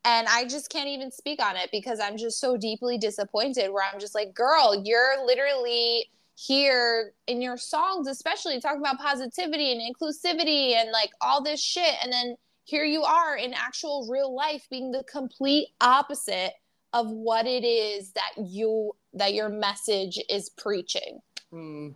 And 0.04 0.28
I 0.28 0.44
just 0.44 0.70
can't 0.70 0.88
even 0.88 1.10
speak 1.10 1.42
on 1.42 1.56
it 1.56 1.70
because 1.72 1.98
I'm 1.98 2.18
just 2.18 2.38
so 2.38 2.56
deeply 2.56 2.98
disappointed 2.98 3.70
where 3.72 3.84
I'm 3.84 3.98
just 3.98 4.14
like, 4.14 4.32
girl, 4.32 4.80
you're 4.84 5.26
literally 5.26 6.06
here 6.46 7.12
in 7.26 7.42
your 7.42 7.56
songs, 7.56 8.06
especially 8.06 8.60
talking 8.60 8.80
about 8.80 8.98
positivity 8.98 9.72
and 9.72 9.80
inclusivity 9.80 10.74
and 10.74 10.90
like 10.90 11.10
all 11.20 11.42
this 11.42 11.62
shit. 11.62 11.94
And 12.02 12.12
then 12.12 12.36
here 12.64 12.84
you 12.84 13.02
are 13.02 13.36
in 13.36 13.52
actual 13.52 14.08
real 14.10 14.34
life 14.34 14.66
being 14.70 14.90
the 14.90 15.04
complete 15.04 15.68
opposite 15.80 16.52
of 16.92 17.10
what 17.10 17.46
it 17.46 17.64
is 17.64 18.12
that 18.12 18.32
you 18.38 18.92
that 19.12 19.34
your 19.34 19.48
message 19.48 20.18
is 20.30 20.50
preaching. 20.50 21.20
Mm. 21.52 21.94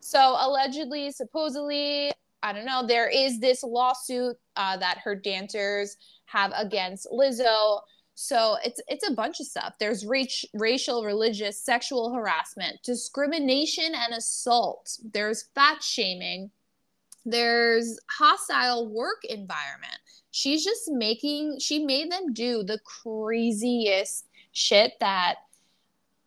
So 0.00 0.36
allegedly, 0.38 1.10
supposedly, 1.10 2.12
I 2.42 2.52
don't 2.52 2.66
know, 2.66 2.86
there 2.86 3.08
is 3.08 3.40
this 3.40 3.62
lawsuit 3.62 4.36
uh, 4.56 4.76
that 4.76 4.98
her 5.04 5.14
dancers 5.16 5.96
have 6.26 6.52
against 6.56 7.08
Lizzo. 7.12 7.80
So 8.22 8.58
it's 8.62 8.82
it's 8.86 9.08
a 9.08 9.14
bunch 9.14 9.40
of 9.40 9.46
stuff. 9.46 9.76
There's 9.80 10.04
race, 10.04 10.44
racial, 10.52 11.04
religious, 11.06 11.58
sexual 11.58 12.12
harassment, 12.12 12.82
discrimination, 12.82 13.94
and 13.94 14.12
assault. 14.12 14.98
There's 15.14 15.44
fat 15.54 15.82
shaming. 15.82 16.50
There's 17.24 17.98
hostile 18.10 18.86
work 18.88 19.24
environment. 19.24 19.96
She's 20.32 20.62
just 20.62 20.90
making. 20.90 21.60
She 21.60 21.82
made 21.82 22.12
them 22.12 22.34
do 22.34 22.62
the 22.62 22.78
craziest 22.80 24.26
shit 24.52 24.92
that 25.00 25.36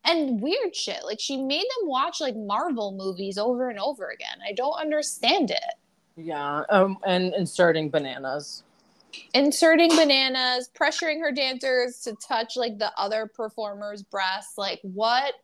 and 0.04 0.40
weird 0.40 0.74
shit. 0.74 1.04
Like 1.04 1.20
she 1.20 1.36
made 1.36 1.62
them 1.62 1.88
watch 1.88 2.20
like 2.20 2.34
Marvel 2.34 2.90
movies 2.90 3.38
over 3.38 3.70
and 3.70 3.78
over 3.78 4.08
again. 4.08 4.38
I 4.44 4.52
don't 4.52 4.80
understand 4.80 5.52
it. 5.52 5.74
Yeah, 6.16 6.64
um, 6.70 6.98
and 7.06 7.32
inserting 7.34 7.88
bananas. 7.88 8.64
Inserting 9.34 9.90
bananas, 9.90 10.70
pressuring 10.78 11.20
her 11.20 11.32
dancers 11.32 12.00
to 12.00 12.14
touch 12.26 12.56
like 12.56 12.78
the 12.78 12.92
other 12.96 13.26
performer's 13.26 14.02
breasts. 14.02 14.58
Like 14.58 14.80
what? 14.82 15.34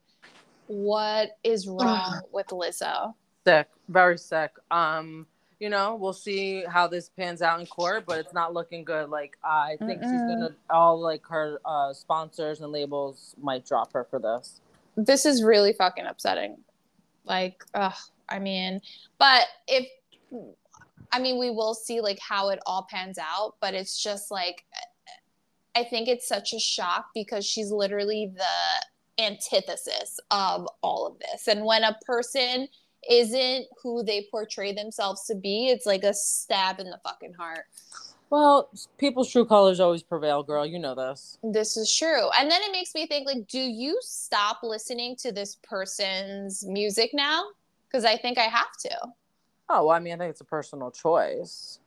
What 0.66 1.30
is 1.42 1.66
wrong 1.66 2.20
with 2.32 2.46
Lizzo? 2.48 3.14
Sick, 3.44 3.68
very 3.88 4.18
sick. 4.18 4.52
Um, 4.70 5.26
you 5.58 5.68
know, 5.68 5.96
we'll 5.96 6.12
see 6.12 6.64
how 6.64 6.86
this 6.86 7.10
pans 7.10 7.42
out 7.42 7.60
in 7.60 7.66
court, 7.66 8.04
but 8.06 8.18
it's 8.18 8.32
not 8.32 8.54
looking 8.54 8.84
good. 8.84 9.10
Like 9.10 9.36
I 9.44 9.76
think 9.78 10.00
Mm-mm. 10.00 10.10
she's 10.10 10.20
gonna 10.22 10.54
all 10.70 11.00
like 11.00 11.26
her 11.26 11.60
uh, 11.64 11.92
sponsors 11.92 12.60
and 12.60 12.72
labels 12.72 13.34
might 13.40 13.66
drop 13.66 13.92
her 13.92 14.06
for 14.08 14.18
this. 14.18 14.60
This 14.96 15.26
is 15.26 15.42
really 15.42 15.72
fucking 15.72 16.06
upsetting. 16.06 16.56
Like, 17.24 17.62
ugh, 17.74 17.92
I 18.28 18.38
mean, 18.38 18.80
but 19.18 19.46
if 19.68 19.86
I 21.12 21.18
mean, 21.18 21.38
we 21.38 21.50
will 21.50 21.74
see 21.74 22.00
like 22.00 22.18
how 22.20 22.50
it 22.50 22.60
all 22.66 22.86
pans 22.90 23.18
out, 23.18 23.54
but 23.60 23.74
it's 23.74 24.02
just 24.02 24.30
like 24.30 24.64
I 25.76 25.84
think 25.84 26.08
it's 26.08 26.26
such 26.26 26.52
a 26.52 26.58
shock 26.58 27.06
because 27.14 27.46
she's 27.46 27.70
literally 27.70 28.32
the 28.34 29.22
antithesis 29.22 30.18
of 30.30 30.68
all 30.82 31.06
of 31.06 31.18
this. 31.20 31.46
And 31.48 31.64
when 31.64 31.84
a 31.84 31.96
person 32.04 32.68
isn't 33.08 33.66
who 33.82 34.02
they 34.02 34.26
portray 34.30 34.72
themselves 34.72 35.24
to 35.26 35.34
be, 35.34 35.68
it's 35.68 35.86
like 35.86 36.02
a 36.02 36.14
stab 36.14 36.80
in 36.80 36.90
the 36.90 37.00
fucking 37.04 37.34
heart. 37.34 37.66
Well, 38.30 38.70
people's 38.98 39.30
true 39.30 39.44
colors 39.44 39.80
always 39.80 40.02
prevail, 40.02 40.42
girl. 40.42 40.64
You 40.64 40.78
know 40.78 40.94
this. 40.94 41.38
This 41.42 41.76
is 41.76 41.94
true. 41.94 42.28
And 42.38 42.50
then 42.50 42.62
it 42.62 42.70
makes 42.70 42.94
me 42.94 43.06
think 43.06 43.26
like, 43.26 43.48
do 43.48 43.58
you 43.58 43.98
stop 44.02 44.60
listening 44.62 45.16
to 45.16 45.32
this 45.32 45.56
person's 45.62 46.64
music 46.64 47.10
now? 47.12 47.44
Because 47.88 48.04
I 48.04 48.16
think 48.16 48.38
I 48.38 48.42
have 48.44 48.76
to. 48.82 48.96
Oh, 49.72 49.86
well, 49.86 49.96
I 49.96 50.00
mean, 50.00 50.14
I 50.14 50.18
think 50.18 50.30
it's 50.30 50.40
a 50.40 50.44
personal 50.44 50.90
choice. 50.90 51.78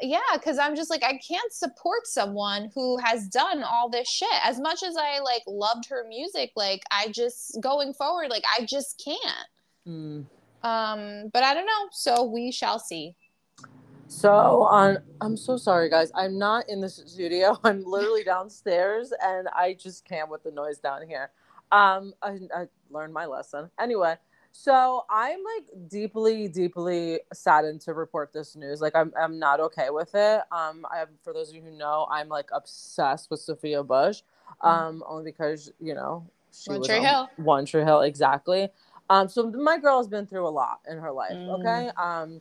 Yeah, 0.00 0.20
because 0.34 0.58
I'm 0.58 0.76
just 0.76 0.90
like, 0.90 1.02
I 1.02 1.18
can't 1.26 1.52
support 1.52 2.06
someone 2.06 2.70
who 2.72 2.98
has 2.98 3.26
done 3.28 3.64
all 3.64 3.88
this 3.88 4.08
shit. 4.08 4.28
As 4.44 4.60
much 4.60 4.84
as 4.84 4.96
I 4.96 5.18
like 5.18 5.42
loved 5.48 5.88
her 5.88 6.04
music, 6.08 6.52
like 6.54 6.82
I 6.92 7.08
just 7.08 7.58
going 7.60 7.94
forward, 7.94 8.30
like 8.30 8.44
I 8.56 8.64
just 8.64 9.02
can't. 9.02 9.48
Mm. 9.88 10.24
Um, 10.62 11.30
but 11.32 11.42
I 11.42 11.52
don't 11.52 11.66
know. 11.66 11.88
So 11.90 12.24
we 12.24 12.52
shall 12.52 12.78
see. 12.78 13.16
So 14.06 14.62
on 14.62 14.98
I'm 15.20 15.36
so 15.36 15.56
sorry 15.56 15.88
guys. 15.90 16.12
I'm 16.14 16.38
not 16.38 16.68
in 16.68 16.80
the 16.80 16.88
studio. 16.88 17.58
I'm 17.64 17.84
literally 17.84 18.22
downstairs 18.22 19.12
and 19.20 19.48
I 19.48 19.74
just 19.74 20.04
can't 20.04 20.30
with 20.30 20.44
the 20.44 20.52
noise 20.52 20.78
down 20.78 21.06
here. 21.08 21.30
Um 21.72 22.14
I, 22.22 22.38
I 22.54 22.68
learned 22.90 23.12
my 23.12 23.26
lesson. 23.26 23.68
Anyway, 23.80 24.16
so 24.58 25.04
I'm 25.10 25.38
like 25.44 25.88
deeply, 25.88 26.48
deeply 26.48 27.20
saddened 27.32 27.82
to 27.82 27.92
report 27.92 28.32
this 28.32 28.56
news. 28.56 28.80
Like 28.80 28.96
I'm 28.96 29.12
I'm 29.18 29.38
not 29.38 29.60
okay 29.60 29.90
with 29.90 30.14
it. 30.14 30.40
Um 30.50 30.86
I 30.90 30.98
have 30.98 31.08
for 31.22 31.32
those 31.32 31.50
of 31.50 31.56
you 31.56 31.62
who 31.62 31.70
know, 31.70 32.06
I'm 32.10 32.28
like 32.28 32.48
obsessed 32.52 33.30
with 33.30 33.40
Sophia 33.40 33.82
Bush. 33.82 34.22
Mm-hmm. 34.62 34.68
Um, 34.68 35.00
mm 35.00 35.10
only 35.10 35.24
because, 35.24 35.70
you 35.78 35.94
know, 35.94 36.26
she 36.52 36.70
One 36.70 36.78
was 36.80 36.88
Tree 36.88 37.00
Hill. 37.00 37.28
One 37.36 37.66
Tree 37.66 37.84
Hill, 37.84 38.00
exactly. 38.00 38.68
Um, 39.10 39.28
so 39.28 39.50
my 39.50 39.78
girl 39.78 39.98
has 39.98 40.08
been 40.08 40.26
through 40.26 40.48
a 40.48 40.50
lot 40.50 40.80
in 40.90 40.98
her 40.98 41.12
life. 41.12 41.32
Mm. 41.32 41.60
Okay. 41.60 41.90
Um, 41.96 42.40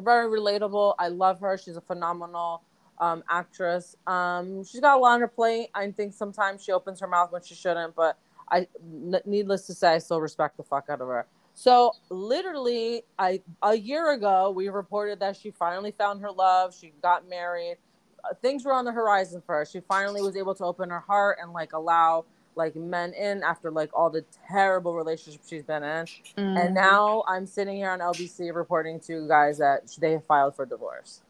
very 0.00 0.26
relatable. 0.26 0.94
I 0.98 1.08
love 1.08 1.40
her. 1.40 1.58
She's 1.58 1.76
a 1.76 1.80
phenomenal 1.80 2.62
um, 2.98 3.22
actress. 3.28 3.96
Um, 4.06 4.64
she's 4.64 4.80
got 4.80 4.96
a 4.96 5.00
lot 5.00 5.14
on 5.14 5.20
her 5.20 5.28
plate. 5.28 5.68
I 5.74 5.90
think 5.90 6.14
sometimes 6.14 6.64
she 6.64 6.72
opens 6.72 7.00
her 7.00 7.06
mouth 7.06 7.32
when 7.32 7.42
she 7.42 7.54
shouldn't, 7.54 7.94
but 7.94 8.18
I, 8.48 8.66
n- 8.82 9.20
needless 9.24 9.66
to 9.66 9.74
say, 9.74 9.94
I 9.94 9.98
still 9.98 10.20
respect 10.20 10.56
the 10.56 10.62
fuck 10.62 10.86
out 10.88 11.00
of 11.00 11.08
her. 11.08 11.26
So 11.60 11.92
literally, 12.08 13.02
I 13.18 13.42
a 13.60 13.76
year 13.76 14.12
ago 14.12 14.50
we 14.50 14.70
reported 14.70 15.20
that 15.20 15.36
she 15.36 15.50
finally 15.50 15.90
found 15.90 16.22
her 16.22 16.30
love. 16.30 16.74
She 16.74 16.94
got 17.02 17.28
married. 17.28 17.76
Uh, 18.24 18.32
things 18.32 18.64
were 18.64 18.72
on 18.72 18.86
the 18.86 18.92
horizon 18.92 19.42
for 19.44 19.56
her. 19.56 19.66
She 19.66 19.80
finally 19.80 20.22
was 20.22 20.38
able 20.38 20.54
to 20.54 20.64
open 20.64 20.88
her 20.88 21.00
heart 21.00 21.36
and 21.38 21.52
like 21.52 21.74
allow 21.74 22.24
like 22.56 22.74
men 22.76 23.12
in 23.12 23.42
after 23.42 23.70
like 23.70 23.90
all 23.92 24.08
the 24.08 24.24
terrible 24.48 24.94
relationships 24.94 25.50
she's 25.50 25.62
been 25.62 25.82
in. 25.82 26.06
Mm. 26.38 26.64
And 26.64 26.74
now 26.74 27.24
I'm 27.28 27.44
sitting 27.44 27.76
here 27.76 27.90
on 27.90 27.98
LBC 27.98 28.54
reporting 28.54 28.98
to 29.00 29.12
you 29.12 29.28
guys 29.28 29.58
that 29.58 29.82
they 30.00 30.12
have 30.12 30.24
filed 30.24 30.56
for 30.56 30.64
divorce. 30.64 31.20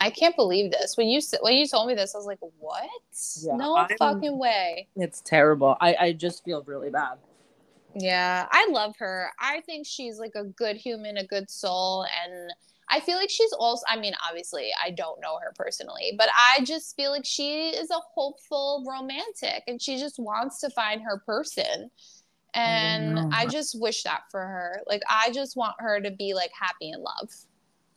I 0.00 0.08
can't 0.08 0.34
believe 0.34 0.72
this. 0.72 0.96
When 0.96 1.08
you 1.08 1.20
when 1.42 1.56
you 1.56 1.66
told 1.66 1.88
me 1.88 1.94
this, 1.94 2.14
I 2.14 2.18
was 2.18 2.26
like, 2.26 2.38
"What? 2.58 2.88
Yeah, 3.42 3.56
no 3.56 3.76
I'm, 3.76 3.88
fucking 3.98 4.38
way!" 4.38 4.88
It's 4.96 5.20
terrible. 5.20 5.76
I 5.78 5.94
I 6.00 6.12
just 6.14 6.42
feel 6.42 6.62
really 6.62 6.88
bad. 6.88 7.18
Yeah, 7.98 8.46
I 8.50 8.68
love 8.70 8.94
her. 8.98 9.30
I 9.40 9.60
think 9.62 9.86
she's 9.86 10.18
like 10.18 10.34
a 10.34 10.44
good 10.44 10.76
human, 10.76 11.16
a 11.16 11.26
good 11.26 11.50
soul, 11.50 12.06
and 12.24 12.52
I 12.90 13.00
feel 13.00 13.16
like 13.16 13.30
she's 13.30 13.52
also, 13.52 13.84
I 13.88 13.98
mean, 13.98 14.14
obviously, 14.26 14.70
I 14.82 14.90
don't 14.90 15.20
know 15.20 15.38
her 15.42 15.52
personally, 15.54 16.14
but 16.16 16.28
I 16.34 16.64
just 16.64 16.96
feel 16.96 17.10
like 17.10 17.24
she 17.24 17.68
is 17.68 17.90
a 17.90 18.00
hopeful 18.14 18.84
romantic 18.88 19.64
and 19.66 19.80
she 19.80 19.98
just 19.98 20.18
wants 20.18 20.60
to 20.60 20.70
find 20.70 21.02
her 21.02 21.18
person. 21.26 21.90
And 22.54 23.18
I, 23.18 23.42
I 23.42 23.46
just 23.46 23.78
wish 23.78 24.04
that 24.04 24.22
for 24.30 24.40
her. 24.40 24.80
Like, 24.86 25.02
I 25.08 25.30
just 25.32 25.54
want 25.54 25.74
her 25.80 26.00
to 26.00 26.10
be 26.10 26.32
like 26.32 26.50
happy 26.58 26.90
in 26.90 27.02
love. 27.02 27.30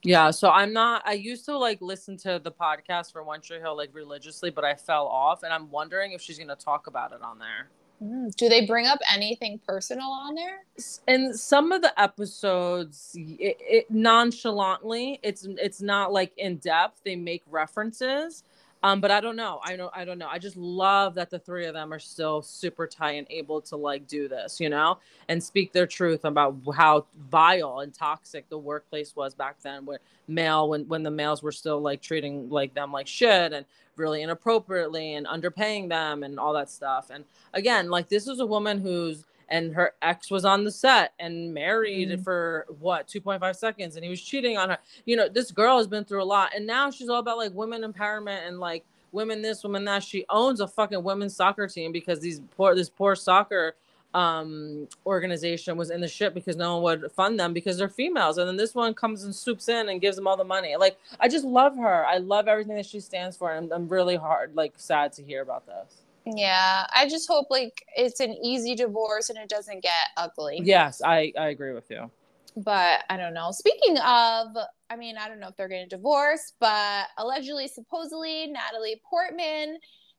Yeah, 0.04 0.32
so 0.32 0.50
I'm 0.50 0.74
not. 0.74 1.04
I 1.06 1.14
used 1.14 1.46
to 1.46 1.58
like 1.58 1.80
listen 1.80 2.18
to 2.18 2.42
the 2.44 2.52
podcast 2.52 3.12
for 3.12 3.24
One 3.24 3.40
Tree 3.40 3.60
Hill 3.60 3.78
like 3.78 3.92
religiously, 3.94 4.50
but 4.50 4.66
I 4.66 4.74
fell 4.76 5.08
off, 5.08 5.44
and 5.44 5.54
I'm 5.54 5.70
wondering 5.70 6.12
if 6.12 6.22
she's 6.22 6.40
gonna 6.40 6.56
talk 6.56 6.88
about 6.88 7.12
it 7.12 7.22
on 7.22 7.38
there. 7.38 7.70
Mm, 8.04 8.36
do 8.36 8.50
they 8.50 8.66
bring 8.66 8.88
up 8.88 9.00
anything 9.14 9.60
personal 9.68 10.10
on 10.12 10.36
there? 10.36 10.60
In 11.08 11.34
some 11.36 11.72
of 11.72 11.82
the 11.82 12.00
episodes, 12.02 13.12
it, 13.16 13.58
it, 13.62 13.92
nonchalantly, 13.92 15.20
it's 15.24 15.46
it's 15.60 15.82
not 15.82 16.14
like 16.14 16.34
in 16.38 16.58
depth. 16.58 17.02
They 17.06 17.16
make 17.16 17.44
references, 17.50 18.44
um, 18.84 19.00
but 19.00 19.12
I 19.12 19.22
don't 19.22 19.36
know. 19.36 19.60
I 19.64 19.76
don't. 19.76 19.92
I 19.96 20.06
don't 20.06 20.18
know. 20.18 20.28
I 20.28 20.40
just 20.40 20.58
love 20.58 21.14
that 21.16 21.30
the 21.30 21.38
three 21.38 21.66
of 21.68 21.74
them 21.74 21.94
are 21.94 22.00
still 22.00 22.42
super 22.42 22.88
tight 22.88 23.12
and 23.12 23.28
able 23.30 23.62
to 23.62 23.76
like 23.76 24.08
do 24.08 24.28
this, 24.28 24.60
you 24.60 24.70
know, 24.70 24.98
and 25.30 25.44
speak 25.44 25.72
their 25.72 25.86
truth 25.86 26.26
about 26.26 26.56
how 26.76 27.06
vile 27.30 27.80
and 27.80 27.94
toxic 27.94 28.50
the 28.50 28.58
workplace 28.58 29.16
was 29.16 29.36
back 29.36 29.58
then, 29.62 29.86
where 29.86 30.00
male 30.28 30.70
when 30.70 30.88
when 30.88 31.04
the 31.04 31.12
males 31.12 31.44
were 31.44 31.52
still 31.52 31.80
like 31.80 32.02
treating 32.02 32.50
like 32.50 32.74
them 32.74 32.92
like 32.92 33.06
shit 33.08 33.54
and 33.54 33.66
really 33.98 34.24
inappropriately 34.24 35.14
and 35.14 35.28
underpaying 35.28 35.88
them 35.90 36.24
and 36.24 36.40
all 36.40 36.54
that 36.54 36.70
stuff. 36.70 37.12
And 37.14 37.24
again, 37.54 37.90
like 37.90 38.10
this 38.10 38.28
is 38.28 38.40
a 38.40 38.46
woman 38.46 38.80
who's 38.80 39.26
and 39.52 39.76
her 39.76 39.94
ex 40.02 40.32
was 40.32 40.46
on 40.46 40.64
the 40.64 40.72
set 40.72 41.14
and 41.20 41.54
married 41.54 42.10
mm. 42.10 42.24
for 42.24 42.66
what 42.80 43.08
2.5 43.08 43.56
seconds 43.56 43.96
and 43.96 44.04
he 44.04 44.10
was 44.10 44.22
cheating 44.22 44.58
on 44.58 44.70
her. 44.70 44.78
You 45.06 45.18
know, 45.18 45.30
this 45.30 45.52
girl 45.52 45.78
has 45.78 45.88
been 45.88 46.06
through 46.06 46.24
a 46.24 46.26
lot 46.26 46.54
and 46.56 46.66
now 46.66 46.90
she's 46.90 47.10
all 47.10 47.20
about 47.20 47.38
like 47.38 47.54
women 47.54 47.84
empowerment 47.84 48.48
and 48.48 48.60
like 48.60 48.86
women 49.12 49.42
this, 49.42 49.64
women 49.64 49.86
that. 49.86 50.04
She 50.04 50.26
owns 50.30 50.62
a 50.62 50.68
fucking 50.68 51.04
women's 51.04 51.36
soccer 51.36 51.68
team 51.68 51.92
because 51.92 52.22
these 52.22 52.42
poor 52.56 52.74
this 52.74 52.90
poor 52.90 53.16
soccer 53.16 53.76
um 54.14 54.90
organization 55.06 55.78
was 55.78 55.90
in 55.90 56.02
the 56.02 56.08
shit 56.08 56.34
because 56.34 56.58
no 56.58 56.78
one 56.78 57.00
would 57.02 57.12
fund 57.14 57.40
them 57.40 57.54
because 57.54 57.78
they're 57.78 57.88
females 57.88 58.38
and 58.38 58.46
then 58.46 58.58
this 58.58 58.76
one 58.76 58.94
comes 58.94 59.24
and 59.24 59.34
swoops 59.34 59.70
in 59.70 59.88
and 59.88 60.02
gives 60.02 60.18
them 60.18 60.28
all 60.28 60.36
the 60.36 60.44
money 60.44 60.76
like 60.76 60.98
i 61.22 61.30
just 61.30 61.46
love 61.46 61.78
her 61.78 62.06
i 62.06 62.18
love 62.18 62.50
everything 62.50 62.76
that 62.76 62.86
she 62.86 63.00
stands 63.00 63.38
for 63.38 63.54
and 63.54 63.72
I'm 63.72 63.88
really 63.88 64.18
hard 64.18 64.54
like 64.54 64.74
sad 64.76 65.14
to 65.14 65.24
hear 65.24 65.42
about 65.42 65.66
this 65.66 66.01
yeah 66.26 66.86
i 66.94 67.08
just 67.08 67.28
hope 67.28 67.48
like 67.50 67.84
it's 67.96 68.20
an 68.20 68.32
easy 68.44 68.76
divorce 68.76 69.30
and 69.30 69.40
it 69.40 69.50
doesn't 69.50 69.82
get 69.82 70.10
ugly 70.18 70.60
yes 70.64 71.02
i 71.04 71.34
i 71.38 71.48
agree 71.48 71.74
with 71.74 71.90
you 71.90 72.10
but 72.58 73.04
I 73.10 73.18
don't 73.18 73.34
know. 73.34 73.52
Speaking 73.52 73.98
of, 73.98 74.56
I 74.90 74.96
mean, 74.98 75.18
I 75.18 75.28
don't 75.28 75.40
know 75.40 75.48
if 75.48 75.56
they're 75.56 75.68
getting 75.68 75.88
divorced, 75.88 76.56
but 76.60 77.08
allegedly, 77.18 77.68
supposedly, 77.68 78.48
Natalie 78.48 79.02
Portman 79.10 79.78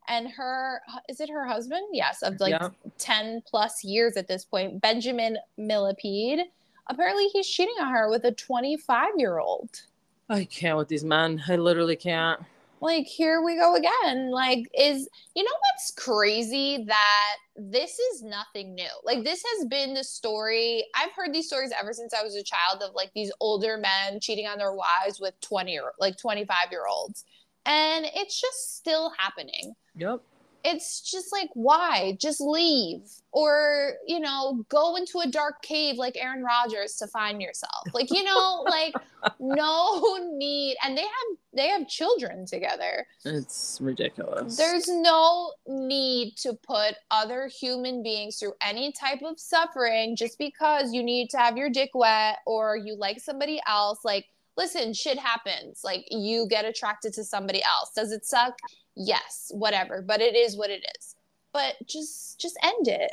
and 0.08 0.28
her 0.28 0.80
is 1.08 1.20
it 1.20 1.30
her 1.30 1.46
husband? 1.46 1.86
Yes, 1.92 2.22
of 2.22 2.40
like 2.40 2.52
yeah. 2.52 2.70
ten 2.98 3.42
plus 3.46 3.84
years 3.84 4.16
at 4.16 4.28
this 4.28 4.44
point, 4.44 4.80
Benjamin 4.80 5.36
Millepied. 5.58 6.42
Apparently, 6.88 7.28
he's 7.28 7.46
cheating 7.46 7.74
on 7.80 7.92
her 7.92 8.10
with 8.10 8.24
a 8.24 8.32
twenty-five 8.32 9.12
year 9.16 9.38
old. 9.38 9.82
I 10.28 10.44
can't 10.44 10.78
with 10.78 10.88
these 10.88 11.04
men. 11.04 11.42
I 11.48 11.56
literally 11.56 11.96
can't 11.96 12.40
like 12.82 13.06
here 13.06 13.42
we 13.42 13.56
go 13.56 13.76
again. 13.76 14.30
Like 14.30 14.64
is 14.78 15.08
you 15.34 15.44
know 15.44 15.50
what's 15.50 15.92
crazy? 15.96 16.84
That 16.86 17.36
this 17.56 17.98
is 17.98 18.22
nothing 18.22 18.74
new. 18.74 18.90
Like 19.04 19.24
this 19.24 19.42
has 19.56 19.66
been 19.68 19.94
the 19.94 20.04
story. 20.04 20.84
I've 20.94 21.12
heard 21.16 21.32
these 21.32 21.46
stories 21.46 21.72
ever 21.78 21.92
since 21.92 22.12
i 22.12 22.22
was 22.22 22.34
a 22.34 22.42
child 22.42 22.82
of 22.82 22.94
like 22.94 23.12
these 23.14 23.32
older 23.40 23.78
men 23.78 24.20
cheating 24.20 24.46
on 24.46 24.58
their 24.58 24.74
wives 24.74 25.20
with 25.20 25.40
20 25.40 25.78
or 25.78 25.92
like 25.98 26.18
25 26.18 26.56
year 26.70 26.86
olds. 26.90 27.24
And 27.64 28.06
it's 28.14 28.40
just 28.40 28.76
still 28.76 29.12
happening. 29.16 29.74
Yep 29.94 30.20
it's 30.64 31.00
just 31.00 31.32
like 31.32 31.50
why? 31.54 32.16
Just 32.20 32.40
leave. 32.40 33.02
Or 33.32 33.94
you 34.06 34.20
know 34.20 34.64
go 34.68 34.96
into 34.96 35.20
a 35.20 35.26
dark 35.26 35.62
cave 35.62 35.96
like 35.96 36.16
aaron 36.16 36.44
rodgers 36.44 36.96
to 36.96 37.06
find 37.06 37.40
yourself. 37.40 37.84
Like 37.94 38.10
you 38.10 38.24
know 38.24 38.64
like 38.68 38.94
no 39.40 40.18
need. 40.34 40.76
And 40.84 40.96
they 40.96 41.02
have 41.02 41.38
they 41.54 41.68
have 41.68 41.88
children 41.88 42.46
together. 42.46 43.06
It's 43.24 43.78
ridiculous. 43.80 44.56
There's 44.56 44.88
no 44.88 45.52
need 45.66 46.36
to 46.38 46.54
put 46.54 46.94
other 47.10 47.48
human 47.48 48.02
beings 48.02 48.38
through 48.38 48.54
any 48.62 48.92
type 48.92 49.22
of 49.22 49.38
suffering 49.38 50.16
just 50.16 50.38
because 50.38 50.92
you 50.92 51.02
need 51.02 51.30
to 51.30 51.38
have 51.38 51.56
your 51.56 51.70
dick 51.70 51.90
wet 51.94 52.38
or 52.46 52.76
you 52.76 52.96
like 52.96 53.20
somebody 53.20 53.60
else. 53.66 54.00
Like 54.04 54.26
listen 54.56 54.92
shit 54.92 55.18
happens 55.18 55.80
like 55.82 56.06
you 56.10 56.46
get 56.48 56.64
attracted 56.64 57.12
to 57.12 57.24
somebody 57.24 57.62
else 57.64 57.92
does 57.94 58.12
it 58.12 58.24
suck 58.24 58.58
yes, 58.94 59.50
whatever, 59.54 60.02
but 60.02 60.20
it 60.20 60.34
is 60.34 60.56
what 60.56 60.70
it 60.70 60.84
is. 60.96 61.16
But 61.52 61.74
just 61.86 62.40
just 62.40 62.58
end 62.62 62.88
it. 62.88 63.12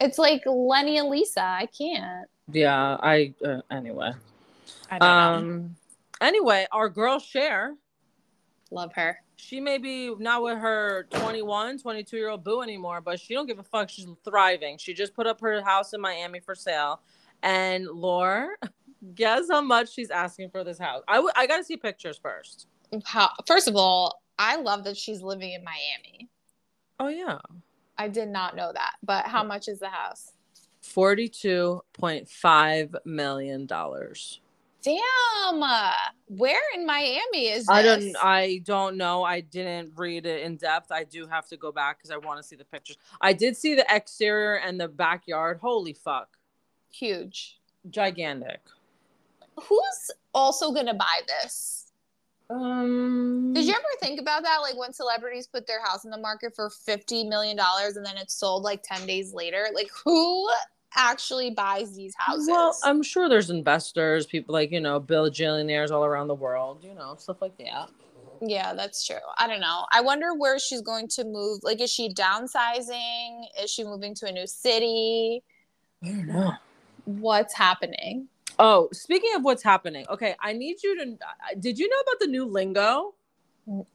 It's 0.00 0.18
like 0.18 0.42
Lenny 0.46 0.98
and 0.98 1.08
Lisa. 1.08 1.42
I 1.42 1.66
can't. 1.66 2.28
Yeah, 2.50 2.96
I 3.00 3.32
uh, 3.44 3.60
anyway. 3.70 4.12
I 4.90 4.98
um 4.98 5.62
know. 5.62 5.70
anyway, 6.20 6.66
our 6.72 6.88
girl 6.88 7.18
Cher 7.18 7.74
love 8.70 8.92
her. 8.94 9.18
She 9.36 9.60
may 9.60 9.78
be 9.78 10.14
not 10.18 10.42
with 10.42 10.58
her 10.58 11.06
21, 11.10 11.78
22 11.78 12.16
year 12.16 12.28
old 12.28 12.44
boo 12.44 12.62
anymore, 12.62 13.00
but 13.00 13.20
she 13.20 13.34
don't 13.34 13.46
give 13.46 13.58
a 13.58 13.64
fuck. 13.64 13.90
She's 13.90 14.06
thriving. 14.24 14.78
She 14.78 14.94
just 14.94 15.14
put 15.14 15.26
up 15.26 15.40
her 15.40 15.62
house 15.62 15.92
in 15.92 16.00
Miami 16.00 16.40
for 16.40 16.54
sale. 16.54 17.00
And 17.42 17.86
Laura, 17.86 18.48
guess 19.14 19.46
how 19.50 19.60
much 19.60 19.92
she's 19.92 20.10
asking 20.10 20.50
for 20.50 20.64
this 20.64 20.78
house? 20.78 21.02
I, 21.08 21.16
w- 21.16 21.32
I 21.36 21.46
got 21.46 21.58
to 21.58 21.64
see 21.64 21.76
pictures 21.76 22.18
first 22.18 22.68
how 23.04 23.30
first 23.46 23.68
of 23.68 23.76
all, 23.76 24.22
I 24.38 24.56
love 24.56 24.84
that 24.84 24.96
she's 24.96 25.20
living 25.22 25.52
in 25.52 25.62
Miami. 25.64 26.30
Oh 27.00 27.08
yeah. 27.08 27.38
I 27.98 28.08
did 28.08 28.28
not 28.28 28.56
know 28.56 28.72
that. 28.72 28.94
But 29.02 29.26
how 29.26 29.44
much 29.44 29.68
is 29.68 29.80
the 29.80 29.88
house? 29.88 30.32
$42.5 30.82 32.94
million. 33.04 33.66
Damn. 33.66 34.00
Where 36.26 36.60
in 36.74 36.84
Miami 36.84 37.48
is 37.48 37.66
this? 37.66 37.70
I 37.70 37.82
don't 37.82 38.16
I 38.22 38.60
don't 38.64 38.96
know. 38.96 39.22
I 39.24 39.40
didn't 39.40 39.92
read 39.96 40.26
it 40.26 40.42
in 40.42 40.56
depth. 40.56 40.92
I 40.92 41.04
do 41.04 41.26
have 41.26 41.48
to 41.48 41.56
go 41.56 41.72
back 41.72 41.96
because 41.98 42.10
I 42.10 42.18
want 42.18 42.38
to 42.38 42.42
see 42.42 42.56
the 42.56 42.66
pictures. 42.66 42.98
I 43.20 43.32
did 43.32 43.56
see 43.56 43.74
the 43.74 43.86
exterior 43.88 44.56
and 44.56 44.78
the 44.78 44.88
backyard. 44.88 45.60
Holy 45.62 45.94
fuck. 45.94 46.36
Huge. 46.90 47.58
Gigantic. 47.88 48.60
Who's 49.62 50.10
also 50.34 50.72
gonna 50.72 50.94
buy 50.94 51.20
this? 51.26 51.92
Um, 52.50 53.52
Did 53.54 53.64
you 53.64 53.72
ever 53.72 53.82
think 54.00 54.20
about 54.20 54.42
that? 54.42 54.58
Like 54.58 54.76
when 54.76 54.92
celebrities 54.92 55.46
put 55.46 55.66
their 55.66 55.82
house 55.82 56.04
in 56.04 56.10
the 56.10 56.18
market 56.18 56.54
for 56.54 56.70
fifty 56.70 57.24
million 57.24 57.56
dollars 57.56 57.96
and 57.96 58.04
then 58.04 58.16
it's 58.16 58.34
sold 58.34 58.62
like 58.62 58.82
ten 58.82 59.06
days 59.06 59.32
later. 59.32 59.66
Like 59.74 59.90
who 60.04 60.48
actually 60.96 61.50
buys 61.50 61.94
these 61.96 62.14
houses? 62.16 62.48
Well, 62.48 62.76
I'm 62.84 63.02
sure 63.02 63.28
there's 63.28 63.50
investors, 63.50 64.26
people 64.26 64.52
like 64.52 64.70
you 64.70 64.80
know, 64.80 65.00
bill 65.00 65.30
billionaires 65.30 65.90
all 65.90 66.04
around 66.04 66.28
the 66.28 66.34
world. 66.34 66.84
You 66.84 66.94
know, 66.94 67.16
stuff 67.18 67.40
like 67.40 67.56
that. 67.58 67.90
Yeah, 68.40 68.74
that's 68.74 69.06
true. 69.06 69.16
I 69.38 69.46
don't 69.46 69.60
know. 69.60 69.86
I 69.92 70.00
wonder 70.00 70.34
where 70.34 70.58
she's 70.58 70.82
going 70.82 71.08
to 71.08 71.24
move. 71.24 71.60
Like, 71.62 71.80
is 71.80 71.90
she 71.90 72.10
downsizing? 72.10 73.44
Is 73.62 73.70
she 73.70 73.84
moving 73.84 74.14
to 74.16 74.26
a 74.26 74.32
new 74.32 74.46
city? 74.46 75.42
I 76.02 76.08
don't 76.08 76.26
know. 76.26 76.52
What's 77.04 77.54
happening? 77.54 78.28
Oh, 78.58 78.88
speaking 78.92 79.30
of 79.34 79.42
what's 79.42 79.62
happening, 79.62 80.06
okay, 80.08 80.34
I 80.40 80.52
need 80.52 80.82
you 80.82 80.96
to. 80.96 81.12
Uh, 81.12 81.54
did 81.58 81.78
you 81.78 81.88
know 81.88 81.96
about 81.96 82.20
the 82.20 82.26
new 82.26 82.44
lingo? 82.44 83.14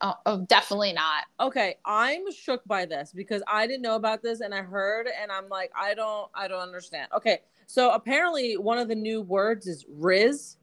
Oh, 0.02 0.16
oh, 0.26 0.46
definitely 0.48 0.94
not. 0.94 1.26
Okay, 1.40 1.76
I'm 1.86 2.32
shook 2.32 2.66
by 2.66 2.86
this 2.86 3.12
because 3.14 3.44
I 3.48 3.68
didn't 3.68 3.84
know 3.84 3.96
about 3.96 4.24
this 4.24 4.42
and 4.42 4.54
I 4.54 4.64
heard 4.64 5.08
and 5.22 5.32
I'm 5.32 5.48
like, 5.48 5.72
I 5.80 5.94
don't, 5.94 6.30
I 6.34 6.48
don't 6.48 6.62
understand. 6.62 7.08
Okay, 7.16 7.42
so 7.68 7.92
apparently 7.92 8.58
one 8.58 8.80
of 8.80 8.88
the 8.88 8.96
new 8.96 9.22
words 9.22 9.68
is 9.68 9.86
Riz. 9.88 10.58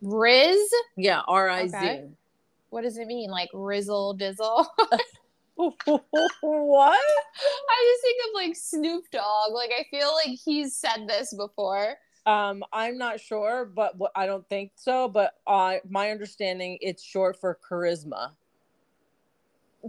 Riz? 0.00 0.58
Yeah, 0.96 1.20
R 1.28 1.50
I 1.50 1.66
Z. 1.66 1.76
Okay. 1.76 2.08
What 2.70 2.82
does 2.82 2.96
it 2.96 3.06
mean? 3.06 3.30
Like 3.30 3.50
Rizzle 3.52 4.18
Dizzle? 4.18 4.64
what? 5.56 5.80
I 6.40 7.92
just 7.92 8.02
think 8.02 8.20
of 8.26 8.34
like 8.34 8.56
Snoop 8.56 9.04
Dogg. 9.12 9.52
Like 9.52 9.72
I 9.78 9.84
feel 9.90 10.14
like 10.14 10.38
he's 10.42 10.74
said 10.74 11.06
this 11.06 11.34
before. 11.34 11.96
Um, 12.26 12.62
I'm 12.72 12.98
not 12.98 13.20
sure, 13.20 13.64
but 13.64 13.96
what, 13.96 14.12
I 14.14 14.26
don't 14.26 14.48
think 14.48 14.72
so. 14.76 15.08
But 15.08 15.34
uh, 15.46 15.76
my 15.88 16.10
understanding, 16.10 16.78
it's 16.80 17.02
short 17.02 17.40
for 17.40 17.58
charisma. 17.68 18.32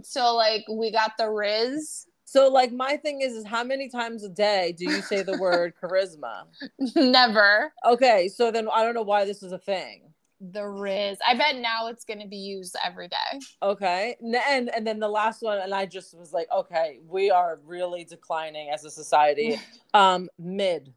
So, 0.02 0.34
like, 0.34 0.64
we 0.70 0.90
got 0.90 1.12
the 1.18 1.28
Riz. 1.28 2.06
So, 2.24 2.48
like, 2.48 2.72
my 2.72 2.96
thing 2.96 3.20
is, 3.20 3.34
is 3.34 3.46
how 3.46 3.62
many 3.62 3.90
times 3.90 4.24
a 4.24 4.28
day 4.28 4.74
do 4.76 4.84
you 4.90 5.02
say 5.02 5.22
the 5.22 5.36
word 5.36 5.74
charisma? 5.82 6.44
Never. 6.96 7.72
Okay, 7.84 8.28
so 8.28 8.50
then 8.50 8.68
I 8.72 8.82
don't 8.82 8.94
know 8.94 9.02
why 9.02 9.26
this 9.26 9.42
is 9.42 9.52
a 9.52 9.58
thing. 9.58 10.04
The 10.40 10.66
Riz. 10.66 11.18
I 11.28 11.36
bet 11.36 11.56
now 11.56 11.88
it's 11.88 12.04
going 12.04 12.20
to 12.20 12.26
be 12.26 12.38
used 12.38 12.74
every 12.84 13.06
day. 13.06 13.38
Okay, 13.62 14.16
and 14.20 14.70
and 14.70 14.86
then 14.86 14.98
the 14.98 15.08
last 15.08 15.42
one, 15.42 15.58
and 15.58 15.72
I 15.72 15.86
just 15.86 16.18
was 16.18 16.32
like, 16.32 16.48
okay, 16.50 17.00
we 17.06 17.30
are 17.30 17.60
really 17.64 18.04
declining 18.04 18.70
as 18.70 18.84
a 18.84 18.90
society. 18.90 19.60
um, 19.94 20.28
mid. 20.38 20.92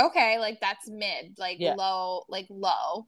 Okay, 0.00 0.38
like 0.38 0.60
that's 0.60 0.88
mid, 0.88 1.36
like 1.38 1.58
yeah. 1.60 1.74
low, 1.74 2.24
like 2.28 2.46
low. 2.50 3.06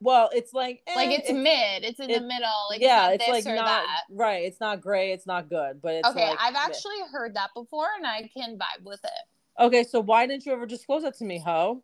well, 0.00 0.30
it's 0.32 0.54
like 0.54 0.82
eh, 0.86 0.94
like 0.96 1.10
it's, 1.10 1.28
it's, 1.28 1.32
mid. 1.32 1.84
It's 1.84 2.00
in 2.00 2.10
it, 2.10 2.20
the 2.20 2.26
middle. 2.26 2.66
Like 2.70 2.80
yeah, 2.80 3.10
it's, 3.10 3.24
it's 3.26 3.46
like 3.46 3.54
not 3.54 3.66
that. 3.66 4.02
right. 4.10 4.44
It's 4.44 4.60
not 4.60 4.80
gray. 4.80 5.12
It's 5.12 5.26
not 5.26 5.50
good, 5.50 5.82
but 5.82 5.94
it's 5.94 6.08
okay. 6.08 6.30
Like 6.30 6.38
I've 6.40 6.54
actually 6.54 6.96
heard 7.12 7.34
that 7.34 7.50
before, 7.54 7.88
and 7.96 8.06
I 8.06 8.30
can 8.34 8.56
vibe 8.56 8.84
with 8.84 9.00
it. 9.04 9.62
Okay, 9.62 9.84
so 9.84 10.00
why 10.00 10.26
didn't 10.26 10.46
you 10.46 10.52
ever 10.52 10.64
disclose 10.64 11.02
that 11.02 11.16
to 11.18 11.24
me, 11.24 11.38
Ho? 11.40 11.82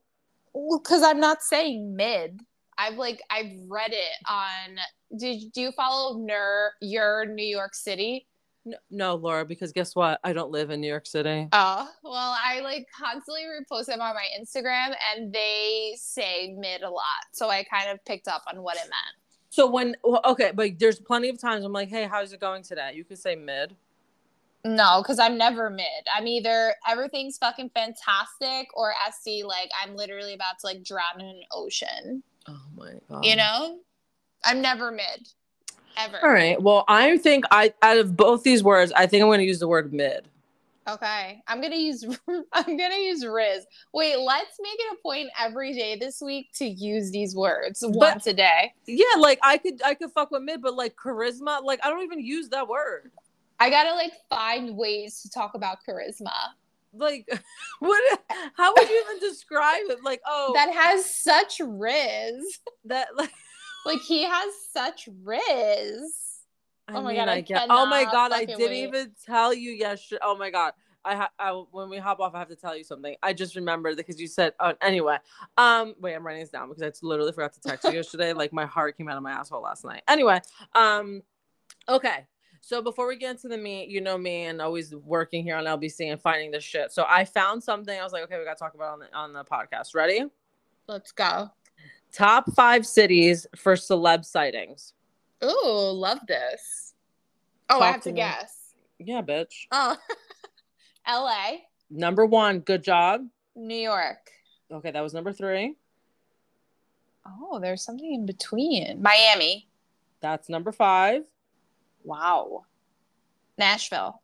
Because 0.54 1.02
I'm 1.02 1.20
not 1.20 1.42
saying 1.42 1.94
mid. 1.94 2.40
I've 2.78 2.96
like 2.96 3.20
I've 3.30 3.52
read 3.68 3.92
it 3.92 4.26
on. 4.28 4.78
Did 5.18 5.52
do 5.52 5.60
you 5.60 5.72
follow 5.72 6.18
Ner 6.18 6.72
your 6.80 7.26
New 7.26 7.44
York 7.44 7.74
City? 7.74 8.26
No, 8.66 8.76
no, 8.90 9.14
Laura, 9.14 9.46
because 9.46 9.72
guess 9.72 9.94
what? 9.94 10.18
I 10.24 10.32
don't 10.32 10.50
live 10.50 10.70
in 10.70 10.80
New 10.80 10.88
York 10.88 11.06
City. 11.06 11.48
Oh, 11.52 11.88
well, 12.02 12.36
I 12.44 12.60
like 12.60 12.88
constantly 12.92 13.42
repost 13.44 13.86
them 13.86 14.00
on 14.00 14.12
my 14.12 14.26
Instagram 14.38 14.92
and 15.14 15.32
they 15.32 15.94
say 15.96 16.52
mid 16.58 16.82
a 16.82 16.90
lot. 16.90 17.26
So 17.32 17.48
I 17.48 17.62
kind 17.62 17.88
of 17.90 18.04
picked 18.04 18.26
up 18.26 18.42
on 18.52 18.60
what 18.62 18.74
it 18.76 18.82
meant. 18.82 19.16
So 19.50 19.70
when, 19.70 19.94
okay, 20.24 20.50
but 20.52 20.80
there's 20.80 20.98
plenty 20.98 21.28
of 21.28 21.40
times 21.40 21.64
I'm 21.64 21.72
like, 21.72 21.88
hey, 21.88 22.08
how's 22.10 22.32
it 22.32 22.40
going 22.40 22.64
today? 22.64 22.92
You 22.96 23.04
could 23.04 23.18
say 23.18 23.36
mid. 23.36 23.76
No, 24.64 25.00
because 25.00 25.20
I'm 25.20 25.38
never 25.38 25.70
mid. 25.70 25.86
I'm 26.12 26.26
either 26.26 26.74
everything's 26.88 27.38
fucking 27.38 27.70
fantastic 27.70 28.68
or 28.74 28.92
SC, 29.12 29.44
like 29.44 29.70
I'm 29.80 29.94
literally 29.94 30.34
about 30.34 30.58
to 30.58 30.66
like 30.66 30.82
drown 30.82 31.20
in 31.20 31.26
an 31.26 31.42
ocean. 31.52 32.24
Oh 32.48 32.62
my 32.76 32.94
God. 33.08 33.24
You 33.24 33.36
know? 33.36 33.78
I'm 34.44 34.60
never 34.60 34.90
mid 34.90 35.28
ever. 35.96 36.22
All 36.22 36.30
right. 36.30 36.60
Well, 36.60 36.84
I 36.88 37.18
think 37.18 37.44
I 37.50 37.72
out 37.82 37.98
of 37.98 38.16
both 38.16 38.42
these 38.42 38.62
words, 38.62 38.92
I 38.96 39.06
think 39.06 39.22
I'm 39.22 39.28
going 39.28 39.40
to 39.40 39.46
use 39.46 39.58
the 39.58 39.68
word 39.68 39.92
mid. 39.92 40.28
Okay, 40.88 41.42
I'm 41.48 41.60
gonna 41.60 41.74
use 41.74 42.04
I'm 42.52 42.76
gonna 42.76 42.96
use 42.96 43.26
Riz. 43.26 43.66
Wait, 43.92 44.16
let's 44.20 44.56
make 44.60 44.78
it 44.78 44.96
a 44.96 45.02
point 45.02 45.28
every 45.38 45.72
day 45.72 45.96
this 45.96 46.20
week 46.20 46.52
to 46.54 46.64
use 46.64 47.10
these 47.10 47.34
words 47.34 47.80
but, 47.80 47.90
once 47.90 48.26
a 48.28 48.32
day. 48.32 48.72
Yeah, 48.86 49.04
like 49.18 49.40
I 49.42 49.58
could 49.58 49.82
I 49.84 49.94
could 49.94 50.12
fuck 50.12 50.30
with 50.30 50.42
mid, 50.42 50.62
but 50.62 50.76
like 50.76 50.94
charisma, 50.94 51.62
like 51.64 51.80
I 51.82 51.90
don't 51.90 52.04
even 52.04 52.20
use 52.20 52.50
that 52.50 52.68
word. 52.68 53.10
I 53.58 53.68
gotta 53.68 53.94
like 53.94 54.12
find 54.30 54.76
ways 54.76 55.22
to 55.22 55.30
talk 55.30 55.54
about 55.54 55.78
charisma. 55.88 56.30
Like, 56.94 57.28
what? 57.80 58.20
How 58.56 58.72
would 58.72 58.88
you 58.88 59.04
even 59.08 59.28
describe 59.28 59.82
it? 59.88 60.04
Like, 60.04 60.20
oh, 60.24 60.52
that 60.54 60.72
has 60.72 61.12
such 61.12 61.60
Riz. 61.60 62.60
That 62.84 63.08
like 63.16 63.32
like 63.86 64.00
he 64.00 64.24
has 64.24 64.52
such 64.72 65.08
riz. 65.22 65.40
I 66.88 66.94
oh 66.94 67.02
my 67.02 67.08
mean, 67.08 67.16
god! 67.16 67.28
I, 67.28 67.40
get. 67.40 67.66
Oh 67.68 67.86
my 67.86 68.04
god! 68.04 68.32
I 68.32 68.44
didn't 68.44 68.60
wait. 68.60 68.84
even 68.84 69.12
tell 69.24 69.54
you. 69.54 69.70
yesterday. 69.70 70.20
Oh 70.22 70.36
my 70.36 70.50
god. 70.50 70.72
I, 71.04 71.14
ha- 71.14 71.30
I 71.38 71.52
when 71.70 71.88
we 71.88 71.98
hop 71.98 72.18
off, 72.18 72.34
I 72.34 72.40
have 72.40 72.48
to 72.48 72.56
tell 72.56 72.76
you 72.76 72.82
something. 72.82 73.14
I 73.22 73.32
just 73.32 73.54
remembered 73.54 73.96
because 73.96 74.20
you 74.20 74.26
said. 74.26 74.54
Oh, 74.58 74.74
anyway. 74.82 75.18
Um, 75.56 75.94
wait, 76.00 76.14
I'm 76.14 76.26
writing 76.26 76.42
this 76.42 76.50
down 76.50 76.68
because 76.68 76.82
I 76.82 76.92
literally 77.06 77.32
forgot 77.32 77.52
to 77.54 77.60
text 77.60 77.84
you 77.84 77.92
yesterday. 77.94 78.32
Like 78.32 78.52
my 78.52 78.66
heart 78.66 78.96
came 78.96 79.08
out 79.08 79.16
of 79.16 79.22
my 79.22 79.32
asshole 79.32 79.62
last 79.62 79.84
night. 79.84 80.02
Anyway. 80.08 80.40
Um, 80.74 81.22
okay. 81.88 82.26
So 82.60 82.82
before 82.82 83.06
we 83.06 83.16
get 83.16 83.30
into 83.30 83.46
the 83.46 83.56
meat, 83.56 83.88
you 83.88 84.00
know 84.00 84.18
me 84.18 84.46
and 84.46 84.60
always 84.60 84.92
working 84.92 85.44
here 85.44 85.54
on 85.54 85.64
LBC 85.64 86.10
and 86.10 86.20
finding 86.20 86.50
this 86.50 86.64
shit. 86.64 86.90
So 86.90 87.06
I 87.08 87.24
found 87.24 87.62
something. 87.62 87.96
I 87.96 88.02
was 88.02 88.12
like, 88.12 88.24
okay, 88.24 88.38
we 88.38 88.44
got 88.44 88.56
to 88.56 88.58
talk 88.58 88.74
about 88.74 88.94
on 88.94 88.98
the 88.98 89.14
on 89.14 89.32
the 89.32 89.44
podcast. 89.44 89.94
Ready? 89.94 90.24
Let's 90.88 91.12
go. 91.12 91.50
Top 92.16 92.50
five 92.54 92.86
cities 92.86 93.46
for 93.54 93.74
celeb 93.74 94.24
sightings. 94.24 94.94
Ooh, 95.44 95.90
love 95.92 96.20
this. 96.26 96.94
Oh, 97.68 97.74
Talk 97.78 97.82
I 97.82 97.92
have 97.92 98.02
to 98.02 98.10
to 98.10 98.16
guess. 98.16 98.72
Yeah, 98.98 99.20
bitch. 99.20 99.66
Oh, 99.70 99.96
L.A., 101.06 101.66
Number 101.90 102.26
one, 102.26 102.60
good 102.60 102.82
job. 102.82 103.26
New 103.54 103.76
York. 103.76 104.30
Okay, 104.72 104.90
that 104.90 105.02
was 105.02 105.14
number 105.14 105.32
three. 105.32 105.76
Oh, 107.26 107.58
there's 107.60 107.82
something 107.82 108.12
in 108.12 108.26
between. 108.26 109.02
Miami. 109.02 109.68
That's 110.20 110.48
number 110.48 110.72
five. 110.72 111.24
Wow. 112.02 112.64
Nashville. 113.58 114.20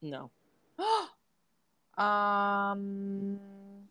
No. 0.00 0.30
um, 2.02 3.38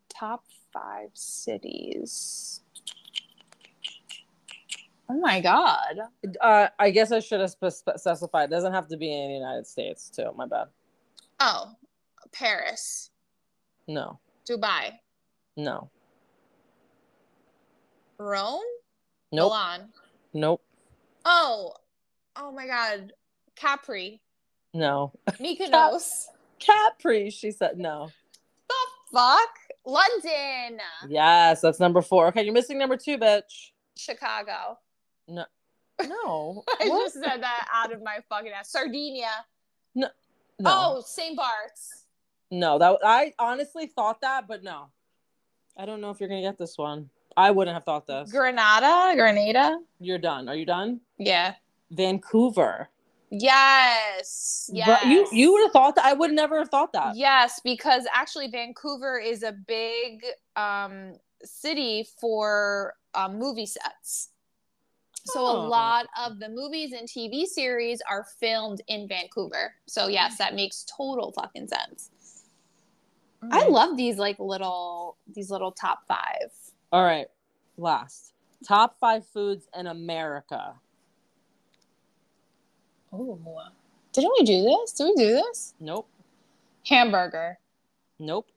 top 0.10 0.46
five 0.74 1.10
cities. 1.14 2.62
Oh 5.14 5.20
my 5.20 5.42
god. 5.42 6.00
Uh, 6.40 6.68
I 6.80 6.90
guess 6.92 7.12
I 7.12 7.20
should 7.20 7.42
have 7.42 7.52
spe- 7.52 7.66
spe- 7.70 7.98
specified. 7.98 8.46
It 8.46 8.50
doesn't 8.52 8.72
have 8.74 8.88
to 8.88 8.98
be 8.98 9.12
in 9.12 9.28
the 9.30 9.34
United 9.36 9.68
States, 9.68 10.10
too. 10.10 10.32
My 10.38 10.46
bad. 10.46 10.68
Oh, 11.42 11.72
Paris, 12.32 13.10
No, 13.88 14.20
Dubai, 14.50 14.92
no, 15.58 15.90
Rome, 18.20 18.62
nope, 19.32 19.52
Milan. 19.52 19.90
nope, 20.34 20.62
Oh, 21.26 21.74
oh 22.38 22.52
my 22.54 22.68
god. 22.68 23.14
Capri, 23.56 24.22
no. 24.74 25.12
Mykonos. 25.32 26.26
Capri, 26.60 27.30
she 27.32 27.52
said 27.52 27.78
no. 27.78 28.10
the 28.70 28.76
fuck? 29.12 29.50
London, 29.84 30.80
Yes, 31.10 31.60
that's 31.62 31.80
number 31.80 32.02
four. 32.04 32.28
Okay, 32.28 32.44
you're 32.44 32.54
missing 32.54 32.78
number 32.78 32.96
two, 32.98 33.18
bitch. 33.18 33.72
Chicago. 33.98 34.78
No. 35.32 35.46
No. 36.08 36.64
I 36.82 36.90
What? 36.90 37.06
just 37.06 37.24
said 37.24 37.44
that 37.44 37.68
out 37.72 37.94
of 37.94 38.02
my 38.02 38.18
fucking 38.28 38.52
ass. 38.52 38.72
Sardinia. 38.72 39.30
No. 39.94 40.08
no. 40.60 40.70
Oh, 40.98 41.04
St. 41.06 41.38
Bart's. 41.38 42.06
No, 42.50 42.80
that 42.80 42.98
I 43.04 43.34
honestly 43.38 43.86
thought 43.86 44.20
that, 44.22 44.48
but 44.48 44.64
no. 44.64 44.88
I 45.78 45.86
don't 45.86 46.02
know 46.02 46.10
if 46.10 46.20
you're 46.20 46.28
gonna 46.28 46.42
get 46.42 46.58
this 46.58 46.78
one. 46.78 47.10
I 47.38 47.52
wouldn't 47.52 47.74
have 47.76 47.86
thought 47.86 48.08
this. 48.08 48.32
Granada, 48.32 49.14
Grenada. 49.16 49.80
You're 50.00 50.18
done. 50.18 50.50
Are 50.50 50.56
you 50.56 50.66
done? 50.66 51.02
Yeah. 51.18 51.54
Vancouver. 51.92 52.90
Yes. 53.30 54.70
Yes. 54.74 55.06
You 55.06 55.28
you 55.32 55.54
would 55.54 55.62
have 55.64 55.72
thought 55.72 55.96
that. 55.96 56.06
I 56.06 56.14
would 56.14 56.32
never 56.32 56.58
have 56.60 56.70
thought 56.70 56.92
that. 56.94 57.16
Yes, 57.16 57.62
because 57.64 58.06
actually 58.14 58.48
Vancouver 58.48 59.18
is 59.20 59.44
a 59.44 59.54
big 59.54 60.26
um, 60.56 61.14
city 61.44 62.06
for 62.20 62.96
um, 63.14 63.38
movie 63.40 63.66
sets. 63.66 64.30
So 65.26 65.46
a 65.46 65.54
oh. 65.54 65.68
lot 65.68 66.08
of 66.20 66.40
the 66.40 66.50
movies 66.50 66.94
and 66.94 67.08
TV 67.08 67.46
series 67.46 68.02
are 68.10 68.26
filmed 68.40 68.82
in 68.88 69.08
Vancouver. 69.08 69.74
So 69.86 70.08
yes, 70.08 70.38
that 70.38 70.56
makes 70.56 70.86
total 70.98 71.32
fucking 71.32 71.68
sense. 71.68 72.10
I 73.52 73.64
mm. 73.64 73.72
love 73.72 73.98
these 73.98 74.18
like 74.18 74.40
little 74.40 75.18
these 75.34 75.50
little 75.50 75.72
top 75.72 76.08
5. 76.08 76.18
All 76.92 77.04
right. 77.04 77.28
Last. 77.78 78.34
Top 78.68 78.98
5 79.00 79.26
foods 79.28 79.68
in 79.78 79.88
America. 79.88 80.74
Oh. 83.12 83.40
Didn't 84.14 84.34
we 84.40 84.46
do 84.46 84.64
this? 84.64 84.94
Did 84.94 85.06
we 85.06 85.16
do 85.16 85.28
this? 85.34 85.74
Nope. 85.80 86.08
Hamburger. 86.86 87.58
Nope. 88.20 88.50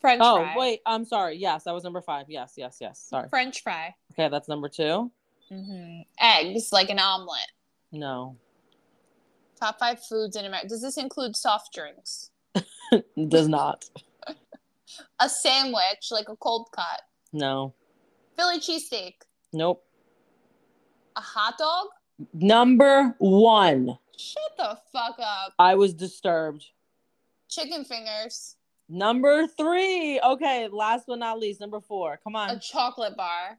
French 0.00 0.22
oh, 0.24 0.36
fry. 0.36 0.54
wait, 0.56 0.80
I'm 0.86 1.04
sorry. 1.04 1.36
Yes, 1.36 1.64
that 1.64 1.74
was 1.74 1.84
number 1.84 2.00
5. 2.00 2.26
Yes, 2.28 2.54
yes, 2.56 2.78
yes. 2.80 2.98
Sorry. 2.98 3.28
French 3.28 3.62
fry. 3.62 3.94
Okay, 4.12 4.28
that's 4.28 4.48
number 4.48 4.68
2. 4.68 5.10
Mm-hmm. 5.52 6.02
Eggs, 6.20 6.70
like 6.72 6.90
an 6.90 6.98
omelet. 6.98 7.50
No. 7.92 8.36
Top 9.58 9.78
five 9.78 10.02
foods 10.02 10.36
in 10.36 10.44
America. 10.44 10.68
Does 10.68 10.82
this 10.82 10.96
include 10.96 11.36
soft 11.36 11.74
drinks? 11.74 12.30
Does 13.28 13.48
not. 13.48 13.84
a 15.20 15.28
sandwich, 15.28 16.10
like 16.10 16.28
a 16.28 16.36
cold 16.36 16.68
cut. 16.72 17.02
No. 17.32 17.74
Philly 18.36 18.58
cheesesteak. 18.58 19.14
Nope. 19.52 19.84
A 21.16 21.20
hot 21.20 21.58
dog? 21.58 21.88
Number 22.32 23.14
one. 23.18 23.98
Shut 24.16 24.56
the 24.56 24.78
fuck 24.92 25.18
up. 25.18 25.54
I 25.58 25.74
was 25.74 25.94
disturbed. 25.94 26.66
Chicken 27.48 27.84
fingers. 27.84 28.56
Number 28.88 29.46
three. 29.46 30.20
Okay, 30.20 30.68
last 30.70 31.04
but 31.06 31.18
not 31.18 31.38
least, 31.38 31.60
number 31.60 31.80
four. 31.80 32.18
Come 32.22 32.36
on. 32.36 32.50
A 32.50 32.58
chocolate 32.58 33.16
bar. 33.16 33.58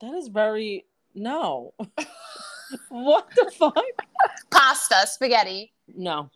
That 0.00 0.14
is 0.14 0.28
very 0.28 0.84
no. 1.14 1.74
what 2.88 3.28
the 3.34 3.50
fuck? 3.56 3.76
Pasta, 4.50 5.06
spaghetti. 5.06 5.72
No. 5.94 6.30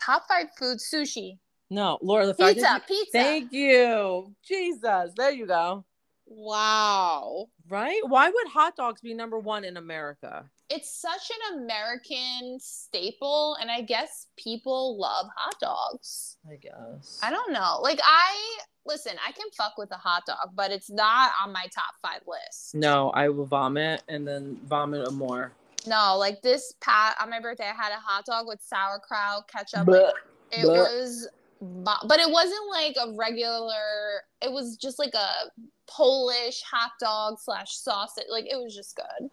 Top 0.00 0.26
five 0.28 0.46
food, 0.58 0.78
sushi. 0.78 1.38
No. 1.70 1.98
Laura, 2.02 2.26
the 2.26 2.34
Pizza, 2.34 2.82
pizza. 2.86 3.10
Thank 3.12 3.52
you. 3.52 4.34
Jesus. 4.42 5.12
There 5.16 5.30
you 5.30 5.46
go. 5.46 5.84
Wow. 6.26 7.48
Right? 7.68 8.00
Why 8.06 8.28
would 8.30 8.48
hot 8.48 8.76
dogs 8.76 9.00
be 9.00 9.14
number 9.14 9.38
one 9.38 9.64
in 9.64 9.76
America? 9.76 10.44
It's 10.68 11.00
such 11.00 11.30
an 11.30 11.58
American 11.58 12.58
staple, 12.60 13.56
and 13.60 13.70
I 13.70 13.80
guess 13.80 14.28
people 14.36 14.96
love 14.98 15.26
hot 15.36 15.54
dogs. 15.60 16.36
I 16.48 16.56
guess. 16.56 17.18
I 17.22 17.30
don't 17.30 17.52
know. 17.52 17.80
Like 17.82 18.00
I 18.04 18.58
listen, 18.86 19.12
I 19.26 19.32
can 19.32 19.46
fuck 19.56 19.78
with 19.78 19.90
a 19.92 19.96
hot 19.96 20.24
dog, 20.26 20.50
but 20.54 20.70
it's 20.70 20.90
not 20.90 21.32
on 21.42 21.52
my 21.52 21.66
top 21.74 21.94
five 22.02 22.22
list. 22.26 22.74
No, 22.74 23.10
I 23.10 23.28
will 23.28 23.46
vomit 23.46 24.02
and 24.08 24.26
then 24.26 24.58
vomit 24.64 25.12
more. 25.12 25.52
No, 25.86 26.16
like 26.18 26.42
this 26.42 26.74
pat 26.80 27.16
on 27.20 27.30
my 27.30 27.40
birthday, 27.40 27.64
I 27.64 27.82
had 27.82 27.92
a 27.92 28.00
hot 28.00 28.26
dog 28.26 28.46
with 28.46 28.60
sauerkraut, 28.62 29.48
ketchup. 29.48 29.86
Blech. 29.86 30.02
Like, 30.02 30.14
it 30.52 30.66
Blech. 30.66 30.76
was, 30.76 31.28
but 31.60 32.18
it 32.18 32.30
wasn't 32.30 32.68
like 32.70 32.96
a 33.00 33.14
regular. 33.16 34.22
It 34.42 34.52
was 34.52 34.76
just 34.76 34.98
like 34.98 35.14
a 35.14 35.50
Polish 35.86 36.62
hot 36.62 36.92
dog 37.00 37.38
slash 37.40 37.76
sausage. 37.76 38.26
Like 38.30 38.46
it 38.46 38.56
was 38.56 38.74
just 38.74 38.96
good. 38.96 39.30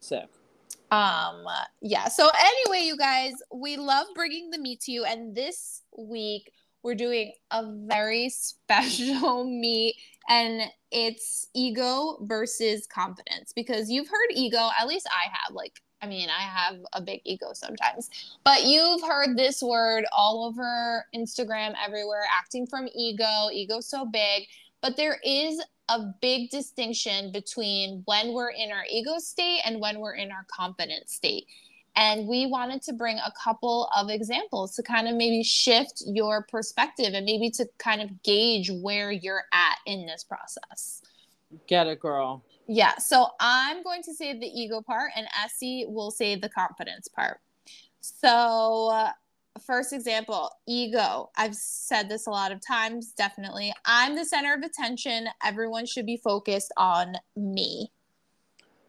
Sick. 0.00 0.28
Um, 0.90 1.46
yeah. 1.80 2.08
So 2.08 2.30
anyway, 2.38 2.84
you 2.84 2.96
guys, 2.96 3.32
we 3.52 3.78
love 3.78 4.06
bringing 4.14 4.50
the 4.50 4.58
meat 4.58 4.80
to 4.82 4.92
you, 4.92 5.04
and 5.04 5.34
this 5.34 5.82
week 5.96 6.52
we're 6.82 6.94
doing 6.94 7.32
a 7.50 7.64
very 7.86 8.28
special 8.28 9.44
meet, 9.60 9.96
and 10.28 10.62
it's 10.90 11.48
ego 11.54 12.18
versus 12.22 12.86
confidence 12.86 13.52
because 13.54 13.90
you've 13.90 14.08
heard 14.08 14.30
ego. 14.30 14.68
At 14.80 14.86
least 14.86 15.08
I 15.10 15.28
have. 15.30 15.54
Like, 15.54 15.80
I 16.00 16.06
mean, 16.06 16.28
I 16.28 16.42
have 16.42 16.76
a 16.92 17.00
big 17.00 17.20
ego 17.24 17.52
sometimes, 17.54 18.10
but 18.44 18.64
you've 18.64 19.02
heard 19.02 19.36
this 19.36 19.62
word 19.62 20.04
all 20.12 20.44
over 20.44 21.04
Instagram, 21.14 21.74
everywhere. 21.84 22.24
Acting 22.36 22.66
from 22.66 22.88
ego, 22.94 23.48
ego 23.52 23.80
so 23.80 24.04
big, 24.04 24.46
but 24.80 24.96
there 24.96 25.18
is 25.24 25.62
a 25.88 26.00
big 26.20 26.50
distinction 26.50 27.32
between 27.32 28.02
when 28.06 28.32
we're 28.32 28.50
in 28.50 28.70
our 28.72 28.84
ego 28.90 29.18
state 29.18 29.60
and 29.64 29.80
when 29.80 30.00
we're 30.00 30.14
in 30.14 30.30
our 30.30 30.46
confident 30.50 31.08
state. 31.08 31.46
And 31.94 32.26
we 32.26 32.46
wanted 32.46 32.82
to 32.82 32.92
bring 32.92 33.18
a 33.18 33.32
couple 33.42 33.88
of 33.96 34.08
examples 34.08 34.74
to 34.76 34.82
kind 34.82 35.08
of 35.08 35.14
maybe 35.14 35.42
shift 35.42 36.02
your 36.06 36.46
perspective 36.48 37.12
and 37.14 37.26
maybe 37.26 37.50
to 37.50 37.66
kind 37.78 38.00
of 38.00 38.22
gauge 38.22 38.70
where 38.70 39.10
you're 39.10 39.44
at 39.52 39.76
in 39.86 40.06
this 40.06 40.24
process. 40.24 41.02
Get 41.66 41.86
it, 41.86 42.00
girl. 42.00 42.42
Yeah, 42.66 42.96
so 42.96 43.26
I'm 43.40 43.82
going 43.82 44.02
to 44.04 44.14
say 44.14 44.38
the 44.38 44.46
ego 44.46 44.80
part, 44.80 45.10
and 45.16 45.26
Este 45.44 45.86
will 45.88 46.10
say 46.10 46.36
the 46.36 46.48
confidence 46.48 47.08
part. 47.08 47.40
So, 48.00 48.88
uh, 48.90 49.10
first 49.60 49.92
example 49.92 50.50
ego. 50.66 51.30
I've 51.36 51.54
said 51.54 52.08
this 52.08 52.26
a 52.26 52.30
lot 52.30 52.52
of 52.52 52.60
times, 52.66 53.12
definitely. 53.12 53.72
I'm 53.84 54.16
the 54.16 54.24
center 54.24 54.54
of 54.54 54.62
attention. 54.62 55.28
Everyone 55.44 55.86
should 55.86 56.06
be 56.06 56.16
focused 56.16 56.72
on 56.76 57.16
me. 57.36 57.90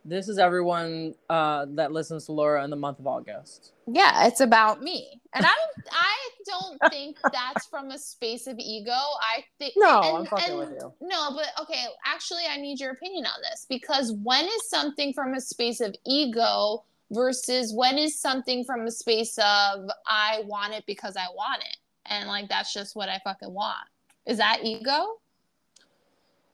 This 0.05 0.27
is 0.27 0.37
everyone 0.37 1.15
uh, 1.29 1.65
that 1.75 1.93
listens 1.93 2.25
to 2.25 2.33
Laura 2.33 2.63
in 2.63 2.69
the 2.69 2.75
month 2.75 2.99
of 2.99 3.07
August. 3.07 3.71
Yeah, 3.87 4.27
it's 4.27 4.41
about 4.41 4.81
me. 4.81 5.21
And 5.33 5.45
I 5.45 5.49
don't 5.49 5.87
I 5.91 6.15
don't 6.45 6.91
think 6.91 7.17
that's 7.31 7.67
from 7.67 7.89
a 7.89 7.97
space 7.97 8.45
of 8.47 8.57
ego. 8.59 8.91
I 8.91 9.45
think 9.59 9.73
No, 9.77 10.01
and- 10.01 10.17
I'm 10.17 10.25
fucking 10.25 10.49
and- 10.49 10.59
with 10.59 10.71
you. 10.71 10.93
No, 11.01 11.31
but 11.35 11.47
okay, 11.61 11.85
actually 12.05 12.43
I 12.49 12.57
need 12.57 12.79
your 12.81 12.91
opinion 12.91 13.25
on 13.25 13.41
this 13.49 13.65
because 13.69 14.11
when 14.23 14.45
is 14.45 14.69
something 14.69 15.13
from 15.13 15.33
a 15.35 15.41
space 15.41 15.79
of 15.79 15.95
ego 16.05 16.83
versus 17.11 17.73
when 17.73 17.97
is 17.97 18.19
something 18.19 18.65
from 18.65 18.81
a 18.87 18.91
space 18.91 19.37
of 19.37 19.89
I 20.05 20.43
want 20.45 20.73
it 20.73 20.83
because 20.85 21.15
I 21.15 21.27
want 21.33 21.61
it 21.63 21.77
and 22.07 22.27
like 22.27 22.49
that's 22.49 22.73
just 22.73 22.95
what 22.95 23.07
I 23.07 23.19
fucking 23.23 23.53
want. 23.53 23.87
Is 24.25 24.37
that 24.37 24.59
ego? 24.63 25.17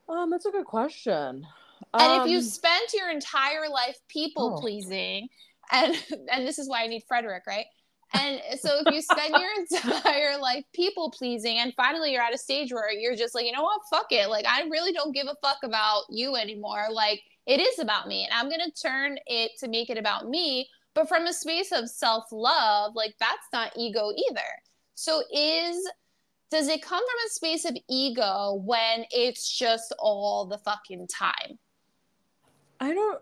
Um, 0.08 0.30
that's 0.30 0.46
a 0.46 0.52
good 0.52 0.66
question. 0.66 1.46
And 1.98 2.12
um, 2.14 2.22
if 2.22 2.32
you 2.32 2.42
spent 2.42 2.94
your 2.94 3.10
entire 3.10 3.70
life 3.70 3.98
people 4.10 4.56
Oh. 4.58 4.62
pleasing, 4.62 5.28
and 5.72 5.96
and 6.32 6.48
this 6.48 6.60
is 6.60 6.70
why 6.70 6.84
I 6.84 6.88
need 6.88 7.04
Frederick, 7.08 7.44
right? 7.48 7.66
And 8.12 8.42
so 8.60 8.80
if 8.80 8.88
you 8.90 9.04
spend 9.04 9.36
your 9.36 9.50
entire 9.60 10.36
life 10.40 10.64
people 10.74 11.12
pleasing, 11.12 11.60
and 11.60 11.72
finally 11.78 12.12
you're 12.12 12.24
at 12.24 12.34
a 12.34 12.40
stage 12.40 12.74
where 12.74 12.92
you're 12.92 13.16
just 13.16 13.36
like, 13.36 13.46
you 13.46 13.52
know 13.52 13.62
what, 13.62 13.82
fuck 13.92 14.08
it, 14.12 14.30
like 14.30 14.46
I 14.48 14.64
really 14.64 14.92
don't 14.94 15.14
give 15.14 15.28
a 15.28 15.36
fuck 15.44 15.58
about 15.64 16.06
you 16.10 16.36
anymore. 16.36 16.86
Like 16.92 17.22
it 17.46 17.60
is 17.60 17.78
about 17.78 18.08
me, 18.08 18.24
and 18.26 18.34
I'm 18.34 18.50
gonna 18.50 18.72
turn 18.72 19.20
it 19.28 19.52
to 19.60 19.68
make 19.68 19.92
it 19.92 19.98
about 20.00 20.28
me, 20.28 20.68
but 20.96 21.08
from 21.08 21.28
a 21.28 21.34
space 21.34 21.72
of 21.72 21.88
self 21.88 22.24
love, 22.32 22.94
like 22.96 23.14
that's 23.20 23.48
not 23.54 23.74
ego 23.78 24.10
either. 24.30 24.42
So 24.96 25.22
is 25.32 25.88
does 26.50 26.68
it 26.68 26.82
come 26.82 27.00
from 27.00 27.26
a 27.28 27.30
space 27.30 27.66
of 27.66 27.78
ego 27.88 28.60
when 28.66 29.06
it's 29.12 29.56
just 29.56 29.94
all 30.00 30.48
the 30.48 30.58
fucking 30.58 31.08
time? 31.16 31.60
I 32.80 32.94
don't. 32.94 33.22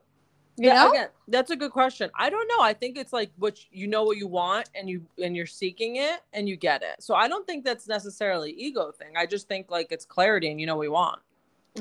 You 0.57 0.69
Yeah, 0.69 0.85
know? 0.85 0.91
again, 0.91 1.07
that's 1.27 1.51
a 1.51 1.55
good 1.55 1.71
question. 1.71 2.09
I 2.15 2.29
don't 2.29 2.47
know. 2.47 2.61
I 2.61 2.73
think 2.73 2.97
it's 2.97 3.13
like 3.13 3.31
what 3.37 3.59
you 3.71 3.85
know 3.85 4.03
what 4.03 4.17
you 4.17 4.27
want 4.27 4.69
and 4.73 4.89
you 4.89 5.05
and 5.23 5.35
you're 5.35 5.45
seeking 5.45 5.97
it 5.97 6.21
and 6.33 6.49
you 6.49 6.55
get 6.55 6.81
it. 6.81 6.95
So 7.01 7.13
I 7.13 7.27
don't 7.27 7.45
think 7.45 7.63
that's 7.63 7.87
necessarily 7.87 8.51
ego 8.51 8.91
thing. 8.91 9.15
I 9.15 9.27
just 9.27 9.47
think 9.47 9.69
like 9.69 9.91
it's 9.91 10.05
clarity 10.05 10.49
and 10.49 10.59
you 10.59 10.65
know 10.65 10.75
what 10.75 10.83
you 10.83 10.91
want. 10.91 11.19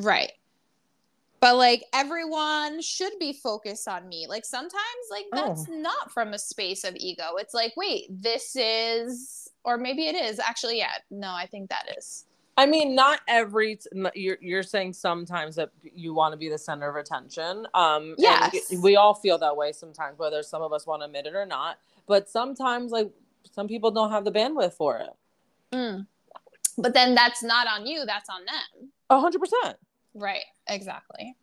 Right. 0.01 0.33
But 1.41 1.57
like 1.57 1.85
everyone 1.95 2.83
should 2.83 3.19
be 3.19 3.33
focused 3.33 3.89
on 3.89 4.09
me. 4.09 4.27
Like 4.29 4.45
sometimes 4.45 4.77
like 5.11 5.27
oh. 5.33 5.49
that's 5.49 5.69
not 5.69 6.13
from 6.13 6.35
a 6.35 6.39
space 6.39 6.85
of 6.85 6.95
ego. 6.97 7.37
It's 7.37 7.55
like, 7.55 7.73
wait, 7.77 8.05
this 8.11 8.57
is 8.57 9.51
or 9.65 9.79
maybe 9.79 10.07
it 10.07 10.15
is. 10.15 10.39
Actually, 10.39 10.79
yeah. 10.79 10.93
No, 11.11 11.31
I 11.31 11.47
think 11.47 11.71
that 11.71 11.95
is. 11.97 12.27
I 12.59 12.67
mean, 12.67 12.95
not 12.95 13.21
every. 13.29 13.77
t- 13.77 13.89
You're 14.15 14.39
you're 14.41 14.63
saying 14.63 14.95
sometimes 14.95 15.57
that 15.57 15.71
you 15.83 16.15
want 16.15 16.33
to 16.33 16.39
be 16.39 16.49
the 16.49 16.59
center 16.59 16.89
of 16.89 16.97
attention. 16.97 17.67
Um, 17.75 18.15
Yes. 18.19 18.55
we, 18.71 18.79
we 18.79 18.97
all 18.97 19.15
feel 19.15 19.39
that 19.39 19.57
way 19.57 19.73
sometimes, 19.73 20.19
whether 20.19 20.43
some 20.43 20.63
of 20.63 20.73
us 20.73 20.87
want 20.87 21.03
to 21.03 21.07
admit 21.07 21.27
it 21.27 21.35
or 21.35 21.45
not. 21.47 21.79
But 22.07 22.29
sometimes, 22.29 22.93
like 22.93 23.11
some 23.53 23.69
people 23.69 23.91
don't 23.91 24.11
have 24.11 24.25
the 24.25 24.33
bandwidth 24.33 24.73
for 24.75 24.99
it. 24.99 25.11
Mm. 25.73 26.07
But 26.79 26.95
then 26.95 27.15
that's 27.15 27.43
not 27.43 27.67
on 27.67 27.87
you, 27.87 28.05
that's 28.07 28.29
on 28.31 28.41
them. 28.45 28.91
A 29.11 29.21
hundred 29.21 29.41
percent. 29.41 29.77
Right. 30.15 30.45
Exactly. 30.69 31.37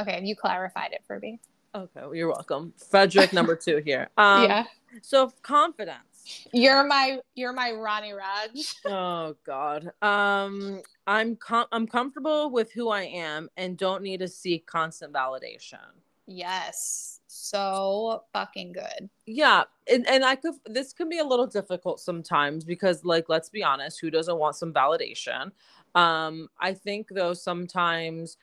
Okay, 0.00 0.20
you 0.24 0.34
clarified 0.34 0.92
it 0.92 1.02
for 1.06 1.18
me. 1.18 1.40
Okay, 1.74 2.00
well, 2.00 2.14
you're 2.14 2.28
welcome. 2.28 2.72
Frederick, 2.90 3.32
number 3.32 3.54
two 3.56 3.78
here. 3.84 4.08
Um, 4.18 4.44
yeah. 4.44 4.64
So 5.02 5.32
confidence. 5.42 6.11
You're 6.52 6.84
my 6.84 7.18
you're 7.34 7.52
my 7.52 7.72
Ronny 7.72 8.12
Rodge. 8.12 8.74
Oh 8.86 9.36
God. 9.44 9.90
Um, 10.02 10.82
I'm 11.06 11.36
com- 11.36 11.66
I'm 11.72 11.86
comfortable 11.86 12.50
with 12.50 12.72
who 12.72 12.88
I 12.90 13.02
am 13.02 13.48
and 13.56 13.76
don't 13.76 14.02
need 14.02 14.20
to 14.20 14.28
seek 14.28 14.66
constant 14.66 15.12
validation. 15.12 15.78
Yes. 16.26 17.20
So 17.26 18.24
fucking 18.32 18.72
good. 18.72 19.08
Yeah, 19.26 19.64
and, 19.90 20.06
and 20.08 20.24
I 20.24 20.36
could 20.36 20.54
this 20.66 20.92
can 20.92 21.08
be 21.08 21.18
a 21.18 21.24
little 21.24 21.46
difficult 21.46 22.00
sometimes 22.00 22.64
because 22.64 23.04
like 23.04 23.28
let's 23.28 23.48
be 23.48 23.62
honest, 23.64 24.00
who 24.00 24.10
doesn't 24.10 24.36
want 24.38 24.56
some 24.56 24.72
validation? 24.72 25.50
Um, 25.94 26.48
I 26.60 26.74
think 26.74 27.08
though 27.10 27.34
sometimes 27.34 28.36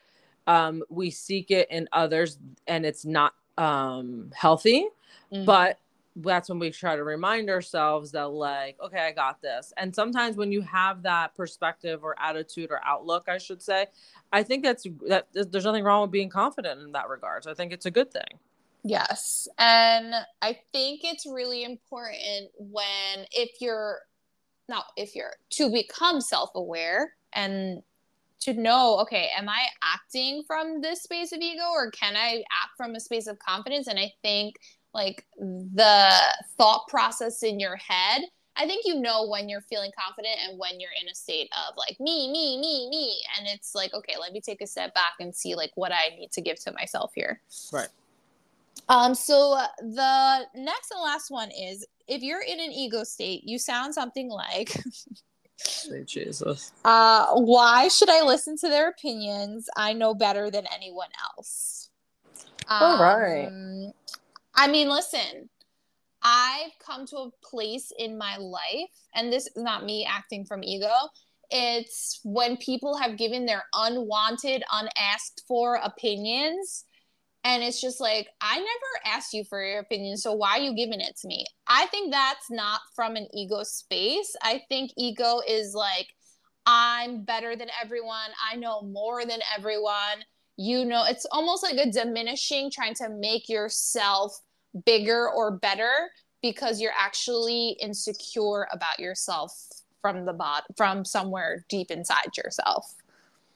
um 0.48 0.84
we 0.90 1.12
seek 1.12 1.52
it 1.52 1.70
in 1.70 1.88
others 1.94 2.40
and 2.68 2.86
it's 2.86 3.06
not 3.06 3.34
um 3.58 4.32
healthy, 4.36 4.88
Mm. 5.32 5.46
but 5.46 5.78
that's 6.22 6.50
when 6.50 6.60
we 6.60 6.70
try 6.70 6.96
to 6.96 7.04
remind 7.04 7.50
ourselves 7.50 8.12
that 8.12 8.28
like 8.28 8.78
okay 8.84 9.00
i 9.00 9.12
got 9.12 9.42
this 9.42 9.74
and 9.78 9.94
sometimes 9.94 10.36
when 10.36 10.52
you 10.52 10.62
have 10.62 11.02
that 11.04 11.36
perspective 11.36 12.04
or 12.04 12.16
attitude 12.20 12.72
or 12.72 12.80
outlook 12.86 13.28
i 13.28 13.38
should 13.38 13.62
say 13.62 13.86
i 14.32 14.44
think 14.44 14.64
that's 14.64 14.86
that 15.08 15.28
there's 15.34 15.66
nothing 15.66 15.84
wrong 15.84 16.02
with 16.02 16.12
being 16.12 16.30
confident 16.30 16.82
in 16.82 16.92
that 16.92 17.10
regard 17.10 17.44
so 17.44 17.52
i 17.52 17.54
think 17.54 17.72
it's 17.72 17.86
a 17.86 17.92
good 17.92 18.12
thing 18.12 18.40
Yes. 18.84 19.48
And 19.58 20.14
I 20.42 20.58
think 20.72 21.02
it's 21.04 21.26
really 21.26 21.64
important 21.64 22.52
when, 22.58 23.26
if 23.32 23.62
you're, 23.62 24.00
not 24.68 24.86
if 24.96 25.16
you're, 25.16 25.34
to 25.52 25.72
become 25.72 26.22
self 26.22 26.52
aware 26.56 27.14
and 27.34 27.82
to 28.42 28.54
know, 28.54 29.00
okay, 29.00 29.30
am 29.38 29.50
I 29.50 29.66
acting 29.84 30.44
from 30.48 30.82
this 30.82 31.04
space 31.04 31.34
of 31.34 31.40
ego 31.40 31.64
or 31.74 31.92
can 31.92 32.16
I 32.16 32.44
act 32.64 32.78
from 32.78 32.96
a 32.96 33.00
space 33.00 33.28
of 33.28 33.38
confidence? 33.40 33.88
And 33.88 34.00
I 34.00 34.14
think 34.22 34.56
like 34.94 35.26
the 35.38 36.12
thought 36.58 36.88
process 36.88 37.44
in 37.44 37.60
your 37.60 37.76
head. 37.76 38.22
I 38.56 38.68
think 38.68 38.86
you 38.86 39.00
know 39.00 39.28
when 39.28 39.48
you're 39.48 39.62
feeling 39.62 39.92
confident 39.98 40.36
and 40.46 40.60
when 40.60 40.80
you're 40.80 40.92
in 41.02 41.08
a 41.08 41.16
state 41.16 41.50
of 41.54 41.76
like 41.78 41.98
me, 42.00 42.30
me, 42.32 42.60
me, 42.60 42.90
me. 42.90 43.22
And 43.38 43.48
it's 43.48 43.74
like, 43.74 43.94
okay, 43.94 44.16
let 44.20 44.34
me 44.34 44.42
take 44.42 44.62
a 44.62 44.68
step 44.68 44.94
back 44.94 45.14
and 45.20 45.34
see 45.34 45.56
like 45.56 45.72
what 45.76 45.94
I 45.94 46.10
need 46.18 46.32
to 46.34 46.42
give 46.42 46.60
to 46.64 46.74
myself 46.74 47.12
here. 47.16 47.42
Right. 47.72 47.88
Um, 48.90 49.16
so 49.16 49.54
uh, 49.54 49.68
the 49.80 50.46
next 50.56 50.92
and 50.92 51.02
last 51.02 51.32
one 51.32 51.52
is 51.52 51.86
if 52.08 52.22
you're 52.22 52.42
in 52.42 52.60
an 52.60 52.72
ego 52.72 53.04
state, 53.04 53.44
you 53.46 53.60
sound 53.60 53.94
something 53.94 54.30
like, 54.30 54.74
jesus 56.06 56.72
uh, 56.86 57.28
why 57.34 57.88
should 57.88 58.10
I 58.10 58.24
listen 58.24 58.58
to 58.58 58.70
their 58.70 58.90
opinions? 58.90 59.70
I 59.76 59.94
know 59.94 60.14
better 60.14 60.50
than 60.50 60.66
anyone 60.74 61.10
else. 61.38 61.90
All 62.70 63.00
right. 63.00 63.52
I 64.60 64.68
mean, 64.68 64.90
listen, 64.90 65.50
I've 66.22 66.74
come 66.86 67.06
to 67.06 67.18
a 67.18 67.32
place 67.50 67.94
in 67.98 68.18
my 68.18 68.36
life, 68.36 68.92
and 69.16 69.32
this 69.32 69.48
is 69.48 69.64
not 69.64 69.86
me 69.86 70.06
acting 70.06 70.44
from 70.44 70.66
ego. 70.66 70.92
It's 71.50 72.20
when 72.26 72.58
people 72.58 72.98
have 72.98 73.18
given 73.18 73.46
their 73.46 73.64
unwanted, 73.74 74.62
unasked 74.70 75.44
for 75.48 75.76
opinions. 75.76 76.84
And 77.46 77.64
it's 77.64 77.80
just 77.80 78.02
like, 78.02 78.28
I 78.42 78.58
never 78.58 79.16
asked 79.16 79.34
you 79.34 79.46
for 79.46 79.64
your 79.64 79.80
opinion, 79.80 80.18
so 80.18 80.34
why 80.34 80.58
are 80.58 80.62
you 80.62 80.76
giving 80.76 81.00
it 81.00 81.16
to 81.22 81.28
me? 81.30 81.46
I 81.66 81.86
think 81.86 82.12
that's 82.12 82.52
not 82.52 82.82
from 82.98 83.16
an 83.16 83.30
ego 83.34 83.64
space. 83.64 84.36
I 84.44 84.62
think 84.68 84.92
ego 84.98 85.40
is 85.48 85.74
like, 85.74 86.08
I'm 86.66 87.24
better 87.24 87.56
than 87.56 87.70
everyone. 87.82 88.30
I 88.52 88.58
know 88.58 88.82
more 88.82 89.26
than 89.26 89.40
everyone. 89.58 90.26
You 90.58 90.84
know, 90.84 91.06
it's 91.06 91.26
almost 91.32 91.64
like 91.64 91.78
a 91.78 91.90
diminishing, 91.90 92.70
trying 92.70 92.96
to 92.96 93.08
make 93.08 93.48
yourself 93.48 94.38
bigger 94.86 95.30
or 95.30 95.52
better 95.52 96.10
because 96.42 96.80
you're 96.80 96.94
actually 96.98 97.78
insecure 97.82 98.68
about 98.72 99.00
yourself 99.00 99.52
from 100.02 100.26
the 100.26 100.34
bot 100.34 100.64
from 100.78 101.04
somewhere 101.04 101.66
deep 101.70 101.92
inside 101.92 102.38
yourself. 102.38 102.96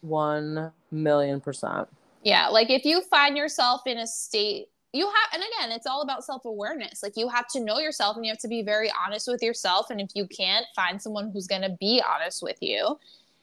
One 0.01 0.71
million 0.91 1.39
percent. 1.39 1.87
Yeah, 2.23 2.47
like 2.49 2.69
if 2.69 2.85
you 2.85 3.01
find 3.01 3.37
yourself 3.37 3.81
in 3.85 3.97
a 3.97 4.07
state 4.07 4.67
you 4.93 5.07
have 5.07 5.33
and 5.33 5.41
again, 5.41 5.75
it's 5.75 5.87
all 5.87 6.03
about 6.03 6.23
self-awareness. 6.23 7.01
Like 7.01 7.17
you 7.17 7.27
have 7.27 7.47
to 7.49 7.59
know 7.59 7.79
yourself 7.79 8.15
and 8.15 8.23
you 8.23 8.31
have 8.31 8.39
to 8.39 8.47
be 8.47 8.61
very 8.61 8.91
honest 9.05 9.27
with 9.27 9.41
yourself 9.41 9.89
and 9.89 9.99
if 9.99 10.09
you 10.13 10.27
can't 10.27 10.65
find 10.75 11.01
someone 11.01 11.31
who's 11.31 11.47
going 11.47 11.63
to 11.63 11.75
be 11.79 12.01
honest 12.07 12.43
with 12.43 12.57
you 12.61 12.99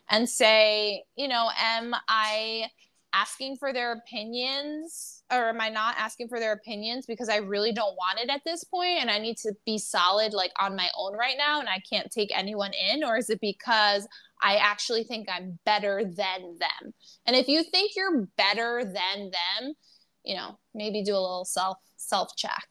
and 0.08 0.28
say, 0.28 1.02
you 1.16 1.26
know, 1.26 1.50
am 1.60 1.94
I 2.08 2.66
asking 3.12 3.56
for 3.56 3.72
their 3.72 3.92
opinions 3.92 5.22
or 5.32 5.48
am 5.48 5.60
I 5.60 5.68
not 5.68 5.96
asking 5.98 6.28
for 6.28 6.38
their 6.38 6.52
opinions 6.52 7.06
because 7.06 7.28
I 7.28 7.36
really 7.36 7.72
don't 7.72 7.96
want 7.96 8.20
it 8.20 8.30
at 8.30 8.42
this 8.44 8.64
point 8.64 9.00
and 9.00 9.10
I 9.10 9.18
need 9.18 9.36
to 9.38 9.52
be 9.64 9.78
solid 9.78 10.32
like 10.32 10.52
on 10.60 10.76
my 10.76 10.88
own 10.96 11.14
right 11.16 11.36
now 11.36 11.60
and 11.60 11.68
I 11.68 11.80
can't 11.88 12.10
take 12.10 12.30
anyone 12.36 12.72
in 12.72 13.04
or 13.04 13.16
is 13.16 13.30
it 13.30 13.40
because 13.40 14.06
I 14.42 14.56
actually 14.56 15.04
think 15.04 15.28
I'm 15.30 15.58
better 15.64 16.02
than 16.04 16.58
them? 16.58 16.94
And 17.26 17.36
if 17.36 17.48
you 17.48 17.62
think 17.62 17.92
you're 17.96 18.26
better 18.36 18.82
than 18.84 19.30
them, 19.30 19.74
you 20.24 20.36
know, 20.36 20.58
maybe 20.74 21.02
do 21.02 21.12
a 21.12 21.20
little 21.20 21.44
self 21.44 21.78
self 21.96 22.36
check. 22.36 22.68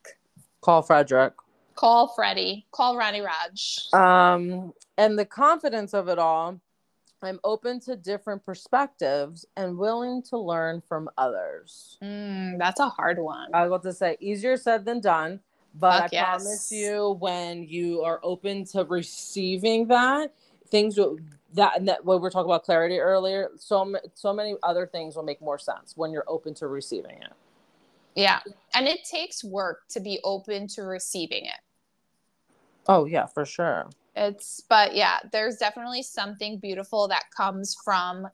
Call 0.61 0.81
Frederick. 0.81 1.33
Call 1.75 2.09
Freddie, 2.09 2.67
call 2.73 2.97
Ronny 2.97 3.21
Rodge. 3.21 3.87
Um, 3.93 4.73
and 4.97 5.17
the 5.17 5.23
confidence 5.23 5.93
of 5.93 6.09
it 6.09 6.19
all, 6.19 6.59
I'm 7.23 7.39
open 7.43 7.79
to 7.81 7.95
different 7.95 8.45
perspectives 8.45 9.45
and 9.57 9.77
willing 9.77 10.21
to 10.23 10.37
learn 10.37 10.81
from 10.81 11.09
others. 11.17 11.97
Mm, 12.01 12.57
that's 12.57 12.79
a 12.79 12.89
hard 12.89 13.19
one. 13.19 13.53
I 13.53 13.61
was 13.61 13.67
about 13.69 13.83
to 13.83 13.93
say 13.93 14.17
easier 14.19 14.57
said 14.57 14.85
than 14.85 15.01
done, 15.01 15.39
but 15.75 16.01
Fuck 16.01 16.03
I 16.03 16.09
yes. 16.11 16.25
promise 16.25 16.71
you, 16.71 17.17
when 17.19 17.63
you 17.63 18.01
are 18.01 18.19
open 18.23 18.65
to 18.67 18.83
receiving 18.85 19.87
that, 19.87 20.33
things 20.69 20.97
will 20.97 21.17
that 21.53 21.85
that 21.85 22.05
when 22.05 22.17
we 22.17 22.21
were 22.21 22.29
talking 22.29 22.49
about 22.49 22.63
clarity 22.63 22.99
earlier, 22.99 23.49
so 23.57 23.95
so 24.13 24.33
many 24.33 24.55
other 24.63 24.85
things 24.87 25.15
will 25.15 25.23
make 25.23 25.41
more 25.41 25.59
sense 25.59 25.93
when 25.95 26.11
you're 26.11 26.25
open 26.27 26.53
to 26.55 26.67
receiving 26.67 27.17
it. 27.21 27.33
Yeah. 28.15 28.39
And 28.73 28.87
it 28.87 29.03
takes 29.03 29.43
work 29.43 29.87
to 29.89 29.99
be 29.99 30.19
open 30.23 30.67
to 30.69 30.83
receiving 30.83 31.45
it. 31.45 31.59
Oh 32.87 33.05
yeah, 33.05 33.25
for 33.25 33.45
sure. 33.45 33.89
It's, 34.15 34.61
but 34.69 34.95
yeah, 34.95 35.19
there's 35.31 35.57
definitely 35.57 36.03
something 36.03 36.59
beautiful 36.59 37.07
that 37.07 37.25
comes 37.35 37.75
from 37.83 38.27